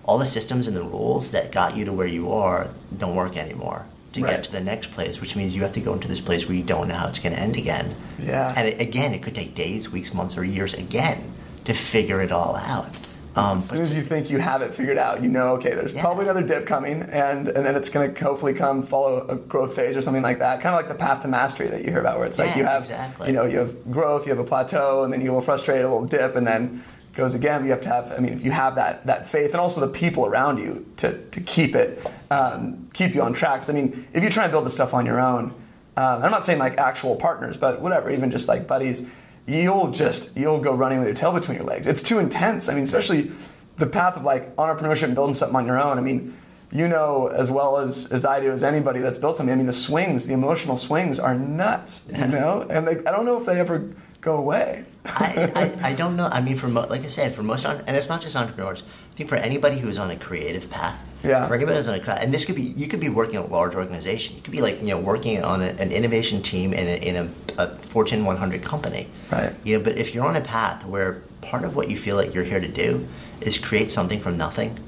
all 0.09 0.17
the 0.17 0.27
systems 0.27 0.67
and 0.67 0.75
the 0.75 0.83
rules 0.83 1.33
that 1.33 1.53
got 1.53 1.77
you 1.77 1.85
to 1.85 1.93
where 1.93 2.07
you 2.07 2.33
are 2.33 2.71
don't 2.97 3.15
work 3.15 3.37
anymore 3.37 3.85
to 4.15 4.23
right. 4.23 4.37
get 4.37 4.45
to 4.45 4.51
the 4.51 4.61
next 4.61 4.91
place, 4.91 5.21
which 5.21 5.37
means 5.37 5.55
you 5.55 5.61
have 5.61 5.73
to 5.73 5.83
go 5.83 5.93
into 5.93 6.09
this 6.09 6.23
place 6.23 6.49
where 6.49 6.57
you 6.57 6.63
don't 6.63 6.89
know 6.89 6.95
how 6.95 7.09
it's 7.09 7.19
going 7.19 7.35
to 7.35 7.39
end 7.39 7.57
again. 7.57 7.95
Yeah. 8.19 8.55
And 8.57 8.67
it, 8.67 8.81
again, 8.81 9.13
it 9.13 9.23
could 9.23 9.35
take 9.35 9.55
days, 9.55 9.93
weeks, 9.93 10.15
months, 10.15 10.39
or 10.39 10.45
years 10.45 10.73
again 10.73 11.31
to 11.67 11.75
figure 11.75 12.23
it 12.23 12.33
all 12.33 12.57
out. 12.57 12.89
Um, 13.37 13.59
as 13.59 13.69
soon 13.69 13.83
as 13.83 13.95
you 13.95 14.03
think 14.03 14.31
you 14.31 14.39
have 14.39 14.63
it 14.63 14.75
figured 14.75 14.97
out, 14.97 15.23
you 15.23 15.29
know, 15.29 15.49
okay, 15.57 15.75
there's 15.75 15.93
yeah. 15.93 16.01
probably 16.01 16.25
another 16.25 16.43
dip 16.43 16.67
coming, 16.67 17.03
and 17.03 17.47
and 17.47 17.65
then 17.65 17.77
it's 17.77 17.91
going 17.91 18.13
to 18.13 18.25
hopefully 18.25 18.55
come 18.55 18.83
follow 18.83 19.29
a 19.29 19.37
growth 19.37 19.77
phase 19.77 19.97
or 19.97 20.03
something 20.03 20.25
like 20.25 20.41
that. 20.41 20.61
Kind 20.61 20.75
of 20.75 20.81
like 20.81 20.89
the 20.89 20.99
path 20.99 21.23
to 21.23 21.29
mastery 21.29 21.69
that 21.69 21.85
you 21.85 21.91
hear 21.91 22.01
about, 22.01 22.19
where 22.19 22.27
it's 22.27 22.39
yeah, 22.39 22.47
like 22.47 22.57
you 22.57 22.65
have, 22.65 22.83
exactly. 22.83 23.29
you 23.29 23.35
know, 23.35 23.45
you 23.45 23.59
have 23.59 23.93
growth, 23.93 24.27
you 24.27 24.31
have 24.31 24.41
a 24.41 24.49
plateau, 24.49 25.05
and 25.05 25.13
then 25.13 25.21
you 25.21 25.31
will 25.31 25.43
frustrate 25.43 25.83
a 25.83 25.85
little 25.85 26.07
dip, 26.07 26.35
and 26.35 26.47
then 26.47 26.83
goes 27.19 27.35
again. 27.35 27.65
You 27.65 27.71
have 27.71 27.83
to 27.83 27.89
have, 27.89 28.13
I 28.13 28.19
mean, 28.19 28.33
if 28.33 28.43
you 28.43 28.51
have 28.51 28.77
that 28.77 29.05
that 29.07 29.29
faith, 29.29 29.51
and 29.51 29.61
also 29.61 29.81
the 29.81 29.93
people 29.93 30.25
around 30.25 30.59
you 30.59 30.87
to 30.97 31.19
to 31.19 31.41
keep 31.43 31.75
it, 31.75 32.05
um, 32.31 32.89
keep 32.95 33.15
you 33.15 33.21
on 33.23 33.35
track. 33.35 33.61
Because 33.61 33.71
I 33.71 33.75
mean, 33.75 34.07
if 34.15 34.23
you 34.23 34.31
try 34.31 34.45
and 34.45 34.53
build 34.53 34.65
this 34.65 34.75
stuff 34.75 34.95
on 34.95 35.05
your 35.05 35.21
own, 35.21 35.53
um, 35.97 36.23
I'm 36.23 36.31
not 36.31 36.47
saying 36.47 36.59
like 36.59 36.79
actual 36.79 37.17
partners, 37.17 37.57
but 37.57 37.83
whatever, 37.83 38.11
even 38.11 38.31
just 38.31 38.49
like 38.49 38.67
buddies 38.67 39.07
you'll 39.49 39.91
just 39.91 40.37
you'll 40.37 40.61
go 40.61 40.75
running 40.75 40.99
with 40.99 41.09
your 41.09 41.17
tail 41.17 41.33
between 41.33 41.57
your 41.57 41.67
legs. 41.67 41.87
It's 41.87 42.03
too 42.03 42.19
intense. 42.19 42.69
I 42.69 42.75
mean, 42.75 42.85
especially 42.85 43.33
the 43.79 43.87
path 43.87 44.17
of 44.17 44.23
like 44.23 44.55
entrepreneurship 44.57 45.05
and 45.05 45.15
building 45.15 45.35
something 45.35 45.57
on 45.57 45.67
your 45.67 45.81
own. 45.81 45.99
I 45.99 46.03
mean, 46.03 46.37
you 46.71 46.87
know 46.87 47.29
as 47.29 47.51
well 47.51 47.79
as, 47.79 48.13
as 48.13 48.27
I 48.27 48.41
do 48.41 48.53
as 48.53 48.63
anybody 48.63 49.01
that's 49.01 49.19
built 49.19 49.39
something. 49.39 49.53
I 49.53 49.57
mean, 49.57 49.67
the 49.67 49.73
swings, 49.73 50.27
the 50.27 50.35
emotional 50.35 50.77
swings 50.77 51.19
are 51.19 51.35
nuts, 51.35 52.05
you 52.15 52.27
know, 52.27 52.67
and 52.69 52.89
I 52.89 53.11
don't 53.11 53.25
know 53.25 53.39
if 53.41 53.47
they 53.47 53.59
ever 53.59 53.91
go 54.21 54.37
away. 54.37 54.85
I, 55.05 55.53
I, 55.83 55.89
I, 55.91 55.95
don't 55.95 56.17
know. 56.17 56.27
I 56.27 56.41
mean, 56.41 56.57
for 56.57 56.69
mo- 56.69 56.87
like 56.89 57.05
I 57.05 57.09
said, 57.09 57.35
for 57.35 57.43
most, 57.43 57.65
and 57.65 57.97
it's 57.97 58.09
not 58.09 58.21
just 58.21 58.37
entrepreneurs. 58.37 58.83
I 58.83 59.17
think 59.17 59.31
for 59.31 59.37
anybody 59.37 59.79
who's 59.79 59.97
on 59.97 60.11
a 60.11 60.17
creative 60.17 60.69
path, 60.71 61.05
yeah. 61.23 61.49
For 61.49 61.55
anybody 61.55 61.79
who's 61.79 61.89
on 61.89 61.99
a 61.99 62.11
and 62.13 62.33
this 62.33 62.45
could 62.45 62.55
be 62.55 62.63
you 62.63 62.87
could 62.87 63.01
be 63.01 63.09
working 63.09 63.37
at 63.37 63.47
a 63.47 63.49
large 63.49 63.75
organization. 63.75 64.37
You 64.37 64.43
could 64.43 64.53
be 64.53 64.61
like 64.61 64.81
you 64.81 64.89
know 64.89 65.01
working 65.01 65.43
on 65.43 65.63
a, 65.63 65.67
an 65.67 65.91
innovation 65.91 66.43
team 66.43 66.73
in 66.73 66.87
a, 66.87 67.07
in 67.07 67.17
a, 67.59 67.63
a 67.63 67.77
Fortune 67.77 68.25
100 68.25 68.63
company. 68.63 69.09
Right. 69.31 69.53
You 69.65 69.79
know, 69.79 69.85
but 69.85 69.99
if 69.99 70.15
you're 70.15 70.25
on 70.25 70.37
a 70.37 70.41
path 70.41 70.85
where 70.85 71.23
part 71.41 71.65
of 71.65 71.75
what 71.75 71.91
you 71.91 71.97
feel 71.97 72.17
like 72.17 72.35
you're 72.35 72.45
here 72.45 72.61
to 72.61 72.69
do 72.69 73.09
is 73.41 73.59
create 73.59 73.91
something 73.91 74.21
from 74.21 74.37
nothing. 74.37 74.79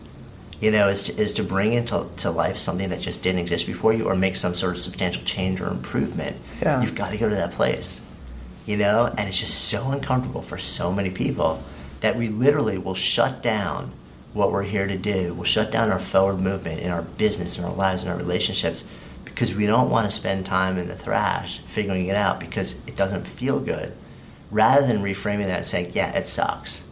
You 0.61 0.71
know, 0.71 0.89
is 0.89 1.05
to, 1.05 1.17
is 1.19 1.33
to 1.35 1.43
bring 1.43 1.73
into 1.73 2.07
to 2.19 2.31
life 2.31 2.59
something 2.59 2.91
that 2.91 3.01
just 3.01 3.23
didn't 3.23 3.41
exist 3.41 3.67
before 3.67 3.95
you, 3.95 4.05
or 4.05 4.15
make 4.15 4.37
some 4.37 4.55
sort 4.55 4.75
of 4.75 4.79
substantial 4.79 5.25
change 5.25 5.61
or 5.61 5.69
improvement. 5.69 6.37
Yeah. 6.61 6.83
You've 6.83 6.95
got 6.95 7.11
to 7.11 7.19
go 7.19 7.31
to 7.31 7.35
that 7.35 7.53
place. 7.53 8.00
You 8.71 8.77
know, 8.77 9.13
and 9.19 9.29
it's 9.29 9.39
just 9.39 9.69
so 9.69 9.91
uncomfortable 9.91 10.43
for 10.43 10.59
so 10.59 10.93
many 10.93 11.11
people 11.11 11.63
that 12.01 12.17
we 12.17 12.29
literally 12.29 12.79
will 12.79 12.95
shut 12.95 13.43
down 13.43 13.93
what 14.33 14.53
we're 14.53 14.63
here 14.63 14.87
to 14.87 14.97
do. 14.97 15.35
We'll 15.35 15.45
shut 15.45 15.73
down 15.73 15.91
our 15.91 15.99
forward 15.99 16.39
movement 16.39 16.81
in 16.81 16.93
our 16.93 17.03
business, 17.03 17.59
in 17.59 17.65
our 17.65 17.75
lives, 17.75 18.05
in 18.05 18.09
our 18.09 18.17
relationships, 18.17 18.85
because 19.25 19.55
we 19.55 19.67
don't 19.67 19.91
want 19.91 20.09
to 20.09 20.11
spend 20.11 20.47
time 20.47 20.79
in 20.79 20.87
the 20.87 20.95
thrash 20.95 21.59
figuring 21.67 22.07
it 22.07 22.15
out 22.15 22.39
because 22.39 22.81
it 22.87 22.95
doesn't 22.95 23.27
feel 23.27 23.59
good. 23.59 23.93
Rather 24.51 24.87
than 24.87 25.03
reframing 25.03 25.47
that 25.47 25.59
and 25.59 25.67
saying, 25.67 25.93
yeah, 25.95 26.17
it 26.17 26.29
sucks 26.29 26.83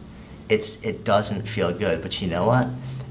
it's 0.49 0.83
it 0.83 1.03
doesn't 1.03 1.43
feel 1.43 1.71
good. 1.71 2.01
But 2.01 2.21
you 2.21 2.27
know 2.27 2.47
what? 2.47 2.67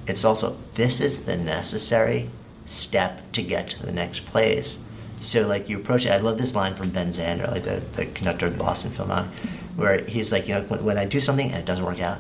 It's 0.07 0.25
also 0.25 0.59
this 0.75 1.01
is 1.01 1.25
the 1.25 1.37
necessary 1.37 2.29
step 2.67 3.33
to 3.33 3.43
get 3.43 3.71
to 3.71 3.87
the 3.87 3.93
next 3.93 4.27
place. 4.27 4.83
So 5.21 5.47
like 5.47 5.69
you 5.69 5.79
approach 5.79 6.07
it. 6.07 6.11
I 6.11 6.19
love 6.19 6.39
this 6.39 6.55
line 6.55 6.75
from 6.75 6.91
Ben 6.91 7.09
Zander, 7.09 7.51
like 7.51 7.65
the, 7.65 7.83
the 7.97 8.07
conductor 8.07 8.47
of 8.47 8.53
the 8.53 8.59
Boston 8.59 8.91
Philharmonic, 8.91 9.31
where 9.77 10.05
he's 10.05 10.33
like, 10.33 10.49
you 10.49 10.55
know, 10.55 10.63
when, 10.63 10.85
when 10.85 10.99
I 10.99 11.05
do 11.05 11.21
something 11.21 11.51
and 11.51 11.59
it 11.59 11.65
doesn't 11.65 11.85
work 11.85 12.01
out, 12.01 12.19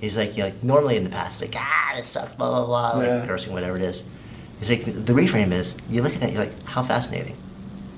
he's 0.00 0.16
like, 0.16 0.36
you 0.36 0.38
know, 0.38 0.46
like 0.46 0.62
normally 0.62 0.96
in 0.96 1.04
the 1.04 1.10
past, 1.10 1.40
like 1.40 1.54
ah, 1.56 1.92
this 1.96 2.08
sucks, 2.08 2.34
blah 2.34 2.48
blah 2.48 2.66
blah, 2.66 2.98
like 2.98 3.06
yeah. 3.06 3.26
cursing, 3.26 3.52
whatever 3.52 3.76
it 3.76 3.82
is. 3.82 4.08
He's 4.58 4.70
like, 4.70 4.84
the 4.84 5.12
reframe 5.12 5.52
is 5.52 5.76
you 5.88 6.02
look 6.02 6.14
at 6.14 6.20
that, 6.20 6.32
you're 6.32 6.42
like, 6.42 6.66
how 6.66 6.82
fascinating. 6.82 7.36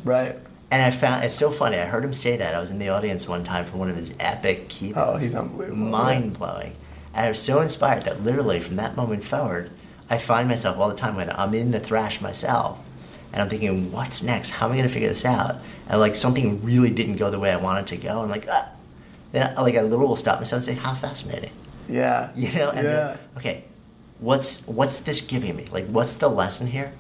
Right. 0.04 0.37
And 0.70 0.83
I 0.83 0.90
found 0.90 1.24
it's 1.24 1.35
so 1.35 1.50
funny. 1.50 1.78
I 1.78 1.87
heard 1.87 2.04
him 2.04 2.14
say 2.14 2.37
that. 2.37 2.54
I 2.54 2.61
was 2.61 2.70
in 2.70 2.78
the 2.78 2.90
audience 2.90 3.26
one 3.26 3.42
time 3.42 3.64
for 3.64 3.76
one 3.76 3.90
of 3.90 3.96
his 3.96 4.14
epic 4.20 4.68
keynotes. 4.68 4.98
Oh, 4.98 5.16
he's 5.16 5.35
unbelievable. 5.35 5.76
Mind 5.78 6.38
blowing. 6.38 6.76
And 7.12 7.26
I 7.26 7.28
was 7.30 7.42
so 7.42 7.61
inspired 7.61 8.04
that 8.04 8.22
literally 8.22 8.61
from 8.61 8.76
that 8.76 8.96
moment 8.96 9.24
forward, 9.24 9.70
I 10.09 10.18
find 10.18 10.48
myself 10.48 10.78
all 10.78 10.88
the 10.88 10.94
time 10.94 11.16
when 11.16 11.30
I'm 11.30 11.54
in 11.54 11.72
the 11.72 11.80
thrash 11.80 12.20
myself, 12.20 12.78
and 13.32 13.42
I'm 13.42 13.48
thinking, 13.48 13.92
what's 13.92 14.22
next? 14.22 14.50
How 14.50 14.66
am 14.66 14.72
I 14.72 14.76
going 14.76 14.88
to 14.88 14.92
figure 14.92 15.08
this 15.08 15.24
out? 15.24 15.56
And 15.88 16.00
like 16.00 16.16
something 16.16 16.62
really 16.64 16.90
didn't 16.90 17.16
go 17.16 17.30
the 17.30 17.38
way 17.38 17.52
I 17.52 17.56
wanted 17.56 17.86
to 17.88 17.96
go. 17.96 18.22
I'm 18.22 18.30
like, 18.30 18.46
ah. 18.50 18.70
Then 19.32 19.54
I, 19.56 19.62
like 19.62 19.76
I 19.76 19.82
literally 19.82 20.08
will 20.08 20.16
stop 20.16 20.40
myself 20.40 20.66
and 20.66 20.76
say, 20.76 20.82
how 20.82 20.94
fascinating. 20.94 21.52
Yeah. 21.88 22.30
You 22.36 22.52
know. 22.52 22.70
And 22.70 22.84
yeah. 22.86 22.92
Then, 22.92 23.18
okay, 23.36 23.64
what's 24.18 24.66
what's 24.66 25.00
this 25.00 25.20
giving 25.20 25.56
me? 25.56 25.66
Like, 25.70 25.86
what's 25.86 26.14
the 26.14 26.28
lesson 26.28 26.66
here? 26.68 26.92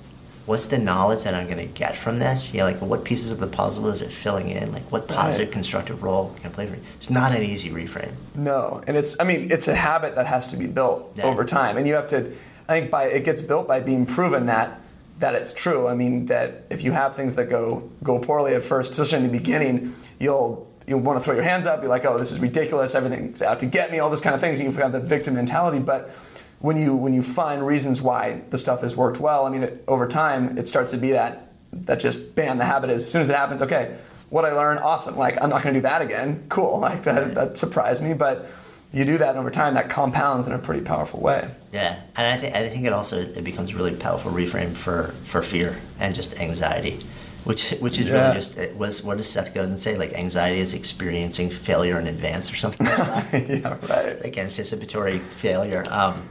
what's 0.50 0.66
the 0.66 0.78
knowledge 0.78 1.22
that 1.22 1.32
I'm 1.32 1.46
going 1.46 1.58
to 1.58 1.66
get 1.66 1.96
from 1.96 2.18
this? 2.18 2.52
Yeah, 2.52 2.64
like 2.64 2.80
what 2.80 3.04
pieces 3.04 3.30
of 3.30 3.38
the 3.38 3.46
puzzle 3.46 3.88
is 3.88 4.02
it 4.02 4.10
filling 4.10 4.48
in? 4.48 4.72
Like 4.72 4.90
what 4.90 5.06
positive, 5.06 5.46
right. 5.46 5.52
constructive 5.52 6.02
role 6.02 6.34
can 6.36 6.50
I 6.50 6.52
play 6.52 6.66
for 6.66 6.72
me? 6.72 6.80
It's 6.96 7.08
not 7.08 7.32
an 7.32 7.44
easy 7.44 7.70
reframe. 7.70 8.14
No, 8.34 8.82
and 8.88 8.96
it's 8.96 9.18
I 9.20 9.24
mean 9.24 9.50
it's 9.50 9.68
a 9.68 9.74
habit 9.76 10.16
that 10.16 10.26
has 10.26 10.48
to 10.48 10.56
be 10.56 10.66
built 10.66 11.12
yeah. 11.14 11.24
over 11.24 11.44
time, 11.44 11.76
and 11.76 11.86
you 11.86 11.94
have 11.94 12.08
to. 12.08 12.34
I 12.68 12.80
think 12.80 12.90
by 12.90 13.04
it 13.04 13.24
gets 13.24 13.42
built 13.42 13.68
by 13.68 13.78
being 13.78 14.06
proven 14.06 14.46
that 14.46 14.80
that 15.20 15.34
it's 15.34 15.52
true. 15.52 15.86
I 15.86 15.94
mean 15.94 16.26
that 16.26 16.64
if 16.70 16.82
you 16.82 16.92
have 16.92 17.14
things 17.14 17.36
that 17.36 17.48
go 17.48 17.88
go 18.02 18.18
poorly 18.18 18.54
at 18.54 18.62
first, 18.62 18.92
especially 18.92 19.18
in 19.18 19.30
the 19.30 19.38
beginning, 19.38 19.94
you'll 20.18 20.68
you 20.86 20.98
want 20.98 21.18
to 21.18 21.24
throw 21.24 21.34
your 21.34 21.44
hands 21.44 21.66
up. 21.66 21.80
You're 21.80 21.88
like, 21.88 22.04
oh, 22.04 22.18
this 22.18 22.32
is 22.32 22.40
ridiculous. 22.40 22.94
Everything's 22.94 23.42
out 23.42 23.60
to 23.60 23.66
get 23.66 23.92
me. 23.92 24.00
All 24.00 24.10
this 24.10 24.20
kind 24.20 24.34
of 24.34 24.40
things. 24.40 24.58
You 24.58 24.66
have 24.66 24.76
got 24.76 24.92
the 24.92 25.00
victim 25.00 25.34
mentality, 25.34 25.78
but 25.78 26.10
when 26.58 26.76
you 26.76 26.94
when 26.94 27.14
you 27.14 27.22
find 27.22 27.64
reasons 27.64 28.02
why 28.02 28.42
the 28.50 28.58
stuff 28.58 28.80
has 28.80 28.96
worked 28.96 29.20
well, 29.20 29.46
I 29.46 29.50
mean, 29.50 29.62
it, 29.62 29.84
over 29.86 30.08
time, 30.08 30.58
it 30.58 30.66
starts 30.66 30.90
to 30.92 30.98
be 30.98 31.12
that 31.12 31.52
that 31.72 32.00
just 32.00 32.34
bam, 32.34 32.58
the 32.58 32.64
habit 32.64 32.90
is 32.90 33.04
as 33.04 33.12
soon 33.12 33.22
as 33.22 33.30
it 33.30 33.36
happens, 33.36 33.62
okay, 33.62 33.98
what 34.30 34.44
I 34.44 34.52
learned, 34.52 34.80
awesome. 34.80 35.16
Like 35.16 35.40
I'm 35.40 35.50
not 35.50 35.62
going 35.62 35.74
to 35.74 35.80
do 35.80 35.82
that 35.82 36.02
again. 36.02 36.44
Cool. 36.48 36.80
Like 36.80 37.04
that 37.04 37.34
that 37.34 37.58
surprised 37.58 38.02
me, 38.02 38.14
but 38.14 38.50
you 38.92 39.04
do 39.04 39.18
that 39.18 39.36
over 39.36 39.50
time, 39.50 39.74
that 39.74 39.88
compounds 39.88 40.46
in 40.46 40.52
a 40.52 40.58
pretty 40.58 40.80
powerful 40.80 41.20
way. 41.20 41.48
Yeah, 41.72 42.00
and 42.16 42.26
I 42.26 42.36
think 42.36 42.54
I 42.56 42.68
think 42.68 42.86
it 42.86 42.92
also 42.92 43.20
it 43.20 43.44
becomes 43.44 43.70
a 43.70 43.76
really 43.76 43.94
powerful 43.94 44.32
reframe 44.32 44.72
for 44.72 45.14
for 45.24 45.42
fear 45.42 45.78
and 46.00 46.14
just 46.14 46.38
anxiety, 46.40 47.04
which 47.44 47.70
which 47.80 47.98
is 47.98 48.08
yeah. 48.08 48.22
really 48.22 48.34
just 48.34 48.58
it 48.58 48.76
was 48.76 49.04
what 49.04 49.18
does 49.18 49.28
Seth 49.28 49.54
Godin 49.54 49.76
say? 49.76 49.96
Like 49.96 50.14
anxiety 50.14 50.60
is 50.60 50.72
experiencing 50.72 51.50
failure 51.50 52.00
in 52.00 52.08
advance 52.08 52.52
or 52.52 52.56
something 52.56 52.86
like 52.86 52.96
that. 52.96 53.32
yeah, 53.48 53.76
right. 53.88 54.06
It's 54.06 54.24
like 54.24 54.36
anticipatory 54.36 55.20
failure. 55.20 55.84
Um, 55.88 56.28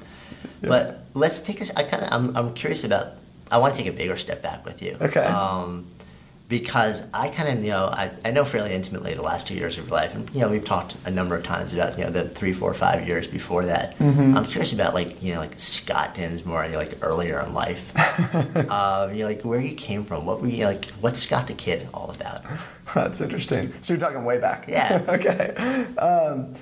yeah. 0.62 0.70
But 0.70 1.06
let's 1.14 1.40
take 1.40 1.62
a. 1.62 1.80
I 1.80 1.84
kind 1.84 2.04
of. 2.04 2.12
I'm, 2.12 2.36
I'm 2.36 2.54
curious 2.54 2.84
about. 2.84 3.14
I 3.52 3.58
want 3.58 3.74
to 3.76 3.82
take 3.82 3.92
a 3.92 3.96
bigger 3.96 4.18
step 4.18 4.42
back 4.42 4.66
with 4.66 4.82
you. 4.82 4.98
Okay. 5.02 5.22
Um, 5.22 5.88
because 6.50 7.04
I 7.14 7.30
kind 7.30 7.48
of 7.48 7.64
know 7.64 7.86
I, 7.86 8.12
I 8.26 8.32
know 8.32 8.44
fairly 8.44 8.74
intimately 8.74 9.14
the 9.14 9.22
last 9.22 9.48
two 9.48 9.54
years 9.54 9.78
of 9.78 9.86
your 9.86 9.96
life, 9.96 10.16
and 10.16 10.28
you 10.34 10.42
know 10.42 10.50
we've 10.50 10.66
talked 10.66 10.96
a 11.06 11.12
number 11.12 11.38
of 11.38 11.44
times 11.44 11.74
about 11.74 11.98
you 11.98 12.04
know 12.04 12.10
the 12.10 12.28
three, 12.28 12.54
four, 12.54 12.74
five 12.74 13.08
years 13.08 13.28
before 13.28 13.66
that. 13.66 13.98
Mm-hmm. 14.00 14.36
I'm 14.36 14.46
curious 14.46 14.74
about 14.74 14.96
like 14.96 15.22
you 15.22 15.36
know 15.36 15.40
like 15.40 15.60
Scott 15.60 16.16
Dinsmore, 16.16 16.66
you 16.66 16.72
know, 16.72 16.80
like 16.80 16.98
earlier 17.02 17.40
in 17.40 17.54
life. 17.54 17.96
um, 18.70 19.14
you 19.14 19.20
know, 19.20 19.28
like 19.28 19.44
where 19.44 19.62
you 19.62 19.76
came 19.76 20.04
from. 20.04 20.26
What 20.26 20.42
were 20.42 20.48
you 20.48 20.66
like? 20.66 20.86
What's 21.02 21.20
Scott 21.20 21.46
the 21.48 21.54
Kid 21.54 21.88
all 21.94 22.10
about? 22.10 22.42
That's 22.96 23.22
interesting. 23.22 23.72
So 23.82 23.94
you're 23.94 24.00
talking 24.00 24.26
way 24.26 24.40
back. 24.40 24.66
Yeah. 24.68 25.04
okay. 25.10 25.54
Um, 25.98 26.56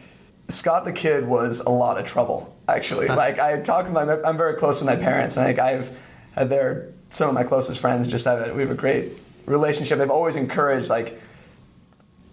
Scott 0.50 0.84
the 0.84 0.92
Kid 0.92 1.26
was 1.26 1.62
a 1.62 1.70
lot 1.70 1.98
of 1.98 2.06
trouble, 2.06 2.58
actually. 2.68 3.08
like 3.08 3.40
I 3.40 3.62
talk 3.62 3.86
with 3.86 3.94
my, 3.94 4.22
I'm 4.22 4.38
very 4.38 4.56
close 4.56 4.82
with 4.82 4.88
my 4.88 4.98
parents, 4.98 5.38
and 5.38 5.46
like 5.46 5.60
I've 5.60 5.96
had 6.34 6.50
their 6.50 6.92
some 7.10 7.30
of 7.30 7.36
my 7.36 7.46
closest 7.46 7.80
friends. 7.80 8.06
Just 8.10 8.26
have 8.26 8.50
a, 8.50 8.54
we 8.54 8.62
have 8.62 8.72
a 8.72 8.76
great 8.76 9.18
relationship. 9.48 9.98
They've 9.98 10.12
always 10.12 10.36
encouraged 10.36 10.90
like 10.90 11.20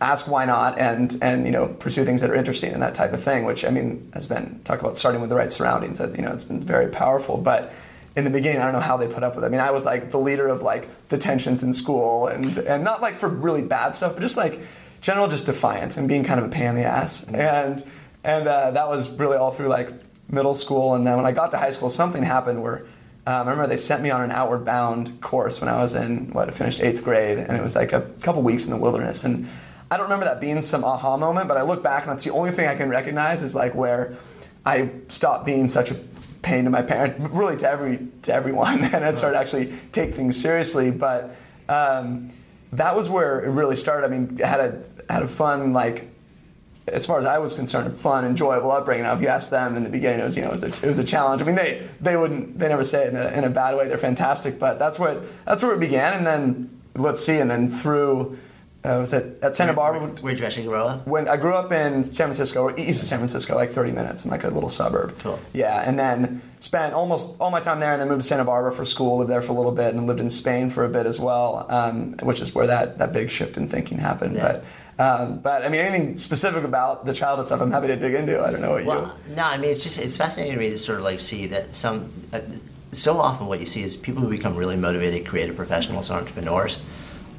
ask 0.00 0.28
why 0.28 0.44
not 0.44 0.78
and 0.78 1.16
and 1.22 1.46
you 1.46 1.52
know 1.52 1.68
pursue 1.68 2.04
things 2.04 2.20
that 2.20 2.28
are 2.28 2.34
interesting 2.34 2.72
and 2.72 2.82
that 2.82 2.94
type 2.94 3.14
of 3.14 3.22
thing. 3.22 3.44
Which 3.44 3.64
I 3.64 3.70
mean 3.70 4.10
has 4.12 4.28
been 4.28 4.60
talk 4.64 4.80
about 4.80 4.98
starting 4.98 5.22
with 5.22 5.30
the 5.30 5.36
right 5.36 5.50
surroundings. 5.50 5.98
That 5.98 6.14
you 6.16 6.22
know 6.22 6.32
it's 6.32 6.44
been 6.44 6.60
very 6.60 6.88
powerful, 6.88 7.38
but. 7.38 7.72
In 8.16 8.22
the 8.22 8.30
beginning, 8.30 8.60
I 8.60 8.66
don't 8.66 8.74
know 8.74 8.78
how 8.78 8.96
they 8.96 9.08
put 9.08 9.24
up 9.24 9.34
with 9.34 9.42
it. 9.42 9.48
I 9.48 9.50
mean, 9.50 9.58
I 9.58 9.72
was 9.72 9.84
like 9.84 10.12
the 10.12 10.20
leader 10.20 10.46
of 10.46 10.62
like 10.62 10.88
the 11.08 11.18
tensions 11.18 11.64
in 11.64 11.72
school, 11.72 12.28
and 12.28 12.56
and 12.58 12.84
not 12.84 13.02
like 13.02 13.18
for 13.18 13.28
really 13.28 13.62
bad 13.62 13.96
stuff, 13.96 14.14
but 14.14 14.20
just 14.20 14.36
like 14.36 14.60
general 15.00 15.26
just 15.26 15.46
defiance 15.46 15.96
and 15.96 16.06
being 16.06 16.22
kind 16.22 16.38
of 16.38 16.46
a 16.46 16.48
pain 16.48 16.68
in 16.68 16.74
the 16.76 16.84
ass. 16.84 17.28
And 17.28 17.84
and 18.22 18.48
uh, 18.48 18.70
that 18.70 18.88
was 18.88 19.10
really 19.10 19.36
all 19.36 19.50
through 19.50 19.66
like 19.66 19.90
middle 20.30 20.54
school. 20.54 20.94
And 20.94 21.06
then 21.06 21.16
when 21.16 21.26
I 21.26 21.32
got 21.32 21.50
to 21.50 21.58
high 21.58 21.72
school, 21.72 21.90
something 21.90 22.22
happened 22.22 22.62
where 22.62 22.86
um, 23.26 23.48
I 23.48 23.50
remember 23.50 23.66
they 23.66 23.78
sent 23.78 24.02
me 24.02 24.10
on 24.10 24.20
an 24.20 24.30
outward 24.30 24.64
bound 24.64 25.20
course 25.20 25.60
when 25.60 25.70
I 25.70 25.78
was 25.78 25.94
in 25.94 26.30
what 26.32 26.48
I 26.48 26.52
finished 26.52 26.80
eighth 26.80 27.02
grade, 27.02 27.38
and 27.38 27.56
it 27.56 27.62
was 27.62 27.74
like 27.74 27.92
a 27.92 28.02
couple 28.20 28.42
weeks 28.42 28.64
in 28.64 28.70
the 28.70 28.76
wilderness. 28.76 29.24
And 29.24 29.48
I 29.90 29.96
don't 29.96 30.04
remember 30.04 30.26
that 30.26 30.40
being 30.40 30.60
some 30.60 30.84
aha 30.84 31.16
moment, 31.16 31.48
but 31.48 31.56
I 31.56 31.62
look 31.62 31.82
back 31.82 32.02
and 32.02 32.12
that's 32.12 32.24
the 32.24 32.32
only 32.32 32.50
thing 32.50 32.68
I 32.68 32.74
can 32.74 32.88
recognize 32.88 33.42
is 33.42 33.54
like 33.54 33.74
where 33.74 34.16
I 34.66 34.90
stopped 35.08 35.46
being 35.46 35.68
such 35.68 35.90
a 35.90 35.94
pain 36.42 36.64
to 36.64 36.70
my 36.70 36.82
parents, 36.82 37.18
really 37.32 37.56
to 37.58 37.68
every 37.68 38.08
to 38.22 38.34
everyone, 38.34 38.84
and 38.94 39.04
I 39.04 39.12
started 39.14 39.38
actually 39.38 39.72
take 39.92 40.14
things 40.14 40.40
seriously. 40.40 40.90
But 40.90 41.34
um, 41.68 42.30
that 42.72 42.94
was 42.94 43.08
where 43.08 43.42
it 43.42 43.48
really 43.48 43.76
started. 43.76 44.06
I 44.06 44.10
mean, 44.10 44.40
I 44.42 44.46
had 44.46 44.60
a 44.60 44.82
had 45.12 45.22
a 45.22 45.28
fun 45.28 45.72
like 45.72 46.13
as 46.86 47.06
far 47.06 47.18
as 47.18 47.26
I 47.26 47.38
was 47.38 47.54
concerned, 47.54 47.98
fun, 47.98 48.24
enjoyable 48.24 48.70
upbringing. 48.70 49.04
Now, 49.04 49.14
if 49.14 49.22
you 49.22 49.28
ask 49.28 49.50
them 49.50 49.76
in 49.76 49.84
the 49.84 49.90
beginning, 49.90 50.20
it 50.20 50.24
was 50.24 50.36
you 50.36 50.42
know 50.42 50.48
it 50.48 50.52
was 50.52 50.64
a, 50.64 50.68
it 50.68 50.84
was 50.84 50.98
a 50.98 51.04
challenge. 51.04 51.40
I 51.40 51.44
mean, 51.44 51.54
they 51.54 51.88
they 52.00 52.16
wouldn't 52.16 52.58
they 52.58 52.68
never 52.68 52.84
say 52.84 53.06
it 53.06 53.08
in 53.08 53.16
a, 53.16 53.28
in 53.28 53.44
a 53.44 53.50
bad 53.50 53.76
way. 53.76 53.88
They're 53.88 53.98
fantastic, 53.98 54.58
but 54.58 54.78
that's 54.78 54.98
what 54.98 55.22
that's 55.46 55.62
where 55.62 55.74
it 55.74 55.80
began. 55.80 56.14
And 56.14 56.26
then 56.26 56.80
let's 56.94 57.24
see, 57.24 57.38
and 57.38 57.50
then 57.50 57.70
through. 57.70 58.38
Uh, 58.86 58.98
was 59.00 59.14
it 59.14 59.38
at 59.40 59.56
Santa 59.56 59.72
Barbara? 59.72 59.98
Where, 59.98 60.10
where'd 60.10 60.38
you 60.38 60.44
actually 60.44 60.66
grow 60.66 60.86
up? 60.86 61.06
When 61.06 61.26
I 61.26 61.38
grew 61.38 61.54
up 61.54 61.72
in 61.72 62.04
San 62.04 62.26
Francisco, 62.26 62.64
or 62.64 62.78
east 62.78 63.00
of 63.00 63.08
San 63.08 63.16
Francisco, 63.16 63.54
like 63.54 63.70
30 63.70 63.92
minutes 63.92 64.26
in 64.26 64.30
like 64.30 64.44
a 64.44 64.50
little 64.50 64.68
suburb. 64.68 65.18
Cool. 65.20 65.40
Yeah, 65.54 65.80
and 65.80 65.98
then 65.98 66.42
spent 66.60 66.92
almost 66.92 67.34
all 67.40 67.50
my 67.50 67.60
time 67.60 67.80
there, 67.80 67.92
and 67.92 68.00
then 68.02 68.08
moved 68.10 68.20
to 68.20 68.28
Santa 68.28 68.44
Barbara 68.44 68.72
for 68.72 68.84
school. 68.84 69.16
Lived 69.16 69.30
there 69.30 69.40
for 69.40 69.52
a 69.52 69.54
little 69.54 69.72
bit, 69.72 69.94
and 69.94 70.06
lived 70.06 70.20
in 70.20 70.28
Spain 70.28 70.68
for 70.68 70.84
a 70.84 70.90
bit 70.90 71.06
as 71.06 71.18
well, 71.18 71.64
um, 71.70 72.12
which 72.18 72.42
is 72.42 72.54
where 72.54 72.66
that 72.66 72.98
that 72.98 73.14
big 73.14 73.30
shift 73.30 73.56
in 73.56 73.70
thinking 73.70 73.96
happened. 73.96 74.34
Yeah. 74.34 74.52
But 74.52 74.64
um, 74.98 75.38
but 75.40 75.64
I 75.64 75.68
mean, 75.68 75.80
anything 75.80 76.16
specific 76.16 76.64
about 76.64 77.04
the 77.04 77.14
childhood 77.14 77.46
stuff, 77.46 77.60
I'm 77.60 77.70
happy 77.70 77.88
to 77.88 77.96
dig 77.96 78.14
into. 78.14 78.42
I 78.42 78.50
don't 78.50 78.60
know 78.60 78.70
what 78.70 78.84
well, 78.84 79.18
you. 79.28 79.34
No, 79.34 79.44
I 79.44 79.56
mean, 79.56 79.70
it's 79.70 79.82
just 79.82 79.98
it's 79.98 80.16
fascinating 80.16 80.54
to 80.54 80.60
me 80.60 80.70
to 80.70 80.78
sort 80.78 80.98
of 80.98 81.04
like 81.04 81.20
see 81.20 81.46
that 81.48 81.74
some. 81.74 82.12
Uh, 82.32 82.40
so 82.92 83.18
often, 83.18 83.48
what 83.48 83.58
you 83.58 83.66
see 83.66 83.82
is 83.82 83.96
people 83.96 84.22
who 84.22 84.28
become 84.28 84.54
really 84.54 84.76
motivated 84.76 85.26
creative 85.26 85.56
professionals, 85.56 86.12
entrepreneurs, 86.12 86.78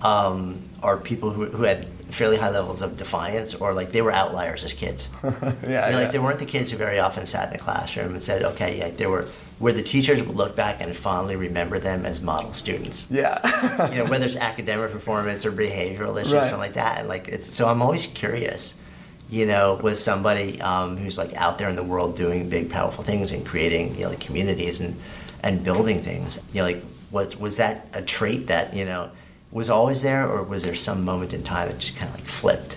um, 0.01 0.61
are 0.83 0.97
people 0.97 1.31
who, 1.31 1.45
who 1.45 1.63
had 1.63 1.87
fairly 2.09 2.37
high 2.37 2.49
levels 2.49 2.81
of 2.81 2.97
defiance 2.97 3.55
or 3.55 3.73
like 3.73 3.91
they 3.91 4.01
were 4.01 4.11
outliers 4.11 4.63
as 4.63 4.73
kids. 4.73 5.09
yeah, 5.23 5.53
yeah, 5.67 5.89
like 5.95 6.11
they 6.11 6.19
weren't 6.19 6.39
the 6.39 6.45
kids 6.45 6.71
who 6.71 6.77
very 6.77 6.99
often 6.99 7.25
sat 7.25 7.47
in 7.47 7.53
the 7.53 7.59
classroom 7.59 8.11
and 8.11 8.21
said, 8.21 8.43
okay, 8.43 8.77
yeah, 8.77 8.89
they 8.89 9.07
were 9.07 9.27
where 9.57 9.71
the 9.71 9.81
teachers 9.81 10.21
would 10.21 10.35
look 10.35 10.55
back 10.55 10.81
and 10.81 10.95
fondly 10.95 11.35
remember 11.35 11.79
them 11.79 12.05
as 12.05 12.21
model 12.21 12.51
students. 12.53 13.09
Yeah. 13.09 13.89
you 13.91 14.03
know, 14.03 14.09
whether 14.09 14.25
it's 14.25 14.35
academic 14.35 14.91
performance 14.91 15.45
or 15.45 15.51
behavioral 15.51 16.19
issues, 16.19 16.33
right. 16.33 16.43
something 16.43 16.59
like 16.59 16.73
that. 16.73 16.99
And 16.99 17.07
like 17.07 17.29
it's 17.29 17.53
so 17.53 17.67
I'm 17.67 17.81
always 17.81 18.07
curious, 18.07 18.75
you 19.29 19.45
know, 19.45 19.75
with 19.75 19.97
somebody 19.97 20.59
um, 20.61 20.97
who's 20.97 21.17
like 21.17 21.33
out 21.35 21.57
there 21.57 21.69
in 21.69 21.75
the 21.75 21.83
world 21.83 22.17
doing 22.17 22.49
big, 22.49 22.69
powerful 22.69 23.03
things 23.03 23.31
and 23.31 23.45
creating, 23.45 23.95
you 23.95 24.01
know, 24.01 24.09
like 24.09 24.19
communities 24.19 24.81
and 24.81 24.99
and 25.41 25.63
building 25.63 26.01
things. 26.01 26.39
You 26.51 26.61
know, 26.61 26.65
like 26.65 26.83
was 27.11 27.37
was 27.37 27.55
that 27.57 27.87
a 27.93 28.01
trait 28.01 28.47
that, 28.47 28.75
you 28.75 28.83
know, 28.83 29.09
was 29.51 29.69
always 29.69 30.01
there 30.01 30.29
or 30.29 30.43
was 30.43 30.63
there 30.63 30.75
some 30.75 31.05
moment 31.05 31.33
in 31.33 31.43
time 31.43 31.69
that 31.69 31.79
just 31.79 31.95
kind 31.95 32.09
of 32.09 32.15
like 32.15 32.27
flipped? 32.27 32.75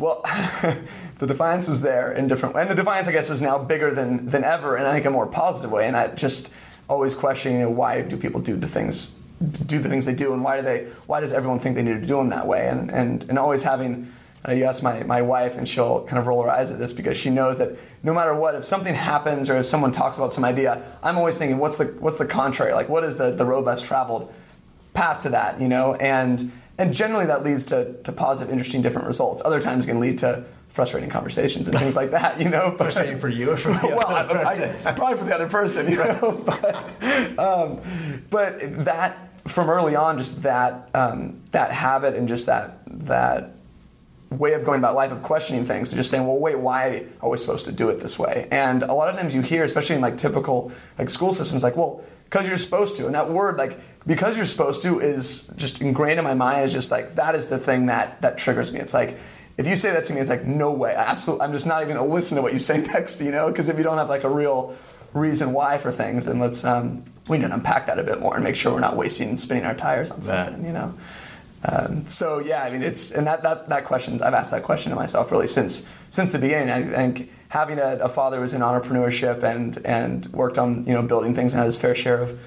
Well, 0.00 0.22
the 1.18 1.26
defiance 1.26 1.68
was 1.68 1.80
there 1.80 2.12
in 2.12 2.28
different 2.28 2.56
and 2.56 2.70
the 2.70 2.74
defiance 2.74 3.08
I 3.08 3.12
guess 3.12 3.30
is 3.30 3.42
now 3.42 3.58
bigger 3.58 3.90
than 3.92 4.28
than 4.30 4.44
ever 4.44 4.76
and 4.76 4.86
I 4.86 4.92
think 4.92 5.04
a 5.04 5.10
more 5.10 5.26
positive 5.26 5.70
way 5.70 5.86
and 5.86 5.96
I 5.96 6.08
just 6.08 6.54
always 6.88 7.14
questioning 7.14 7.60
you 7.60 7.64
know, 7.66 7.70
why 7.70 8.00
do 8.00 8.16
people 8.16 8.40
do 8.40 8.56
the 8.56 8.68
things 8.68 9.18
do 9.66 9.78
the 9.78 9.88
things 9.88 10.04
they 10.04 10.14
do 10.14 10.32
and 10.32 10.42
why 10.42 10.56
do 10.56 10.62
they 10.62 10.86
why 11.06 11.20
does 11.20 11.32
everyone 11.32 11.60
think 11.60 11.76
they 11.76 11.82
need 11.82 12.00
to 12.00 12.06
do 12.06 12.16
them 12.16 12.30
that 12.30 12.46
way? 12.46 12.68
And 12.68 12.90
and, 12.90 13.24
and 13.28 13.38
always 13.38 13.62
having 13.62 14.12
uh, 14.46 14.52
you 14.52 14.64
ask 14.64 14.82
my, 14.82 15.02
my 15.02 15.20
wife 15.20 15.58
and 15.58 15.68
she'll 15.68 16.04
kind 16.04 16.18
of 16.18 16.26
roll 16.26 16.42
her 16.44 16.50
eyes 16.50 16.70
at 16.70 16.78
this 16.78 16.92
because 16.92 17.16
she 17.16 17.28
knows 17.28 17.58
that 17.58 17.76
no 18.04 18.14
matter 18.14 18.34
what 18.34 18.54
if 18.54 18.64
something 18.64 18.94
happens 18.94 19.50
or 19.50 19.58
if 19.58 19.66
someone 19.66 19.90
talks 19.90 20.16
about 20.16 20.32
some 20.32 20.44
idea 20.44 20.80
i'm 21.02 21.18
always 21.18 21.36
thinking 21.36 21.58
what's 21.58 21.76
the 21.76 21.86
what's 21.98 22.18
the 22.18 22.26
contrary? 22.26 22.72
Like 22.72 22.88
what 22.88 23.02
is 23.04 23.16
the, 23.16 23.32
the 23.32 23.44
road 23.44 23.64
less 23.64 23.82
traveled 23.82 24.32
path 24.94 25.22
to 25.22 25.30
that 25.30 25.60
you 25.60 25.68
know? 25.68 25.94
And 25.94 26.52
and 26.78 26.94
generally 26.94 27.26
that 27.26 27.44
leads 27.44 27.64
to, 27.66 27.94
to 28.04 28.12
positive 28.12 28.50
interesting 28.50 28.82
different 28.82 29.06
results 29.06 29.42
other 29.44 29.60
times 29.60 29.84
it 29.84 29.88
can 29.88 30.00
lead 30.00 30.18
to 30.18 30.44
frustrating 30.78 31.10
conversations 31.10 31.66
and 31.66 31.76
things 31.76 31.96
like 31.96 32.12
that, 32.12 32.40
you 32.40 32.48
know. 32.48 32.74
But, 32.78 32.84
frustrating 32.92 33.18
for 33.18 33.28
you 33.28 33.50
or 33.50 33.56
for 33.56 33.72
the 33.72 33.88
well, 33.88 34.06
other 34.06 34.38
I, 34.38 34.76
I, 34.84 34.92
probably 34.96 35.18
for 35.18 35.24
the 35.24 35.34
other 35.34 35.48
person, 35.48 35.90
you 35.90 35.96
know. 35.96 36.40
but, 36.46 37.38
um, 37.38 37.80
but 38.30 38.84
that 38.84 39.28
from 39.48 39.70
early 39.70 39.96
on, 39.96 40.18
just 40.18 40.42
that 40.42 40.90
um, 40.94 41.42
that 41.50 41.72
habit 41.72 42.14
and 42.14 42.28
just 42.28 42.46
that 42.46 42.80
that 43.06 43.54
way 44.30 44.52
of 44.52 44.62
going 44.64 44.78
about 44.78 44.94
life 44.94 45.10
of 45.10 45.22
questioning 45.22 45.64
things, 45.64 45.90
just 45.90 46.10
saying, 46.10 46.26
well, 46.26 46.36
wait, 46.36 46.58
why 46.58 47.06
are 47.22 47.30
we 47.30 47.36
supposed 47.38 47.64
to 47.64 47.72
do 47.72 47.88
it 47.88 47.98
this 47.98 48.18
way? 48.18 48.46
And 48.50 48.82
a 48.82 48.92
lot 48.92 49.08
of 49.08 49.16
times 49.16 49.34
you 49.34 49.40
hear, 49.40 49.64
especially 49.64 49.96
in 49.96 50.02
like 50.02 50.18
typical 50.18 50.70
like 50.98 51.10
school 51.10 51.32
systems, 51.32 51.62
like, 51.62 51.76
well, 51.76 52.04
because 52.24 52.46
you're 52.46 52.58
supposed 52.58 52.96
to, 52.98 53.06
and 53.06 53.14
that 53.14 53.30
word 53.30 53.56
like 53.56 53.80
because 54.06 54.36
you're 54.36 54.46
supposed 54.46 54.82
to 54.82 55.00
is 55.00 55.48
just 55.56 55.80
ingrained 55.80 56.18
in 56.18 56.24
my 56.24 56.34
mind. 56.34 56.64
Is 56.64 56.72
just 56.72 56.90
like 56.90 57.16
that 57.16 57.34
is 57.34 57.46
the 57.46 57.58
thing 57.58 57.86
that 57.86 58.20
that 58.22 58.38
triggers 58.38 58.72
me. 58.72 58.80
It's 58.80 58.94
like 58.94 59.18
if 59.58 59.66
you 59.66 59.74
say 59.74 59.90
that 59.90 60.04
to 60.04 60.14
me, 60.14 60.20
it's 60.20 60.30
like, 60.30 60.46
no 60.46 60.70
way. 60.70 60.94
I 60.94 61.02
absolutely, 61.02 61.44
I'm 61.44 61.52
just 61.52 61.66
not 61.66 61.82
even 61.82 61.96
gonna 61.96 62.08
listen 62.08 62.36
to 62.36 62.42
what 62.42 62.52
you 62.52 62.60
say 62.60 62.80
next, 62.86 63.20
you 63.20 63.32
know? 63.32 63.48
Because 63.48 63.68
if 63.68 63.76
you 63.76 63.82
don't 63.82 63.98
have 63.98 64.08
like 64.08 64.24
a 64.24 64.30
real 64.30 64.76
reason 65.12 65.52
why 65.52 65.78
for 65.78 65.90
things, 65.90 66.26
then 66.26 66.38
let's, 66.38 66.64
um, 66.64 67.04
we 67.26 67.38
need 67.38 67.48
to 67.48 67.54
unpack 67.54 67.88
that 67.88 67.98
a 67.98 68.04
bit 68.04 68.20
more 68.20 68.36
and 68.36 68.44
make 68.44 68.54
sure 68.54 68.72
we're 68.72 68.80
not 68.80 68.96
wasting 68.96 69.30
and 69.30 69.40
spinning 69.40 69.64
our 69.64 69.74
tires 69.74 70.10
on 70.10 70.22
something, 70.22 70.64
you 70.64 70.72
know? 70.72 70.94
Um, 71.64 72.06
so 72.08 72.38
yeah, 72.38 72.62
I 72.62 72.70
mean, 72.70 72.84
it's, 72.84 73.10
and 73.10 73.26
that, 73.26 73.42
that, 73.42 73.68
that 73.68 73.84
question, 73.84 74.22
I've 74.22 74.32
asked 74.32 74.52
that 74.52 74.62
question 74.62 74.90
to 74.90 74.96
myself 74.96 75.32
really 75.32 75.48
since, 75.48 75.88
since 76.08 76.30
the 76.30 76.38
beginning. 76.38 76.70
I 76.70 76.84
think 76.84 77.32
having 77.48 77.80
a, 77.80 77.96
a 77.96 78.08
father 78.08 78.36
who 78.36 78.42
was 78.42 78.54
in 78.54 78.60
entrepreneurship 78.60 79.42
and, 79.42 79.84
and 79.84 80.26
worked 80.26 80.56
on, 80.56 80.84
you 80.84 80.92
know, 80.92 81.02
building 81.02 81.34
things 81.34 81.52
and 81.52 81.58
had 81.58 81.66
his 81.66 81.76
fair 81.76 81.96
share 81.96 82.22
of, 82.22 82.38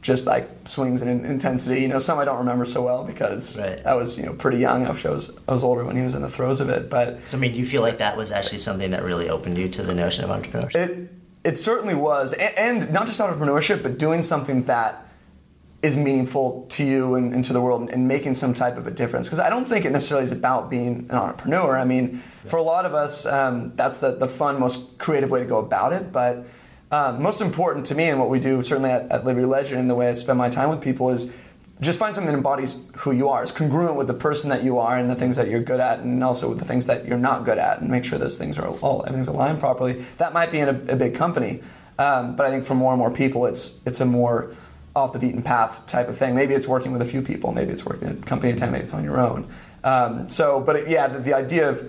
just 0.00 0.26
like 0.26 0.48
swings 0.66 1.02
in 1.02 1.24
intensity. 1.24 1.80
You 1.80 1.88
know, 1.88 1.98
some 1.98 2.18
I 2.18 2.24
don't 2.24 2.38
remember 2.38 2.64
so 2.64 2.82
well 2.82 3.04
because 3.04 3.58
right. 3.58 3.84
I 3.84 3.94
was 3.94 4.18
you 4.18 4.26
know 4.26 4.32
pretty 4.34 4.58
young. 4.58 4.86
I 4.86 4.90
was 4.90 5.38
I 5.48 5.52
was 5.52 5.64
older 5.64 5.84
when 5.84 5.96
he 5.96 6.02
was 6.02 6.14
in 6.14 6.22
the 6.22 6.30
throes 6.30 6.60
of 6.60 6.68
it. 6.68 6.88
But 6.88 7.26
so 7.26 7.36
I 7.36 7.40
mean, 7.40 7.52
do 7.52 7.58
you 7.58 7.66
feel 7.66 7.82
like 7.82 7.98
that 7.98 8.16
was 8.16 8.30
actually 8.30 8.58
something 8.58 8.90
that 8.92 9.02
really 9.02 9.28
opened 9.28 9.58
you 9.58 9.68
to 9.68 9.82
the 9.82 9.94
notion 9.94 10.24
of 10.24 10.30
entrepreneurship? 10.30 10.74
It 10.74 11.10
it 11.44 11.58
certainly 11.58 11.94
was, 11.94 12.32
and, 12.32 12.58
and 12.58 12.92
not 12.92 13.06
just 13.06 13.20
entrepreneurship, 13.20 13.82
but 13.82 13.98
doing 13.98 14.22
something 14.22 14.64
that 14.64 15.08
is 15.80 15.96
meaningful 15.96 16.66
to 16.68 16.84
you 16.84 17.14
and, 17.14 17.32
and 17.32 17.44
to 17.44 17.52
the 17.52 17.60
world 17.60 17.82
and, 17.82 17.90
and 17.90 18.08
making 18.08 18.34
some 18.34 18.52
type 18.52 18.76
of 18.76 18.86
a 18.86 18.90
difference. 18.90 19.28
Because 19.28 19.38
I 19.38 19.48
don't 19.48 19.64
think 19.64 19.84
it 19.84 19.92
necessarily 19.92 20.24
is 20.24 20.32
about 20.32 20.68
being 20.68 21.06
an 21.08 21.12
entrepreneur. 21.12 21.76
I 21.76 21.84
mean, 21.84 22.22
for 22.44 22.56
a 22.56 22.62
lot 22.62 22.84
of 22.84 22.94
us, 22.94 23.26
um, 23.26 23.72
that's 23.76 23.98
the, 23.98 24.16
the 24.16 24.26
fun, 24.26 24.58
most 24.58 24.98
creative 24.98 25.30
way 25.30 25.38
to 25.38 25.46
go 25.46 25.58
about 25.58 25.92
it. 25.92 26.12
But 26.12 26.46
um, 26.90 27.22
most 27.22 27.40
important 27.40 27.86
to 27.86 27.94
me 27.94 28.04
and 28.04 28.18
what 28.18 28.30
we 28.30 28.40
do, 28.40 28.62
certainly 28.62 28.90
at, 28.90 29.10
at 29.10 29.24
Live 29.24 29.36
Your 29.36 29.46
Legend, 29.46 29.80
and 29.80 29.90
the 29.90 29.94
way 29.94 30.08
I 30.08 30.14
spend 30.14 30.38
my 30.38 30.48
time 30.48 30.70
with 30.70 30.80
people 30.80 31.10
is 31.10 31.32
just 31.80 31.98
find 31.98 32.14
something 32.14 32.32
that 32.32 32.36
embodies 32.36 32.84
who 32.96 33.12
you 33.12 33.28
are. 33.28 33.42
It's 33.42 33.52
congruent 33.52 33.94
with 33.94 34.08
the 34.08 34.14
person 34.14 34.50
that 34.50 34.64
you 34.64 34.78
are 34.78 34.96
and 34.96 35.08
the 35.08 35.14
things 35.14 35.36
that 35.36 35.48
you're 35.48 35.62
good 35.62 35.80
at, 35.80 36.00
and 36.00 36.24
also 36.24 36.48
with 36.48 36.58
the 36.58 36.64
things 36.64 36.86
that 36.86 37.06
you're 37.06 37.18
not 37.18 37.44
good 37.44 37.58
at, 37.58 37.80
and 37.80 37.90
make 37.90 38.04
sure 38.04 38.18
those 38.18 38.36
things 38.36 38.58
are 38.58 38.66
all 38.66 39.04
everything's 39.06 39.28
aligned 39.28 39.60
properly. 39.60 40.04
That 40.16 40.32
might 40.32 40.50
be 40.50 40.58
in 40.58 40.68
a, 40.68 40.92
a 40.92 40.96
big 40.96 41.14
company, 41.14 41.62
um, 41.98 42.36
but 42.36 42.46
I 42.46 42.50
think 42.50 42.64
for 42.64 42.74
more 42.74 42.92
and 42.92 42.98
more 42.98 43.12
people, 43.12 43.46
it's 43.46 43.80
it's 43.86 44.00
a 44.00 44.04
more 44.06 44.56
off 44.96 45.12
the 45.12 45.18
beaten 45.20 45.42
path 45.42 45.86
type 45.86 46.08
of 46.08 46.18
thing. 46.18 46.34
Maybe 46.34 46.54
it's 46.54 46.66
working 46.66 46.90
with 46.90 47.02
a 47.02 47.04
few 47.04 47.22
people, 47.22 47.52
maybe 47.52 47.70
it's 47.70 47.86
working 47.86 48.08
in 48.08 48.18
a 48.18 48.26
company 48.26 48.50
of 48.52 48.58
ten, 48.58 48.72
maybe 48.72 48.84
it's 48.84 48.94
on 48.94 49.04
your 49.04 49.20
own. 49.20 49.48
Um, 49.84 50.28
so, 50.28 50.58
but 50.58 50.74
it, 50.74 50.88
yeah, 50.88 51.06
the, 51.06 51.20
the 51.20 51.34
idea 51.34 51.68
of 51.68 51.88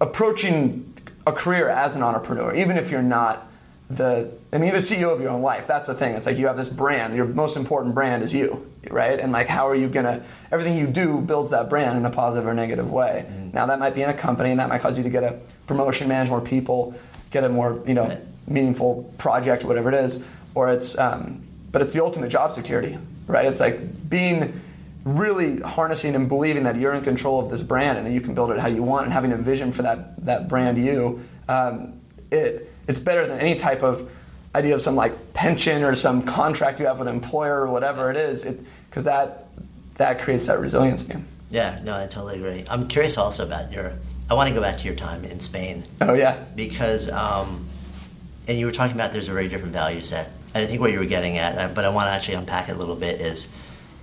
approaching 0.00 0.92
a 1.26 1.32
career 1.32 1.68
as 1.68 1.94
an 1.94 2.02
entrepreneur, 2.02 2.54
even 2.54 2.76
if 2.76 2.90
you're 2.90 3.02
not 3.02 3.47
the 3.90 4.30
I 4.52 4.58
mean, 4.58 4.70
you're 4.70 4.80
the 4.80 4.86
CEO 4.86 5.12
of 5.12 5.20
your 5.20 5.30
own 5.30 5.42
life. 5.42 5.66
That's 5.66 5.86
the 5.86 5.94
thing. 5.94 6.14
It's 6.14 6.26
like 6.26 6.36
you 6.36 6.46
have 6.46 6.56
this 6.56 6.68
brand. 6.68 7.14
Your 7.14 7.26
most 7.26 7.56
important 7.56 7.94
brand 7.94 8.22
is 8.22 8.34
you, 8.34 8.70
right? 8.90 9.18
And 9.18 9.32
like, 9.32 9.48
how 9.48 9.66
are 9.68 9.74
you 9.74 9.88
gonna? 9.88 10.22
Everything 10.52 10.76
you 10.76 10.86
do 10.86 11.20
builds 11.20 11.50
that 11.50 11.70
brand 11.70 11.96
in 11.96 12.04
a 12.04 12.10
positive 12.10 12.46
or 12.46 12.54
negative 12.54 12.90
way. 12.90 13.26
Mm. 13.28 13.54
Now, 13.54 13.66
that 13.66 13.78
might 13.78 13.94
be 13.94 14.02
in 14.02 14.10
a 14.10 14.14
company, 14.14 14.50
and 14.50 14.60
that 14.60 14.68
might 14.68 14.82
cause 14.82 14.98
you 14.98 15.04
to 15.04 15.10
get 15.10 15.24
a 15.24 15.38
promotion, 15.66 16.06
manage 16.06 16.28
more 16.28 16.40
people, 16.40 16.94
get 17.30 17.44
a 17.44 17.48
more 17.48 17.82
you 17.86 17.94
know 17.94 18.20
meaningful 18.46 19.12
project, 19.16 19.64
whatever 19.64 19.90
it 19.90 20.04
is. 20.04 20.22
Or 20.54 20.70
it's, 20.70 20.98
um, 20.98 21.42
but 21.70 21.82
it's 21.82 21.94
the 21.94 22.02
ultimate 22.02 22.28
job 22.28 22.52
security, 22.52 22.98
right? 23.26 23.46
It's 23.46 23.60
like 23.60 24.10
being 24.10 24.60
really 25.04 25.60
harnessing 25.60 26.14
and 26.14 26.28
believing 26.28 26.64
that 26.64 26.76
you're 26.76 26.94
in 26.94 27.04
control 27.04 27.40
of 27.40 27.50
this 27.50 27.60
brand 27.60 27.96
and 27.96 28.06
that 28.06 28.12
you 28.12 28.20
can 28.20 28.34
build 28.34 28.50
it 28.50 28.58
how 28.58 28.68
you 28.68 28.82
want, 28.82 29.04
and 29.04 29.14
having 29.14 29.32
a 29.32 29.38
vision 29.38 29.72
for 29.72 29.80
that 29.80 30.22
that 30.26 30.46
brand 30.46 30.76
you. 30.76 31.24
Um, 31.48 31.94
it 32.30 32.70
it's 32.88 33.00
better 33.00 33.26
than 33.26 33.38
any 33.38 33.54
type 33.54 33.82
of 33.82 34.10
idea 34.54 34.74
of 34.74 34.82
some 34.82 34.96
like 34.96 35.34
pension 35.34 35.84
or 35.84 35.94
some 35.94 36.22
contract 36.22 36.80
you 36.80 36.86
have 36.86 36.98
with 36.98 37.06
an 37.06 37.14
employer 37.14 37.60
or 37.60 37.68
whatever 37.68 38.10
it 38.10 38.16
is, 38.16 38.44
because 38.88 39.04
that 39.04 39.48
that 39.94 40.18
creates 40.20 40.46
that 40.46 40.58
resiliency. 40.58 41.14
Yeah, 41.50 41.80
no, 41.84 41.96
I 41.96 42.06
totally 42.06 42.36
agree. 42.36 42.64
I'm 42.68 42.88
curious 42.88 43.16
also 43.16 43.44
about 43.46 43.72
your. 43.72 43.92
I 44.30 44.34
want 44.34 44.48
to 44.48 44.54
go 44.54 44.60
back 44.60 44.76
to 44.78 44.84
your 44.84 44.94
time 44.94 45.24
in 45.24 45.40
Spain. 45.40 45.84
Oh 46.02 46.12
yeah. 46.12 46.44
Because, 46.54 47.08
um, 47.10 47.66
and 48.46 48.58
you 48.58 48.66
were 48.66 48.72
talking 48.72 48.94
about 48.94 49.12
there's 49.12 49.28
a 49.28 49.32
very 49.32 49.48
different 49.48 49.72
value 49.72 50.02
set. 50.02 50.32
And 50.54 50.62
I 50.62 50.66
think 50.66 50.82
what 50.82 50.92
you 50.92 50.98
were 50.98 51.06
getting 51.06 51.38
at, 51.38 51.56
uh, 51.56 51.72
but 51.74 51.86
I 51.86 51.88
want 51.88 52.08
to 52.08 52.10
actually 52.10 52.34
unpack 52.34 52.68
it 52.68 52.72
a 52.72 52.74
little 52.74 52.94
bit 52.94 53.22
is, 53.22 53.50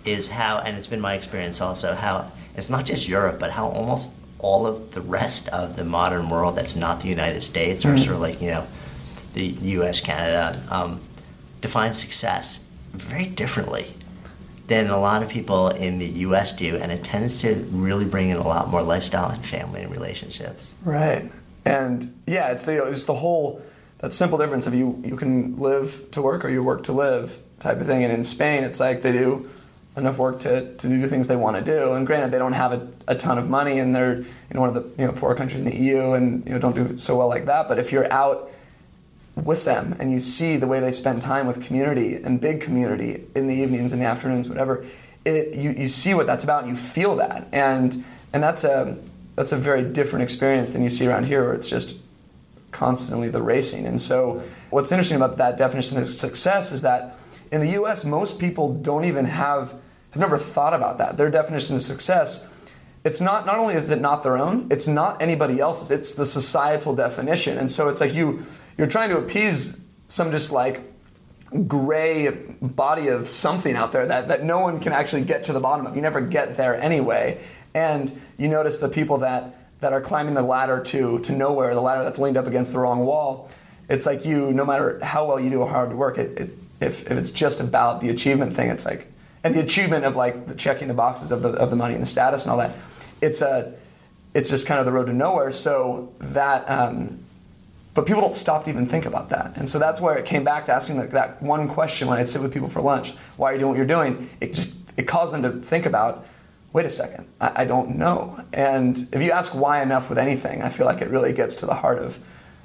is 0.04 0.28
how, 0.28 0.58
and 0.58 0.78
it's 0.78 0.88
been 0.88 1.00
my 1.00 1.14
experience 1.14 1.62
also, 1.62 1.94
how 1.94 2.32
it's 2.56 2.72
not 2.72 2.86
just 2.86 3.08
Europe, 3.08 3.40
but 3.40 3.52
how 3.52 3.68
almost 3.68 4.10
all 4.46 4.68
of 4.68 4.92
the 4.92 5.02
rest 5.02 5.50
of 5.50 5.76
the 5.76 5.84
modern 5.84 6.30
world 6.30 6.56
that's 6.56 6.76
not 6.76 7.02
the 7.02 7.08
United 7.08 7.42
States 7.42 7.84
mm-hmm. 7.84 7.96
or 7.96 7.98
sort 7.98 8.16
of 8.16 8.22
like, 8.22 8.40
you 8.40 8.50
know, 8.50 8.68
the 9.34 9.44
U.S., 9.44 10.00
Canada, 10.00 10.64
um, 10.70 11.02
defines 11.62 12.00
success 12.00 12.60
very 12.94 13.26
differently 13.26 13.96
than 14.68 14.88
a 14.92 15.00
lot 15.00 15.24
of 15.24 15.30
people 15.30 15.70
in 15.70 15.98
the 15.98 16.06
U.S. 16.28 16.52
do, 16.52 16.76
and 16.76 16.92
it 16.92 17.04
tends 17.04 17.42
to 17.42 17.56
really 17.72 18.06
bring 18.06 18.30
in 18.30 18.38
a 18.38 18.48
lot 18.48 18.70
more 18.70 18.84
lifestyle 18.84 19.32
and 19.32 19.44
family 19.44 19.82
and 19.82 19.92
relationships. 19.92 20.76
Right, 20.84 21.32
and 21.66 22.14
yeah, 22.28 22.52
it's 22.52 22.66
the 22.66 22.86
it's 22.86 23.06
the 23.06 23.16
whole 23.16 23.64
that 23.98 24.14
simple 24.14 24.38
difference 24.38 24.68
of 24.68 24.76
you 24.76 25.02
you 25.04 25.16
can 25.16 25.58
live 25.58 26.12
to 26.12 26.22
work 26.22 26.46
or 26.46 26.50
you 26.50 26.62
work 26.62 26.84
to 26.84 26.94
live 26.94 27.40
type 27.60 27.82
of 27.82 27.88
thing. 27.88 28.04
And 28.04 28.14
in 28.14 28.24
Spain, 28.24 28.64
it's 28.64 28.80
like 28.80 29.02
they 29.02 29.12
do 29.12 29.50
enough 29.98 30.18
work 30.18 30.40
to, 30.42 30.76
to 30.76 30.88
do 30.88 31.02
the 31.02 31.08
things 31.08 31.28
they 31.28 31.36
want 31.36 31.56
to 31.58 31.64
do. 31.64 31.94
And 31.94 32.06
granted, 32.06 32.32
they 32.32 32.38
don't 32.38 32.54
have 32.54 32.74
a, 32.74 32.88
a 33.08 33.16
ton 33.16 33.38
of 33.38 33.50
money, 33.50 33.80
and 33.80 33.96
they're 33.96 34.26
in 34.50 34.60
one 34.60 34.70
of 34.70 34.76
the 34.76 35.02
you 35.02 35.08
know 35.08 35.14
poor 35.14 35.36
countries 35.36 35.60
in 35.60 35.66
the 35.66 35.76
EU, 35.76 36.14
and 36.14 36.46
you 36.46 36.54
know 36.54 36.60
don't 36.60 36.76
do 36.76 36.98
so 36.98 37.18
well 37.18 37.28
like 37.28 37.46
that. 37.46 37.68
But 37.68 37.80
if 37.80 37.92
you're 37.92 38.12
out 38.12 38.52
with 39.36 39.66
them 39.66 39.96
and 40.00 40.12
you 40.12 40.20
see 40.20 40.58
the 40.58 40.68
way 40.68 40.80
they 40.80 40.92
spend 40.92 41.22
time 41.22 41.46
with 41.46 41.62
community 41.62 42.16
and 42.16 42.40
big 42.40 42.62
community 42.62 43.26
in 43.36 43.48
the 43.48 43.54
evenings 43.54 43.92
and 43.92 44.02
the 44.02 44.06
afternoons, 44.06 44.48
whatever, 44.48 44.86
it, 45.26 45.56
you, 45.56 45.72
you 45.72 45.90
see 45.90 46.14
what 46.14 46.28
that's 46.28 46.44
about 46.44 46.64
and 46.64 46.70
you 46.70 46.76
feel 46.76 47.16
that. 47.18 47.48
And, 47.52 48.06
and 48.32 48.42
that's, 48.42 48.64
a, 48.64 48.98
that's 49.36 49.52
a 49.52 49.58
very 49.58 49.84
different 49.84 50.24
experience 50.24 50.72
than 50.72 50.84
you 50.84 50.90
see 50.90 51.08
around 51.08 51.26
here 51.26 51.44
where 51.44 51.54
it's 51.54 51.68
just 51.68 51.98
constantly 52.72 53.30
the 53.30 53.42
racing. 53.42 53.86
And 53.86 54.00
so, 54.00 54.44
what's 54.70 54.92
interesting 54.92 55.18
about 55.18 55.38
that 55.38 55.58
definition 55.58 55.98
of 55.98 56.08
success 56.08 56.72
is 56.72 56.82
that 56.82 57.18
in 57.52 57.62
the 57.62 57.70
US, 57.82 58.04
most 58.04 58.40
people 58.40 58.74
don't 58.74 59.06
even 59.06 59.26
have, 59.26 59.76
have 60.16 60.22
never 60.22 60.38
thought 60.38 60.74
about 60.74 60.98
that. 60.98 61.18
Their 61.18 61.30
definition 61.30 61.76
of 61.76 61.84
success 61.84 62.50
it's 63.04 63.22
not 63.22 63.46
not 63.46 63.60
only 63.60 63.76
is 63.76 63.88
it 63.92 64.02
not 64.02 64.24
their 64.24 64.36
own 64.36 64.68
it's 64.72 64.88
not 64.88 65.22
anybody 65.22 65.60
else's 65.60 65.92
it's 65.92 66.16
the 66.16 66.26
societal 66.26 66.96
definition 66.96 67.60
and 67.60 67.70
so 67.70 67.88
it's 67.88 68.02
like 68.02 68.16
you 68.16 68.44
you're 68.80 68.88
trying 68.88 69.12
to 69.12 69.18
appease 69.20 69.80
some 70.08 70.32
just 70.32 70.52
like 70.52 70.82
gray 71.68 72.30
body 72.62 73.08
of 73.08 73.30
something 73.30 73.76
out 73.76 73.92
there 73.92 74.06
that, 74.08 74.28
that 74.28 74.44
no 74.44 74.60
one 74.60 74.80
can 74.80 74.92
actually 74.92 75.24
get 75.24 75.44
to 75.44 75.54
the 75.54 75.60
bottom 75.60 75.86
of. 75.86 75.96
You 75.96 76.02
never 76.02 76.22
get 76.22 76.58
there 76.58 76.80
anyway. 76.80 77.42
And 77.74 78.22
you 78.38 78.48
notice 78.48 78.78
the 78.80 78.90
people 78.90 79.20
that, 79.20 79.56
that 79.80 79.94
are 79.94 80.02
climbing 80.02 80.34
the 80.34 80.42
ladder 80.42 80.82
to, 80.82 81.20
to 81.20 81.32
nowhere, 81.32 81.74
the 81.74 81.82
ladder 81.82 82.04
that's 82.04 82.20
leaned 82.20 82.38
up 82.38 82.48
against 82.48 82.74
the 82.74 82.80
wrong 82.80 83.06
wall, 83.06 83.50
it's 83.90 84.06
like 84.06 84.26
you, 84.26 84.52
no 84.52 84.66
matter 84.66 85.00
how 85.04 85.28
well 85.28 85.40
you 85.40 85.50
do 85.50 85.62
or 85.62 85.70
hard 85.70 85.94
work, 85.94 86.18
it, 86.18 86.38
it, 86.38 86.58
if, 86.82 87.10
if 87.10 87.12
it's 87.12 87.32
just 87.32 87.62
about 87.62 88.02
the 88.02 88.10
achievement 88.10 88.56
thing, 88.56 88.70
it's 88.70 88.86
like, 88.86 89.08
and 89.46 89.54
the 89.54 89.62
achievement 89.62 90.06
of 90.06 90.16
like 90.16 90.48
the 90.48 90.56
checking 90.56 90.88
the 90.88 90.96
boxes 90.96 91.32
of 91.32 91.44
the, 91.44 91.50
of 91.50 91.70
the 91.70 91.76
money 91.76 91.94
and 91.94 92.02
the 92.02 92.08
status 92.08 92.44
and 92.44 92.52
all 92.52 92.58
that, 92.58 92.76
it's 93.22 93.42
a, 93.42 93.76
it's 94.34 94.50
just 94.50 94.66
kind 94.66 94.80
of 94.80 94.88
the 94.88 94.92
road 94.92 95.06
to 95.06 95.14
nowhere. 95.14 95.52
So 95.52 96.12
that, 96.20 96.68
um, 96.68 97.20
but 97.94 98.08
people 98.08 98.22
don't 98.22 98.36
stop 98.36 98.64
to 98.64 98.72
even 98.72 98.88
think 98.88 99.06
about 99.06 99.30
that. 99.30 99.56
And 99.56 99.70
so 99.70 99.78
that's 99.78 100.02
where 100.02 100.18
it 100.18 100.26
came 100.26 100.44
back 100.44 100.66
to 100.66 100.74
asking 100.74 100.98
that, 100.98 101.12
that 101.12 101.44
one 101.44 101.68
question 101.68 102.08
when 102.08 102.18
I'd 102.18 102.28
sit 102.28 102.42
with 102.42 102.52
people 102.52 102.68
for 102.68 102.82
lunch 102.82 103.14
why 103.38 103.52
are 103.52 103.54
you 103.54 103.60
doing 103.60 103.70
what 103.70 103.78
you're 103.78 103.86
doing? 103.86 104.32
It 104.42 104.56
just 104.56 104.74
it 104.98 105.04
caused 105.04 105.32
them 105.32 105.44
to 105.44 105.52
think 105.52 105.86
about 105.86 106.26
wait 106.74 106.88
a 106.88 106.90
second, 106.90 107.28
I, 107.40 107.62
I 107.62 107.66
don't 107.66 107.98
know. 107.98 108.44
And 108.52 109.08
if 109.14 109.22
you 109.22 109.32
ask 109.32 109.54
why 109.54 109.82
enough 109.82 110.10
with 110.10 110.18
anything, 110.18 110.64
I 110.64 110.70
feel 110.70 110.88
like 110.88 111.02
it 111.02 111.10
really 111.10 111.32
gets 111.32 111.56
to 111.58 111.68
the 111.68 111.76
heart 111.76 112.00
of, 112.00 112.20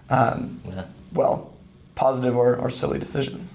um, 0.09 0.61
yeah. 0.66 0.87
well, 1.12 1.55
positive 1.95 2.35
or, 2.35 2.57
or 2.57 2.70
silly 2.70 2.99
decisions. 2.99 3.55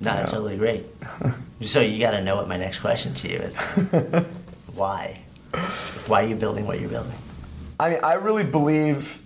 No, 0.00 0.12
I 0.12 0.22
totally 0.24 0.54
agree. 0.54 0.84
so 1.62 1.80
you 1.80 1.98
got 1.98 2.12
to 2.12 2.22
know 2.22 2.36
what 2.36 2.48
my 2.48 2.56
next 2.56 2.78
question 2.78 3.14
to 3.14 3.28
you 3.28 3.38
is. 3.38 3.56
why? 4.74 5.22
Why 6.06 6.24
are 6.24 6.26
you 6.26 6.36
building 6.36 6.66
what 6.66 6.80
you're 6.80 6.90
building? 6.90 7.16
I 7.78 7.90
mean, 7.90 8.00
I 8.02 8.14
really 8.14 8.44
believe 8.44 9.20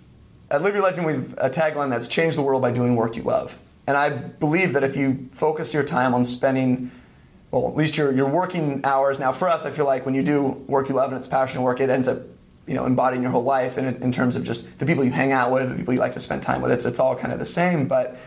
at 0.50 0.62
Live 0.62 0.74
Your 0.74 0.82
Legend, 0.82 1.06
we've 1.06 1.32
a 1.38 1.50
tagline 1.50 1.90
that's 1.90 2.08
changed 2.08 2.38
the 2.38 2.42
world 2.42 2.62
by 2.62 2.70
doing 2.70 2.96
work 2.96 3.16
you 3.16 3.22
love. 3.22 3.58
And 3.86 3.96
I 3.96 4.10
believe 4.10 4.72
that 4.74 4.84
if 4.84 4.96
you 4.96 5.28
focus 5.32 5.72
your 5.72 5.84
time 5.84 6.14
on 6.14 6.24
spending, 6.24 6.90
well, 7.50 7.68
at 7.68 7.76
least 7.76 7.96
your, 7.96 8.12
your 8.12 8.28
working 8.28 8.82
hours. 8.84 9.18
Now, 9.18 9.32
for 9.32 9.48
us, 9.48 9.64
I 9.64 9.70
feel 9.70 9.86
like 9.86 10.04
when 10.04 10.14
you 10.14 10.22
do 10.22 10.42
work 10.42 10.88
you 10.88 10.94
love 10.94 11.10
and 11.10 11.18
it's 11.18 11.26
passionate 11.26 11.62
work, 11.62 11.80
it 11.80 11.90
ends 11.90 12.08
up 12.08 12.18
you 12.66 12.74
know, 12.74 12.84
embodying 12.84 13.22
your 13.22 13.30
whole 13.30 13.44
life 13.44 13.78
in, 13.78 13.86
in 14.02 14.12
terms 14.12 14.36
of 14.36 14.44
just 14.44 14.78
the 14.78 14.84
people 14.84 15.02
you 15.02 15.10
hang 15.10 15.32
out 15.32 15.50
with, 15.50 15.70
the 15.70 15.74
people 15.74 15.94
you 15.94 16.00
like 16.00 16.12
to 16.12 16.20
spend 16.20 16.42
time 16.42 16.60
with. 16.60 16.70
It's, 16.70 16.84
it's 16.84 16.98
all 16.98 17.16
kind 17.16 17.32
of 17.32 17.38
the 17.38 17.46
same. 17.46 17.88
But 17.88 18.18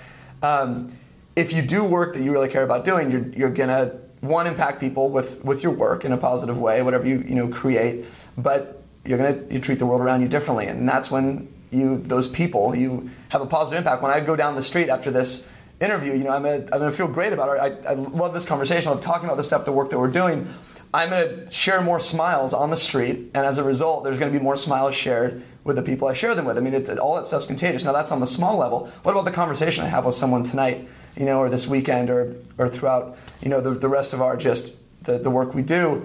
um, 0.42 0.98
if 1.36 1.54
you 1.54 1.62
do 1.62 1.84
work 1.84 2.14
that 2.14 2.24
you 2.24 2.32
really 2.32 2.50
care 2.50 2.64
about 2.64 2.84
doing, 2.84 3.12
you're, 3.12 3.50
you're 3.50 3.68
to, 3.68 3.98
one, 4.20 4.48
impact 4.48 4.80
people 4.80 5.10
with, 5.10 5.44
with 5.44 5.64
your 5.64 5.72
work 5.72 6.06
in 6.06 6.12
a 6.12 6.18
positive 6.18 6.58
way, 6.58 6.82
whatever 6.82 7.08
you, 7.08 7.24
you 7.28 7.36
know, 7.36 7.48
create. 7.48 8.06
But 8.38 8.82
you're 9.06 9.18
to 9.18 9.54
you 9.54 9.60
treat 9.60 9.80
the 9.80 9.86
world 9.86 10.02
around 10.02 10.22
you 10.22 10.28
differently. 10.28 10.68
And 10.68 10.88
that's 10.88 11.10
when 11.10 11.52
you 11.72 11.98
those 12.00 12.28
people 12.28 12.76
you 12.76 13.10
have 13.30 13.42
a 13.42 13.46
positive 13.46 13.78
impact. 13.78 14.02
When 14.02 14.12
I 14.12 14.20
go 14.20 14.36
down 14.36 14.56
the 14.56 14.62
street 14.62 14.90
after 14.90 15.10
this 15.10 15.50
interview, 15.80 16.14
you 16.14 16.24
know, 16.24 16.32
I'm 16.32 16.44
gonna, 16.44 16.64
I'm 16.72 16.80
gonna 16.80 16.92
feel 16.92 17.08
great 17.08 17.34
about 17.34 17.56
it. 17.56 17.86
I, 17.86 17.92
I 17.92 17.94
love 17.94 18.34
this 18.34 18.46
conversation. 18.46 18.92
of 18.92 19.02
talking 19.02 19.26
about 19.26 19.38
the 19.38 19.44
stuff, 19.44 19.66
the 19.66 19.72
work 19.72 19.90
that 19.90 19.98
we're 19.98 20.10
doing. 20.10 20.54
I'm 20.94 21.10
gonna 21.10 21.50
share 21.50 21.82
more 21.82 22.00
smiles 22.00 22.54
on 22.54 22.70
the 22.70 22.78
street, 22.78 23.32
and 23.34 23.46
as 23.46 23.58
a 23.58 23.64
result, 23.64 24.04
there's 24.04 24.20
gonna 24.20 24.32
be 24.32 24.40
more 24.40 24.58
smiles 24.58 24.94
shared 24.94 25.44
with 25.64 25.78
the 25.78 25.82
people 25.82 26.08
I 26.08 26.14
share 26.14 26.36
them 26.36 26.46
with. 26.46 26.58
I 26.58 26.62
mean, 26.62 26.74
it, 26.74 27.00
all 27.00 27.16
that 27.16 27.26
stuff's 27.26 27.48
contagious. 27.48 27.84
Now 27.84 27.94
that's 27.94 28.12
on 28.12 28.20
the 28.20 28.28
small 28.28 28.58
level. 28.58 28.92
What 29.04 29.14
about 29.14 29.26
the 29.26 29.32
conversation 29.32 29.86
I 29.86 29.88
have 29.88 30.06
with 30.06 30.16
someone 30.16 30.44
tonight, 30.44 30.88
you 31.18 31.26
know, 31.26 31.40
or 31.40 31.50
this 31.50 31.68
weekend, 31.68 32.10
or 32.10 32.36
or 32.58 32.70
throughout, 32.70 33.18
you 33.42 33.50
know, 33.50 33.62
the, 33.62 33.72
the 33.72 33.90
rest 33.90 34.14
of 34.14 34.22
our 34.22 34.38
just 34.38 34.78
the, 35.04 35.18
the 35.18 35.30
work 35.30 35.54
we 35.54 35.62
do? 35.62 36.04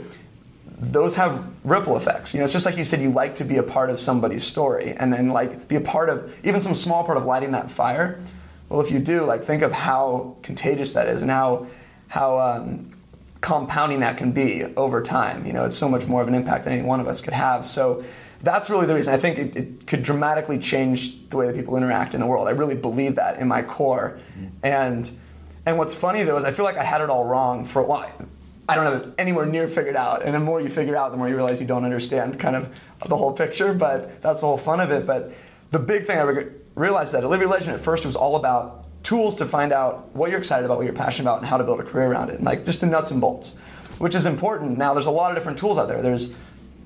those 0.78 1.14
have 1.16 1.44
ripple 1.64 1.96
effects. 1.96 2.34
You 2.34 2.40
know, 2.40 2.44
it's 2.44 2.52
just 2.52 2.66
like 2.66 2.76
you 2.76 2.84
said, 2.84 3.00
you 3.00 3.10
like 3.10 3.36
to 3.36 3.44
be 3.44 3.56
a 3.56 3.62
part 3.62 3.90
of 3.90 3.98
somebody's 3.98 4.44
story 4.44 4.90
and 4.92 5.12
then 5.12 5.30
like 5.30 5.68
be 5.68 5.76
a 5.76 5.80
part 5.80 6.10
of 6.10 6.34
even 6.44 6.60
some 6.60 6.74
small 6.74 7.04
part 7.04 7.16
of 7.16 7.24
lighting 7.24 7.52
that 7.52 7.70
fire. 7.70 8.20
Well, 8.68 8.80
if 8.80 8.90
you 8.90 8.98
do, 8.98 9.24
like 9.24 9.44
think 9.44 9.62
of 9.62 9.72
how 9.72 10.36
contagious 10.42 10.92
that 10.92 11.08
is 11.08 11.22
and 11.22 11.30
how 11.30 11.68
how 12.08 12.38
um, 12.38 12.92
compounding 13.40 14.00
that 14.00 14.18
can 14.18 14.32
be 14.32 14.64
over 14.76 15.02
time. 15.02 15.46
You 15.46 15.52
know, 15.52 15.64
it's 15.64 15.76
so 15.76 15.88
much 15.88 16.06
more 16.06 16.20
of 16.20 16.28
an 16.28 16.34
impact 16.34 16.64
than 16.64 16.74
any 16.74 16.82
one 16.82 17.00
of 17.00 17.08
us 17.08 17.20
could 17.20 17.32
have. 17.32 17.66
So 17.66 18.04
that's 18.46 18.70
really 18.70 18.86
the 18.86 18.94
reason. 18.94 19.12
I 19.12 19.18
think 19.18 19.38
it, 19.38 19.56
it 19.56 19.86
could 19.86 20.02
dramatically 20.02 20.58
change 20.58 21.28
the 21.28 21.36
way 21.36 21.46
that 21.46 21.54
people 21.54 21.76
interact 21.76 22.14
in 22.14 22.20
the 22.20 22.26
world. 22.26 22.48
I 22.48 22.52
really 22.52 22.76
believe 22.76 23.16
that 23.16 23.38
in 23.38 23.48
my 23.48 23.62
core. 23.62 24.18
Mm-hmm. 24.38 24.46
And 24.62 25.10
and 25.66 25.76
what's 25.76 25.94
funny 25.94 26.22
though 26.22 26.38
is 26.38 26.44
I 26.44 26.52
feel 26.52 26.64
like 26.64 26.76
I 26.76 26.84
had 26.84 27.00
it 27.00 27.10
all 27.10 27.24
wrong 27.24 27.64
for 27.64 27.82
a 27.82 27.84
while 27.84 28.10
I 28.68 28.74
don't 28.74 28.84
have 28.84 29.02
it 29.02 29.14
anywhere 29.18 29.46
near 29.46 29.68
figured 29.68 29.96
out. 29.96 30.22
And 30.22 30.34
the 30.34 30.40
more 30.40 30.60
you 30.60 30.68
figure 30.68 30.96
out, 30.96 31.12
the 31.12 31.16
more 31.16 31.28
you 31.28 31.36
realize 31.36 31.60
you 31.60 31.66
don't 31.66 31.84
understand 31.84 32.38
kind 32.40 32.56
of 32.56 32.74
the 33.06 33.16
whole 33.16 33.32
picture. 33.32 33.72
But 33.72 34.22
that's 34.22 34.40
the 34.40 34.46
whole 34.46 34.58
fun 34.58 34.80
of 34.80 34.90
it. 34.90 35.06
But 35.06 35.32
the 35.70 35.78
big 35.78 36.06
thing 36.06 36.18
I 36.18 36.22
re- 36.22 36.52
realized 36.74 37.12
that 37.12 37.22
Your 37.22 37.46
Legend 37.46 37.72
at 37.72 37.80
first 37.80 38.04
was 38.04 38.16
all 38.16 38.36
about 38.36 38.84
tools 39.04 39.36
to 39.36 39.46
find 39.46 39.72
out 39.72 40.14
what 40.16 40.30
you're 40.30 40.38
excited 40.38 40.64
about, 40.64 40.78
what 40.78 40.84
you're 40.84 40.94
passionate 40.94 41.30
about, 41.30 41.38
and 41.38 41.46
how 41.46 41.56
to 41.56 41.64
build 41.64 41.78
a 41.78 41.84
career 41.84 42.10
around 42.10 42.30
it. 42.30 42.36
And 42.36 42.44
like 42.44 42.64
just 42.64 42.80
the 42.80 42.86
nuts 42.86 43.12
and 43.12 43.20
bolts, 43.20 43.56
which 43.98 44.16
is 44.16 44.26
important. 44.26 44.78
Now 44.78 44.94
there's 44.94 45.06
a 45.06 45.12
lot 45.12 45.30
of 45.30 45.36
different 45.36 45.58
tools 45.58 45.78
out 45.78 45.86
there. 45.86 46.02
There's 46.02 46.34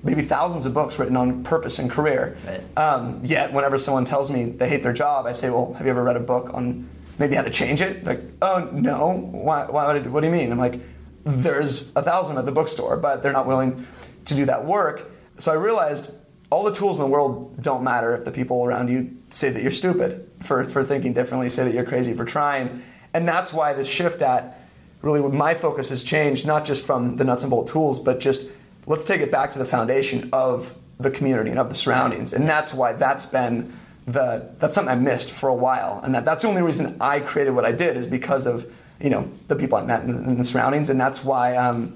maybe 0.03 0.21
thousands 0.21 0.65
of 0.65 0.73
books 0.73 0.97
written 0.97 1.15
on 1.15 1.43
purpose 1.43 1.79
and 1.79 1.89
career. 1.89 2.37
Right. 2.45 2.77
Um, 2.77 3.21
yet 3.23 3.53
whenever 3.53 3.77
someone 3.77 4.05
tells 4.05 4.31
me 4.31 4.45
they 4.45 4.67
hate 4.67 4.83
their 4.83 4.93
job, 4.93 5.25
I 5.25 5.31
say, 5.31 5.49
well, 5.49 5.73
have 5.73 5.85
you 5.85 5.91
ever 5.91 6.03
read 6.03 6.17
a 6.17 6.21
book 6.21 6.53
on 6.53 6.89
maybe 7.19 7.35
how 7.35 7.43
to 7.43 7.49
change 7.49 7.81
it? 7.81 8.03
Like, 8.03 8.21
oh 8.41 8.69
no, 8.71 9.11
why? 9.31 9.65
why 9.65 9.87
would 9.87 10.05
it, 10.05 10.09
what 10.09 10.21
do 10.21 10.27
you 10.27 10.33
mean? 10.33 10.51
I'm 10.51 10.57
like, 10.57 10.79
there's 11.23 11.95
a 11.95 12.01
thousand 12.01 12.37
at 12.37 12.45
the 12.45 12.51
bookstore, 12.51 12.97
but 12.97 13.21
they're 13.21 13.33
not 13.33 13.45
willing 13.45 13.85
to 14.25 14.35
do 14.35 14.45
that 14.45 14.65
work. 14.65 15.11
So 15.37 15.51
I 15.51 15.55
realized 15.55 16.15
all 16.51 16.63
the 16.63 16.73
tools 16.73 16.97
in 16.97 17.03
the 17.03 17.09
world 17.09 17.61
don't 17.61 17.83
matter 17.83 18.15
if 18.15 18.25
the 18.25 18.31
people 18.31 18.63
around 18.65 18.89
you 18.89 19.17
say 19.29 19.49
that 19.49 19.61
you're 19.61 19.71
stupid 19.71 20.29
for, 20.41 20.65
for 20.65 20.83
thinking 20.83 21.13
differently, 21.13 21.47
say 21.47 21.63
that 21.63 21.73
you're 21.73 21.85
crazy 21.85 22.13
for 22.13 22.25
trying. 22.25 22.83
And 23.13 23.27
that's 23.27 23.53
why 23.53 23.73
this 23.73 23.87
shift 23.87 24.21
at 24.21 24.59
really 25.01 25.21
my 25.21 25.53
focus 25.53 25.89
has 25.89 26.03
changed, 26.03 26.45
not 26.45 26.65
just 26.65 26.85
from 26.85 27.17
the 27.17 27.23
nuts 27.23 27.43
and 27.43 27.49
bolt 27.49 27.67
tools, 27.67 27.99
but 27.99 28.19
just 28.19 28.51
let's 28.85 29.03
take 29.03 29.21
it 29.21 29.31
back 29.31 29.51
to 29.51 29.59
the 29.59 29.65
foundation 29.65 30.29
of 30.33 30.77
the 30.99 31.11
community 31.11 31.49
and 31.49 31.59
of 31.59 31.69
the 31.69 31.75
surroundings. 31.75 32.33
And 32.33 32.47
that's 32.47 32.73
why 32.73 32.93
that's 32.93 33.25
been 33.25 33.73
the 34.07 34.49
that's 34.59 34.75
something 34.75 34.91
I 34.91 34.95
missed 34.95 35.31
for 35.31 35.49
a 35.49 35.55
while. 35.55 36.01
And 36.03 36.13
that, 36.15 36.25
that's 36.25 36.41
the 36.41 36.47
only 36.47 36.61
reason 36.61 36.97
I 36.99 37.19
created 37.19 37.51
what 37.51 37.65
I 37.65 37.71
did 37.71 37.97
is 37.97 38.05
because 38.05 38.45
of 38.45 38.71
you 38.99 39.09
know 39.09 39.31
the 39.47 39.55
people 39.55 39.77
I 39.77 39.83
met 39.83 40.03
in, 40.03 40.09
in 40.09 40.37
the 40.37 40.43
surroundings. 40.43 40.89
And 40.89 40.99
that's 40.99 41.23
why 41.23 41.55
um, 41.55 41.95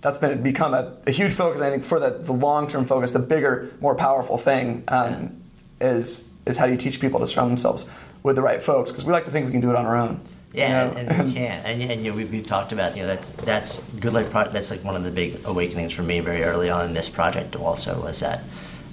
that's 0.00 0.18
been 0.18 0.42
become 0.42 0.74
a, 0.74 0.96
a, 1.06 1.10
huge 1.10 1.32
focus. 1.32 1.60
I 1.60 1.70
think 1.70 1.84
for 1.84 1.98
the, 1.98 2.10
the 2.10 2.32
long 2.32 2.68
term 2.68 2.84
focus, 2.84 3.10
the 3.10 3.18
bigger, 3.18 3.72
more 3.80 3.94
powerful 3.94 4.38
thing 4.38 4.84
um, 4.88 5.42
yeah. 5.80 5.94
is 5.94 6.30
is 6.46 6.56
how 6.56 6.66
do 6.66 6.72
you 6.72 6.78
teach 6.78 7.00
people 7.00 7.20
to 7.20 7.26
surround 7.26 7.50
themselves 7.50 7.88
with 8.22 8.36
the 8.36 8.42
right 8.42 8.62
folks? 8.62 8.90
Because 8.90 9.04
we 9.04 9.12
like 9.12 9.24
to 9.24 9.30
think 9.30 9.46
we 9.46 9.52
can 9.52 9.60
do 9.60 9.70
it 9.70 9.76
on 9.76 9.86
our 9.86 9.96
own. 9.96 10.20
Yeah, 10.52 10.84
you 10.84 10.90
know? 10.90 10.96
and, 10.98 11.08
and, 11.08 11.28
we 11.28 11.34
can. 11.34 11.66
And, 11.66 11.82
and 11.82 12.04
you 12.04 12.10
know, 12.10 12.16
we, 12.16 12.24
we've 12.24 12.46
talked 12.46 12.72
about 12.72 12.96
you 12.96 13.02
know 13.02 13.08
that's 13.08 13.32
that's 13.32 13.82
good 14.00 14.12
life. 14.12 14.30
Pro- 14.30 14.48
that's 14.48 14.70
like 14.70 14.84
one 14.84 14.96
of 14.96 15.04
the 15.04 15.10
big 15.10 15.40
awakenings 15.44 15.92
for 15.92 16.02
me 16.02 16.20
very 16.20 16.42
early 16.42 16.70
on 16.70 16.86
in 16.86 16.94
this 16.94 17.08
project. 17.08 17.56
Also, 17.56 18.02
was 18.02 18.20
that 18.20 18.44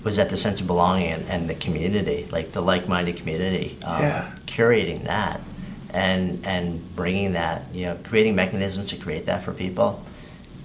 was 0.03 0.17
that 0.17 0.29
the 0.29 0.37
sense 0.37 0.59
of 0.61 0.67
belonging 0.67 1.11
and, 1.11 1.27
and 1.29 1.49
the 1.49 1.55
community, 1.55 2.27
like 2.31 2.51
the 2.51 2.61
like-minded 2.61 3.15
community, 3.15 3.77
um, 3.83 4.01
yeah. 4.01 4.35
curating 4.45 5.05
that 5.05 5.39
and 5.93 6.45
and 6.45 6.95
bringing 6.95 7.33
that, 7.33 7.73
you 7.73 7.85
know, 7.85 7.97
creating 8.03 8.35
mechanisms 8.35 8.89
to 8.89 8.97
create 8.97 9.27
that 9.27 9.43
for 9.43 9.53
people 9.53 10.03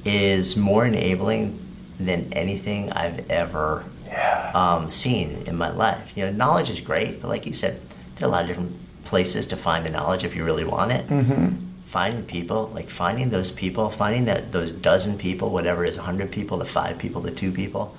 is 0.04 0.56
more 0.56 0.86
enabling 0.86 1.60
than 2.00 2.32
anything 2.32 2.90
I've 2.92 3.30
ever 3.30 3.84
yeah. 4.06 4.52
um, 4.54 4.90
seen 4.90 5.42
in 5.46 5.56
my 5.56 5.70
life. 5.70 6.12
You 6.16 6.26
know, 6.26 6.32
knowledge 6.32 6.70
is 6.70 6.80
great, 6.80 7.20
but 7.20 7.28
like 7.28 7.44
you 7.44 7.52
said, 7.52 7.80
there 8.16 8.26
are 8.26 8.30
a 8.30 8.32
lot 8.32 8.42
of 8.42 8.48
different 8.48 8.77
places 9.08 9.46
to 9.46 9.56
find 9.56 9.84
the 9.84 9.90
knowledge 9.90 10.22
if 10.22 10.36
you 10.36 10.44
really 10.44 10.64
want 10.64 10.92
it. 10.92 11.08
Mm-hmm. 11.08 11.56
Finding 11.86 12.24
people, 12.24 12.70
like 12.74 12.90
finding 12.90 13.30
those 13.30 13.50
people, 13.50 13.88
finding 13.88 14.26
that 14.26 14.52
those 14.52 14.70
dozen 14.70 15.18
people, 15.18 15.50
whatever 15.50 15.84
it 15.84 15.88
is, 15.88 15.96
hundred 15.96 16.30
people, 16.30 16.58
the 16.58 16.66
five 16.66 16.98
people, 16.98 17.22
the 17.22 17.30
two 17.30 17.50
people, 17.50 17.96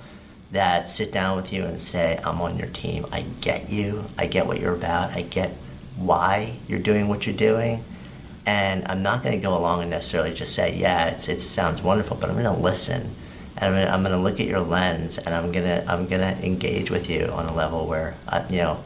that 0.52 0.90
sit 0.90 1.12
down 1.12 1.36
with 1.36 1.52
you 1.52 1.64
and 1.64 1.80
say, 1.80 2.18
"I'm 2.24 2.40
on 2.40 2.56
your 2.56 2.68
team. 2.68 3.06
I 3.10 3.22
get 3.40 3.70
you. 3.70 4.04
I 4.16 4.26
get 4.26 4.46
what 4.46 4.60
you're 4.60 4.74
about. 4.74 5.10
I 5.10 5.22
get 5.22 5.50
why 5.96 6.56
you're 6.68 6.78
doing 6.78 7.08
what 7.08 7.26
you're 7.26 7.36
doing." 7.36 7.82
And 8.46 8.86
I'm 8.86 9.02
not 9.02 9.22
going 9.22 9.34
to 9.38 9.42
go 9.42 9.56
along 9.58 9.82
and 9.82 9.90
necessarily 9.90 10.32
just 10.34 10.54
say, 10.54 10.76
"Yeah, 10.76 11.08
it's, 11.08 11.28
it 11.28 11.40
sounds 11.42 11.82
wonderful," 11.82 12.16
but 12.16 12.30
I'm 12.30 12.40
going 12.40 12.56
to 12.56 12.62
listen 12.62 13.16
and 13.56 13.74
I'm 13.74 13.94
I'm 13.94 14.02
gonna 14.02 14.22
look 14.22 14.40
at 14.40 14.46
your 14.46 14.60
lens 14.60 15.18
and 15.18 15.34
I'm 15.34 15.52
gonna 15.52 15.84
I'm 15.86 16.06
gonna 16.06 16.38
engage 16.42 16.90
with 16.90 17.10
you 17.10 17.26
on 17.26 17.46
a 17.46 17.54
level 17.54 17.86
where 17.86 18.14
I, 18.26 18.46
you 18.48 18.58
know 18.58 18.84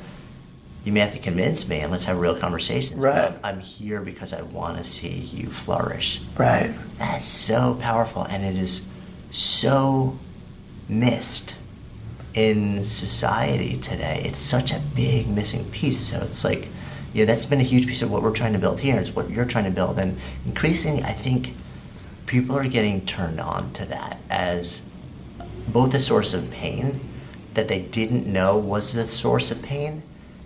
you 0.85 0.93
may 0.93 1.01
have 1.01 1.13
to 1.13 1.19
convince 1.19 1.67
me 1.67 1.81
and 1.81 1.91
let's 1.91 2.05
have 2.05 2.19
real 2.19 2.37
conversations. 2.37 2.99
Right. 3.01 3.31
But 3.31 3.41
I'm 3.43 3.61
here 3.61 4.03
because 4.03 4.33
I 4.33 4.43
want 4.43 4.79
to 4.79 4.85
see 4.85 5.17
you 5.17 5.49
flourish. 5.49 6.21
Right. 6.37 6.75
That's 6.99 7.25
so 7.25 7.75
powerful 7.81 8.25
and 8.25 8.45
it 8.45 8.57
is 8.57 8.87
so 9.31 10.19
missed 10.89 11.57
in 12.35 12.83
society 12.83 13.79
today. 13.79 14.23
It's 14.25 14.41
such 14.41 14.73
a 14.73 14.81
big 14.95 15.27
missing 15.27 15.65
piece. 15.71 16.01
So 16.01 16.21
it's 16.21 16.45
like, 16.45 16.69
yeah, 17.15 17.25
that's 17.25 17.47
been 17.47 17.61
a 17.61 17.65
huge 17.65 17.87
piece 17.87 18.03
of 18.03 18.11
what 18.11 18.23
we're 18.23 18.33
trying 18.33 18.53
to 18.53 18.59
build 18.59 18.81
here. 18.81 18.99
It's 18.99 19.15
what 19.15 19.31
you're 19.31 19.45
trying 19.47 19.65
to 19.65 19.71
build. 19.71 19.99
And 19.99 20.19
increasingly, 20.45 21.03
I 21.03 21.13
think 21.13 21.55
people 22.27 22.57
are 22.57 22.69
getting 22.69 23.07
turned 23.07 23.41
on 23.41 23.73
to 23.75 23.87
that 23.87 24.19
as 24.29 24.83
both 25.69 25.95
a 25.95 26.01
source 26.01 26.35
of 26.35 26.51
pain 26.51 27.01
that 27.55 27.69
they 27.69 27.81
didn't 27.81 28.27
know 28.27 28.59
was 28.59 28.93
the 28.93 29.07
source 29.07 29.51
of 29.51 29.63
pain 29.63 30.03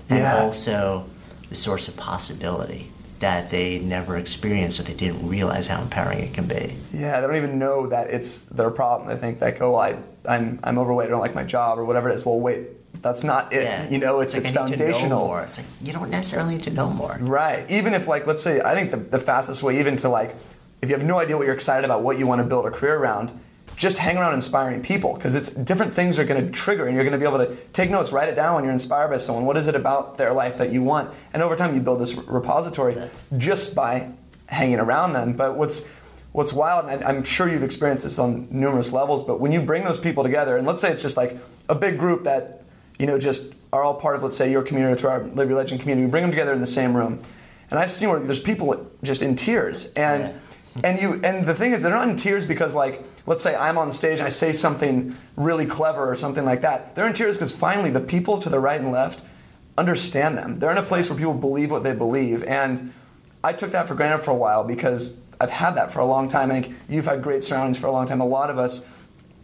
and 0.08 0.20
Yeah. 0.20 0.38
also 0.42 1.04
the 1.48 1.54
source 1.54 1.88
of 1.88 1.96
possibility 1.96 2.90
that 3.20 3.50
they 3.50 3.80
never 3.80 4.16
experienced 4.16 4.78
or 4.78 4.84
they 4.84 4.94
didn't 4.94 5.26
realize 5.28 5.66
how 5.66 5.82
empowering 5.82 6.20
it 6.20 6.32
can 6.32 6.46
be. 6.46 6.76
Yeah, 6.92 7.20
they 7.20 7.26
don't 7.26 7.36
even 7.36 7.58
know 7.58 7.86
that 7.88 8.10
it's 8.10 8.42
their 8.42 8.70
problem. 8.70 9.08
They 9.08 9.16
think 9.16 9.40
like, 9.40 9.60
oh, 9.60 9.74
I, 9.74 9.96
I'm, 10.28 10.60
I'm 10.62 10.78
overweight. 10.78 11.08
I 11.08 11.10
don't 11.10 11.20
like 11.20 11.34
my 11.34 11.42
job 11.42 11.78
or 11.78 11.84
whatever 11.84 12.08
it 12.10 12.14
is. 12.14 12.24
Well, 12.24 12.38
wait, 12.38 12.68
that's 13.02 13.24
not 13.24 13.52
it. 13.52 13.64
Yeah. 13.64 13.88
You 13.88 13.98
know, 13.98 14.20
it's, 14.20 14.34
like, 14.34 14.44
it's 14.44 14.56
I 14.56 14.66
need 14.66 14.72
to 14.72 14.78
know 14.78 14.84
foundational. 14.84 15.26
more. 15.26 15.42
It's 15.42 15.58
like 15.58 15.66
you 15.82 15.92
don't 15.92 16.10
necessarily 16.10 16.54
need 16.56 16.64
to 16.64 16.70
know 16.70 16.90
more. 16.90 17.16
Right. 17.20 17.68
Even 17.68 17.92
if, 17.92 18.06
like, 18.06 18.24
let's 18.26 18.42
say, 18.42 18.60
I 18.60 18.74
think 18.76 18.92
the, 18.92 18.98
the 18.98 19.18
fastest 19.18 19.62
way, 19.64 19.80
even 19.80 19.96
to 19.96 20.08
like, 20.08 20.36
if 20.80 20.88
you 20.88 20.94
have 20.96 21.04
no 21.04 21.18
idea 21.18 21.36
what 21.36 21.44
you're 21.46 21.54
excited 21.56 21.84
about, 21.84 22.02
what 22.02 22.18
you 22.20 22.26
want 22.28 22.38
to 22.40 22.44
build 22.46 22.66
a 22.66 22.70
career 22.70 22.96
around, 22.98 23.36
just 23.78 23.96
hang 23.96 24.18
around 24.18 24.34
inspiring 24.34 24.82
people 24.82 25.14
because 25.14 25.36
it's 25.36 25.50
different 25.50 25.94
things 25.94 26.18
are 26.18 26.24
going 26.24 26.44
to 26.44 26.50
trigger, 26.52 26.86
and 26.86 26.94
you're 26.96 27.04
going 27.04 27.12
to 27.12 27.18
be 27.18 27.24
able 27.24 27.38
to 27.38 27.54
take 27.72 27.90
notes, 27.90 28.10
write 28.10 28.28
it 28.28 28.34
down 28.34 28.56
when 28.56 28.64
you're 28.64 28.72
inspired 28.72 29.08
by 29.08 29.16
someone. 29.16 29.46
What 29.46 29.56
is 29.56 29.68
it 29.68 29.76
about 29.76 30.18
their 30.18 30.32
life 30.32 30.58
that 30.58 30.72
you 30.72 30.82
want? 30.82 31.14
And 31.32 31.42
over 31.42 31.54
time, 31.54 31.74
you 31.76 31.80
build 31.80 32.00
this 32.00 32.14
repository 32.14 32.96
Yeah. 32.96 33.08
just 33.38 33.76
by 33.76 34.08
hanging 34.46 34.80
around 34.80 35.12
them. 35.12 35.32
But 35.32 35.56
what's 35.56 35.88
what's 36.32 36.52
wild, 36.52 36.88
and 36.90 37.02
I'm 37.04 37.22
sure 37.24 37.48
you've 37.48 37.62
experienced 37.62 38.04
this 38.04 38.18
on 38.18 38.48
numerous 38.50 38.92
levels, 38.92 39.24
but 39.24 39.40
when 39.40 39.50
you 39.50 39.60
bring 39.62 39.84
those 39.84 39.98
people 39.98 40.22
together, 40.22 40.56
and 40.56 40.66
let's 40.66 40.80
say 40.80 40.90
it's 40.92 41.02
just 41.02 41.16
like 41.16 41.38
a 41.68 41.74
big 41.74 41.98
group 41.98 42.24
that 42.24 42.64
you 42.98 43.06
know 43.06 43.16
just 43.18 43.54
are 43.72 43.82
all 43.82 43.94
part 43.94 44.16
of, 44.16 44.22
let's 44.24 44.36
say, 44.36 44.50
your 44.50 44.62
community 44.62 44.92
or 44.92 44.96
through 44.96 45.10
our 45.10 45.22
Live 45.34 45.48
Your 45.48 45.56
Legend 45.58 45.80
community, 45.80 46.04
we 46.04 46.10
bring 46.10 46.22
them 46.22 46.30
together 46.30 46.52
in 46.52 46.60
the 46.60 46.66
same 46.66 46.96
room, 46.96 47.22
and 47.70 47.78
I've 47.78 47.90
seen 47.92 48.08
where 48.10 48.18
there's 48.18 48.40
people 48.40 48.90
just 49.04 49.22
in 49.22 49.36
tears, 49.36 49.92
and 49.94 50.24
Yeah. 50.24 50.80
and 50.84 51.00
you 51.00 51.20
and 51.24 51.46
the 51.46 51.54
thing 51.54 51.72
is 51.72 51.82
they're 51.82 51.92
not 51.92 52.08
in 52.08 52.16
tears 52.16 52.44
because 52.44 52.74
like 52.74 53.02
let's 53.28 53.42
say 53.42 53.54
I'm 53.54 53.76
on 53.76 53.92
stage 53.92 54.18
and 54.18 54.26
I 54.26 54.30
say 54.30 54.52
something 54.52 55.14
really 55.36 55.66
clever 55.66 56.10
or 56.10 56.16
something 56.16 56.44
like 56.44 56.62
that. 56.62 56.94
They're 56.94 57.06
in 57.06 57.12
tears 57.12 57.36
because 57.36 57.52
finally 57.52 57.90
the 57.90 58.00
people 58.00 58.38
to 58.38 58.48
the 58.48 58.58
right 58.58 58.80
and 58.80 58.90
left 58.90 59.22
understand 59.76 60.36
them. 60.36 60.58
They're 60.58 60.72
in 60.72 60.78
a 60.78 60.82
place 60.82 61.08
where 61.08 61.18
people 61.18 61.34
believe 61.34 61.70
what 61.70 61.84
they 61.84 61.94
believe. 61.94 62.42
And 62.44 62.92
I 63.44 63.52
took 63.52 63.70
that 63.72 63.86
for 63.86 63.94
granted 63.94 64.24
for 64.24 64.30
a 64.30 64.34
while 64.34 64.64
because 64.64 65.20
I've 65.40 65.50
had 65.50 65.72
that 65.76 65.92
for 65.92 66.00
a 66.00 66.06
long 66.06 66.26
time. 66.26 66.50
I 66.50 66.60
think 66.60 66.76
you've 66.88 67.04
had 67.04 67.22
great 67.22 67.44
surroundings 67.44 67.78
for 67.78 67.86
a 67.86 67.92
long 67.92 68.06
time. 68.06 68.20
A 68.20 68.26
lot 68.26 68.50
of 68.50 68.58
us 68.58 68.86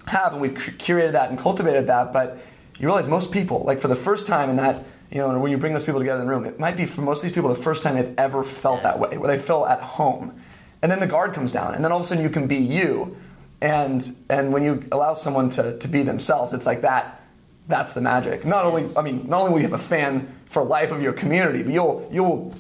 have, 0.07 0.32
and 0.32 0.41
we've 0.41 0.55
curated 0.55 1.12
that 1.12 1.30
and 1.30 1.39
cultivated 1.39 1.87
that. 1.87 2.12
But 2.12 2.39
you 2.78 2.87
realize 2.87 3.07
most 3.07 3.32
people, 3.32 3.62
like 3.64 3.80
for 3.80 3.89
the 3.89 3.95
first 3.95 4.26
time 4.26 4.51
in 4.51 4.57
that, 4.57 4.85
you 5.11 5.18
know, 5.18 5.39
when 5.39 5.53
you 5.53 5.59
bring 5.59 5.74
those 5.74 5.85
people 5.85 6.01
together 6.01 6.20
in 6.22 6.26
the 6.26 6.32
room, 6.32 6.45
it 6.45 6.59
might 6.59 6.76
be 6.76 6.87
for 6.87 7.03
most 7.03 7.18
of 7.18 7.24
these 7.24 7.32
people 7.32 7.51
the 7.51 7.62
first 7.62 7.82
time 7.82 7.95
they've 7.95 8.14
ever 8.18 8.43
felt 8.43 8.82
that 8.82 8.99
way, 8.99 9.16
where 9.18 9.28
they 9.28 9.41
feel 9.41 9.66
at 9.66 9.80
home. 9.80 10.41
And 10.82 10.91
then 10.91 11.01
the 11.01 11.07
guard 11.07 11.35
comes 11.35 11.53
down, 11.53 11.74
and 11.74 11.85
then 11.85 11.93
all 11.93 11.99
of 11.99 12.05
a 12.05 12.09
sudden 12.09 12.22
you 12.22 12.30
can 12.30 12.47
be 12.47 12.57
you. 12.57 13.16
And 13.65 14.15
and 14.29 14.53
when 14.53 14.62
you 14.62 14.85
allow 14.93 15.15
someone 15.15 15.49
to, 15.51 15.79
to 15.79 15.89
be 15.89 16.03
themselves, 16.03 16.53
it's 16.53 16.67
like 16.67 16.83
that. 16.83 17.21
That's 17.67 17.95
the 17.95 18.03
magic. 18.03 18.45
Not 18.45 18.67
only, 18.67 18.85
I 18.95 19.01
mean, 19.01 19.27
not 19.27 19.41
only 19.41 19.53
will 19.53 19.61
you 19.61 19.69
have 19.71 19.73
a 19.81 19.83
fan 19.83 20.29
for 20.47 20.62
life 20.62 20.93
of 20.93 21.01
your 21.03 21.15
community, 21.15 21.62
but 21.62 21.73
you'll 21.73 22.07
you'll 22.12 22.55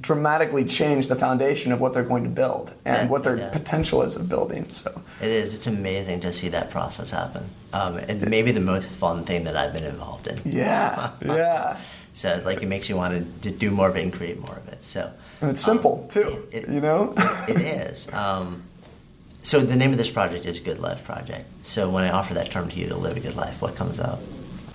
dramatically 0.00 0.64
change 0.64 1.08
the 1.08 1.16
foundation 1.16 1.72
of 1.72 1.80
what 1.80 1.92
they're 1.92 2.02
going 2.12 2.22
to 2.24 2.30
build 2.30 2.72
and 2.84 2.96
Yeah, 2.96 3.06
what 3.08 3.24
their 3.24 3.36
yeah. 3.38 3.50
potential 3.50 4.02
is 4.02 4.16
of 4.16 4.28
building. 4.28 4.68
So 4.70 5.02
It 5.20 5.28
is. 5.28 5.54
It's 5.54 5.66
amazing 5.66 6.20
to 6.20 6.32
see 6.32 6.48
that 6.50 6.70
process 6.70 7.10
happen. 7.10 7.44
Um, 7.72 7.96
and 7.96 8.28
maybe 8.28 8.50
the 8.52 8.60
most 8.74 8.88
fun 8.88 9.24
thing 9.24 9.44
that 9.44 9.56
I've 9.56 9.72
been 9.74 9.84
involved 9.84 10.26
in. 10.28 10.40
yeah, 10.44 11.10
yeah. 11.24 11.76
So 12.14 12.40
like 12.44 12.62
it 12.62 12.68
makes 12.68 12.88
you 12.88 12.96
want 12.96 13.42
to 13.42 13.50
do 13.50 13.70
more 13.70 13.88
of 13.90 13.96
it 13.96 14.02
and 14.02 14.12
create 14.12 14.40
more 14.40 14.56
of 14.56 14.66
it. 14.68 14.82
So 14.84 15.10
And 15.42 15.50
it's 15.50 15.60
simple 15.62 16.06
too. 16.10 16.46
it- 16.52 16.64
it- 16.64 16.68
you 16.70 16.80
know. 16.80 17.12
it 17.48 17.60
is. 17.60 18.10
Um, 18.14 18.62
so 19.42 19.60
the 19.60 19.76
name 19.76 19.92
of 19.92 19.98
this 19.98 20.10
project 20.10 20.46
is 20.46 20.60
Good 20.60 20.78
Life 20.78 21.04
Project. 21.04 21.48
So 21.62 21.88
when 21.88 22.04
I 22.04 22.10
offer 22.10 22.34
that 22.34 22.50
term 22.50 22.68
to 22.68 22.78
you 22.78 22.88
to 22.88 22.96
live 22.96 23.16
a 23.16 23.20
good 23.20 23.36
life, 23.36 23.62
what 23.62 23.76
comes 23.76 23.98
up? 23.98 24.20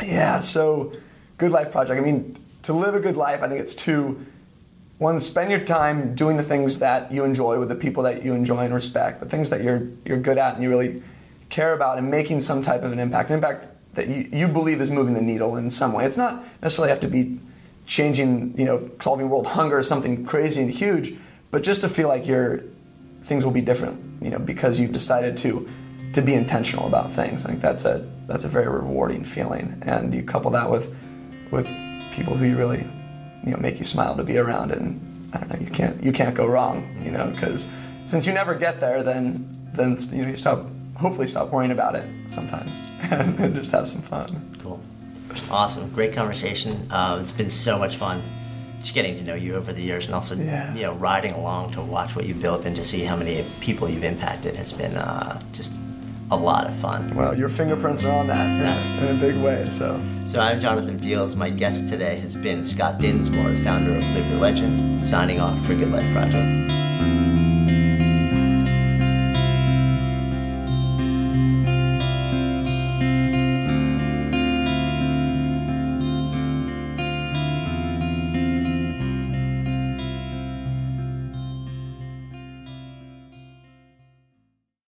Yeah, 0.01 0.39
so 0.39 0.93
Good 1.37 1.51
Life 1.51 1.71
Project. 1.71 1.99
I 1.99 2.03
mean, 2.03 2.37
to 2.63 2.73
live 2.73 2.95
a 2.95 2.99
good 2.99 3.17
life, 3.17 3.41
I 3.43 3.49
think 3.49 3.59
it's 3.59 3.75
to 3.75 4.25
one, 4.97 5.19
spend 5.19 5.51
your 5.51 5.59
time 5.59 6.15
doing 6.15 6.37
the 6.37 6.43
things 6.43 6.79
that 6.79 7.11
you 7.11 7.23
enjoy 7.23 7.59
with 7.59 7.69
the 7.69 7.75
people 7.75 8.03
that 8.03 8.23
you 8.23 8.33
enjoy 8.33 8.59
and 8.59 8.73
respect, 8.73 9.19
the 9.19 9.27
things 9.27 9.49
that 9.49 9.63
you're 9.63 9.87
you're 10.05 10.19
good 10.19 10.37
at 10.37 10.53
and 10.55 10.63
you 10.63 10.69
really 10.69 11.03
care 11.49 11.73
about, 11.73 11.97
and 11.97 12.09
making 12.09 12.39
some 12.39 12.61
type 12.61 12.83
of 12.83 12.91
an 12.91 12.99
impact, 12.99 13.29
an 13.29 13.35
impact 13.35 13.67
that 13.95 14.07
you, 14.07 14.29
you 14.31 14.47
believe 14.47 14.81
is 14.81 14.89
moving 14.89 15.13
the 15.13 15.21
needle 15.21 15.55
in 15.57 15.69
some 15.69 15.93
way. 15.93 16.05
It's 16.05 16.17
not 16.17 16.43
necessarily 16.61 16.89
have 16.89 17.01
to 17.01 17.07
be 17.07 17.39
changing, 17.85 18.57
you 18.57 18.65
know, 18.65 18.89
solving 18.99 19.29
world 19.29 19.47
hunger 19.47 19.77
or 19.77 19.83
something 19.83 20.25
crazy 20.25 20.61
and 20.61 20.71
huge, 20.71 21.15
but 21.51 21.63
just 21.63 21.81
to 21.81 21.89
feel 21.89 22.07
like 22.07 22.25
you're 22.25 22.63
things 23.23 23.43
will 23.43 23.51
be 23.51 23.61
different. 23.61 23.99
You 24.21 24.29
know, 24.29 24.39
because 24.39 24.79
you've 24.79 24.93
decided 24.93 25.35
to 25.37 25.67
to 26.13 26.21
be 26.21 26.33
intentional 26.35 26.87
about 26.87 27.11
things. 27.11 27.45
I 27.45 27.49
think 27.49 27.61
that's 27.61 27.85
a 27.85 28.07
that's 28.27 28.43
a 28.43 28.47
very 28.47 28.67
rewarding 28.67 29.23
feeling, 29.23 29.81
and 29.85 30.13
you 30.13 30.23
couple 30.23 30.51
that 30.51 30.69
with 30.69 30.93
with 31.51 31.67
people 32.11 32.35
who 32.35 32.45
you 32.45 32.57
really 32.57 32.87
you 33.43 33.51
know 33.51 33.57
make 33.57 33.79
you 33.79 33.85
smile 33.85 34.15
to 34.15 34.23
be 34.23 34.37
around, 34.37 34.71
and 34.71 35.31
I 35.33 35.39
don't 35.39 35.49
know, 35.49 35.59
you 35.59 35.71
can't 35.71 36.01
you 36.03 36.11
can't 36.11 36.35
go 36.35 36.45
wrong. 36.45 36.97
You 37.03 37.11
know, 37.11 37.27
because 37.27 37.67
since 38.05 38.25
you 38.25 38.33
never 38.33 38.55
get 38.55 38.79
there, 38.79 39.03
then 39.03 39.71
then 39.73 39.97
you 40.11 40.23
know 40.23 40.29
you 40.29 40.37
stop 40.37 40.67
hopefully 40.95 41.27
stop 41.27 41.51
worrying 41.51 41.71
about 41.71 41.95
it 41.95 42.07
sometimes 42.29 42.81
and, 43.11 43.55
just 43.55 43.71
have 43.71 43.87
some 43.87 44.01
fun. 44.01 44.57
Cool. 44.61 44.79
Awesome. 45.49 45.89
Great 45.89 46.13
conversation. 46.13 46.89
Uh, 46.91 47.17
it's 47.19 47.31
been 47.31 47.49
so 47.49 47.79
much 47.79 47.97
fun 47.97 48.21
just 48.83 48.93
getting 48.93 49.15
to 49.15 49.23
know 49.23 49.33
you 49.35 49.55
over 49.55 49.73
the 49.73 49.81
years 49.81 50.05
and 50.05 50.13
also 50.13 50.35
Yeah. 50.35 50.73
you 50.75 50.83
know 50.83 50.93
riding 50.93 51.33
along 51.33 51.71
to 51.73 51.81
watch 51.81 52.15
what 52.15 52.25
you 52.25 52.35
built 52.35 52.65
and 52.65 52.75
to 52.75 52.83
see 52.83 53.01
how 53.03 53.15
many 53.15 53.43
people 53.61 53.89
you've 53.89 54.03
impacted 54.03 54.55
has 54.57 54.71
been 54.73 54.95
uh, 54.95 55.41
just 55.53 55.71
a 56.31 56.35
lot 56.37 56.65
of 56.67 56.75
fun. 56.75 57.13
Well, 57.15 57.37
your 57.37 57.49
fingerprints 57.49 58.03
are 58.03 58.11
on 58.11 58.27
that 58.27 58.45
in, 58.47 59.07
in 59.07 59.15
a 59.15 59.19
big 59.19 59.35
way. 59.43 59.69
So 59.69 60.01
So 60.25 60.39
I'm 60.39 60.59
Jonathan 60.59 60.97
Fields. 60.99 61.35
My 61.35 61.49
guest 61.49 61.89
today 61.89 62.15
has 62.21 62.35
been 62.35 62.63
Scott 62.63 62.99
Dinsmore, 62.99 63.55
founder 63.63 63.95
of 63.95 64.03
Live 64.15 64.27
Your 64.29 64.39
Legend, 64.39 65.05
signing 65.05 65.39
off 65.39 65.59
for 65.65 65.75
Good 65.75 65.91
Life 65.91 66.11
Project. 66.13 66.72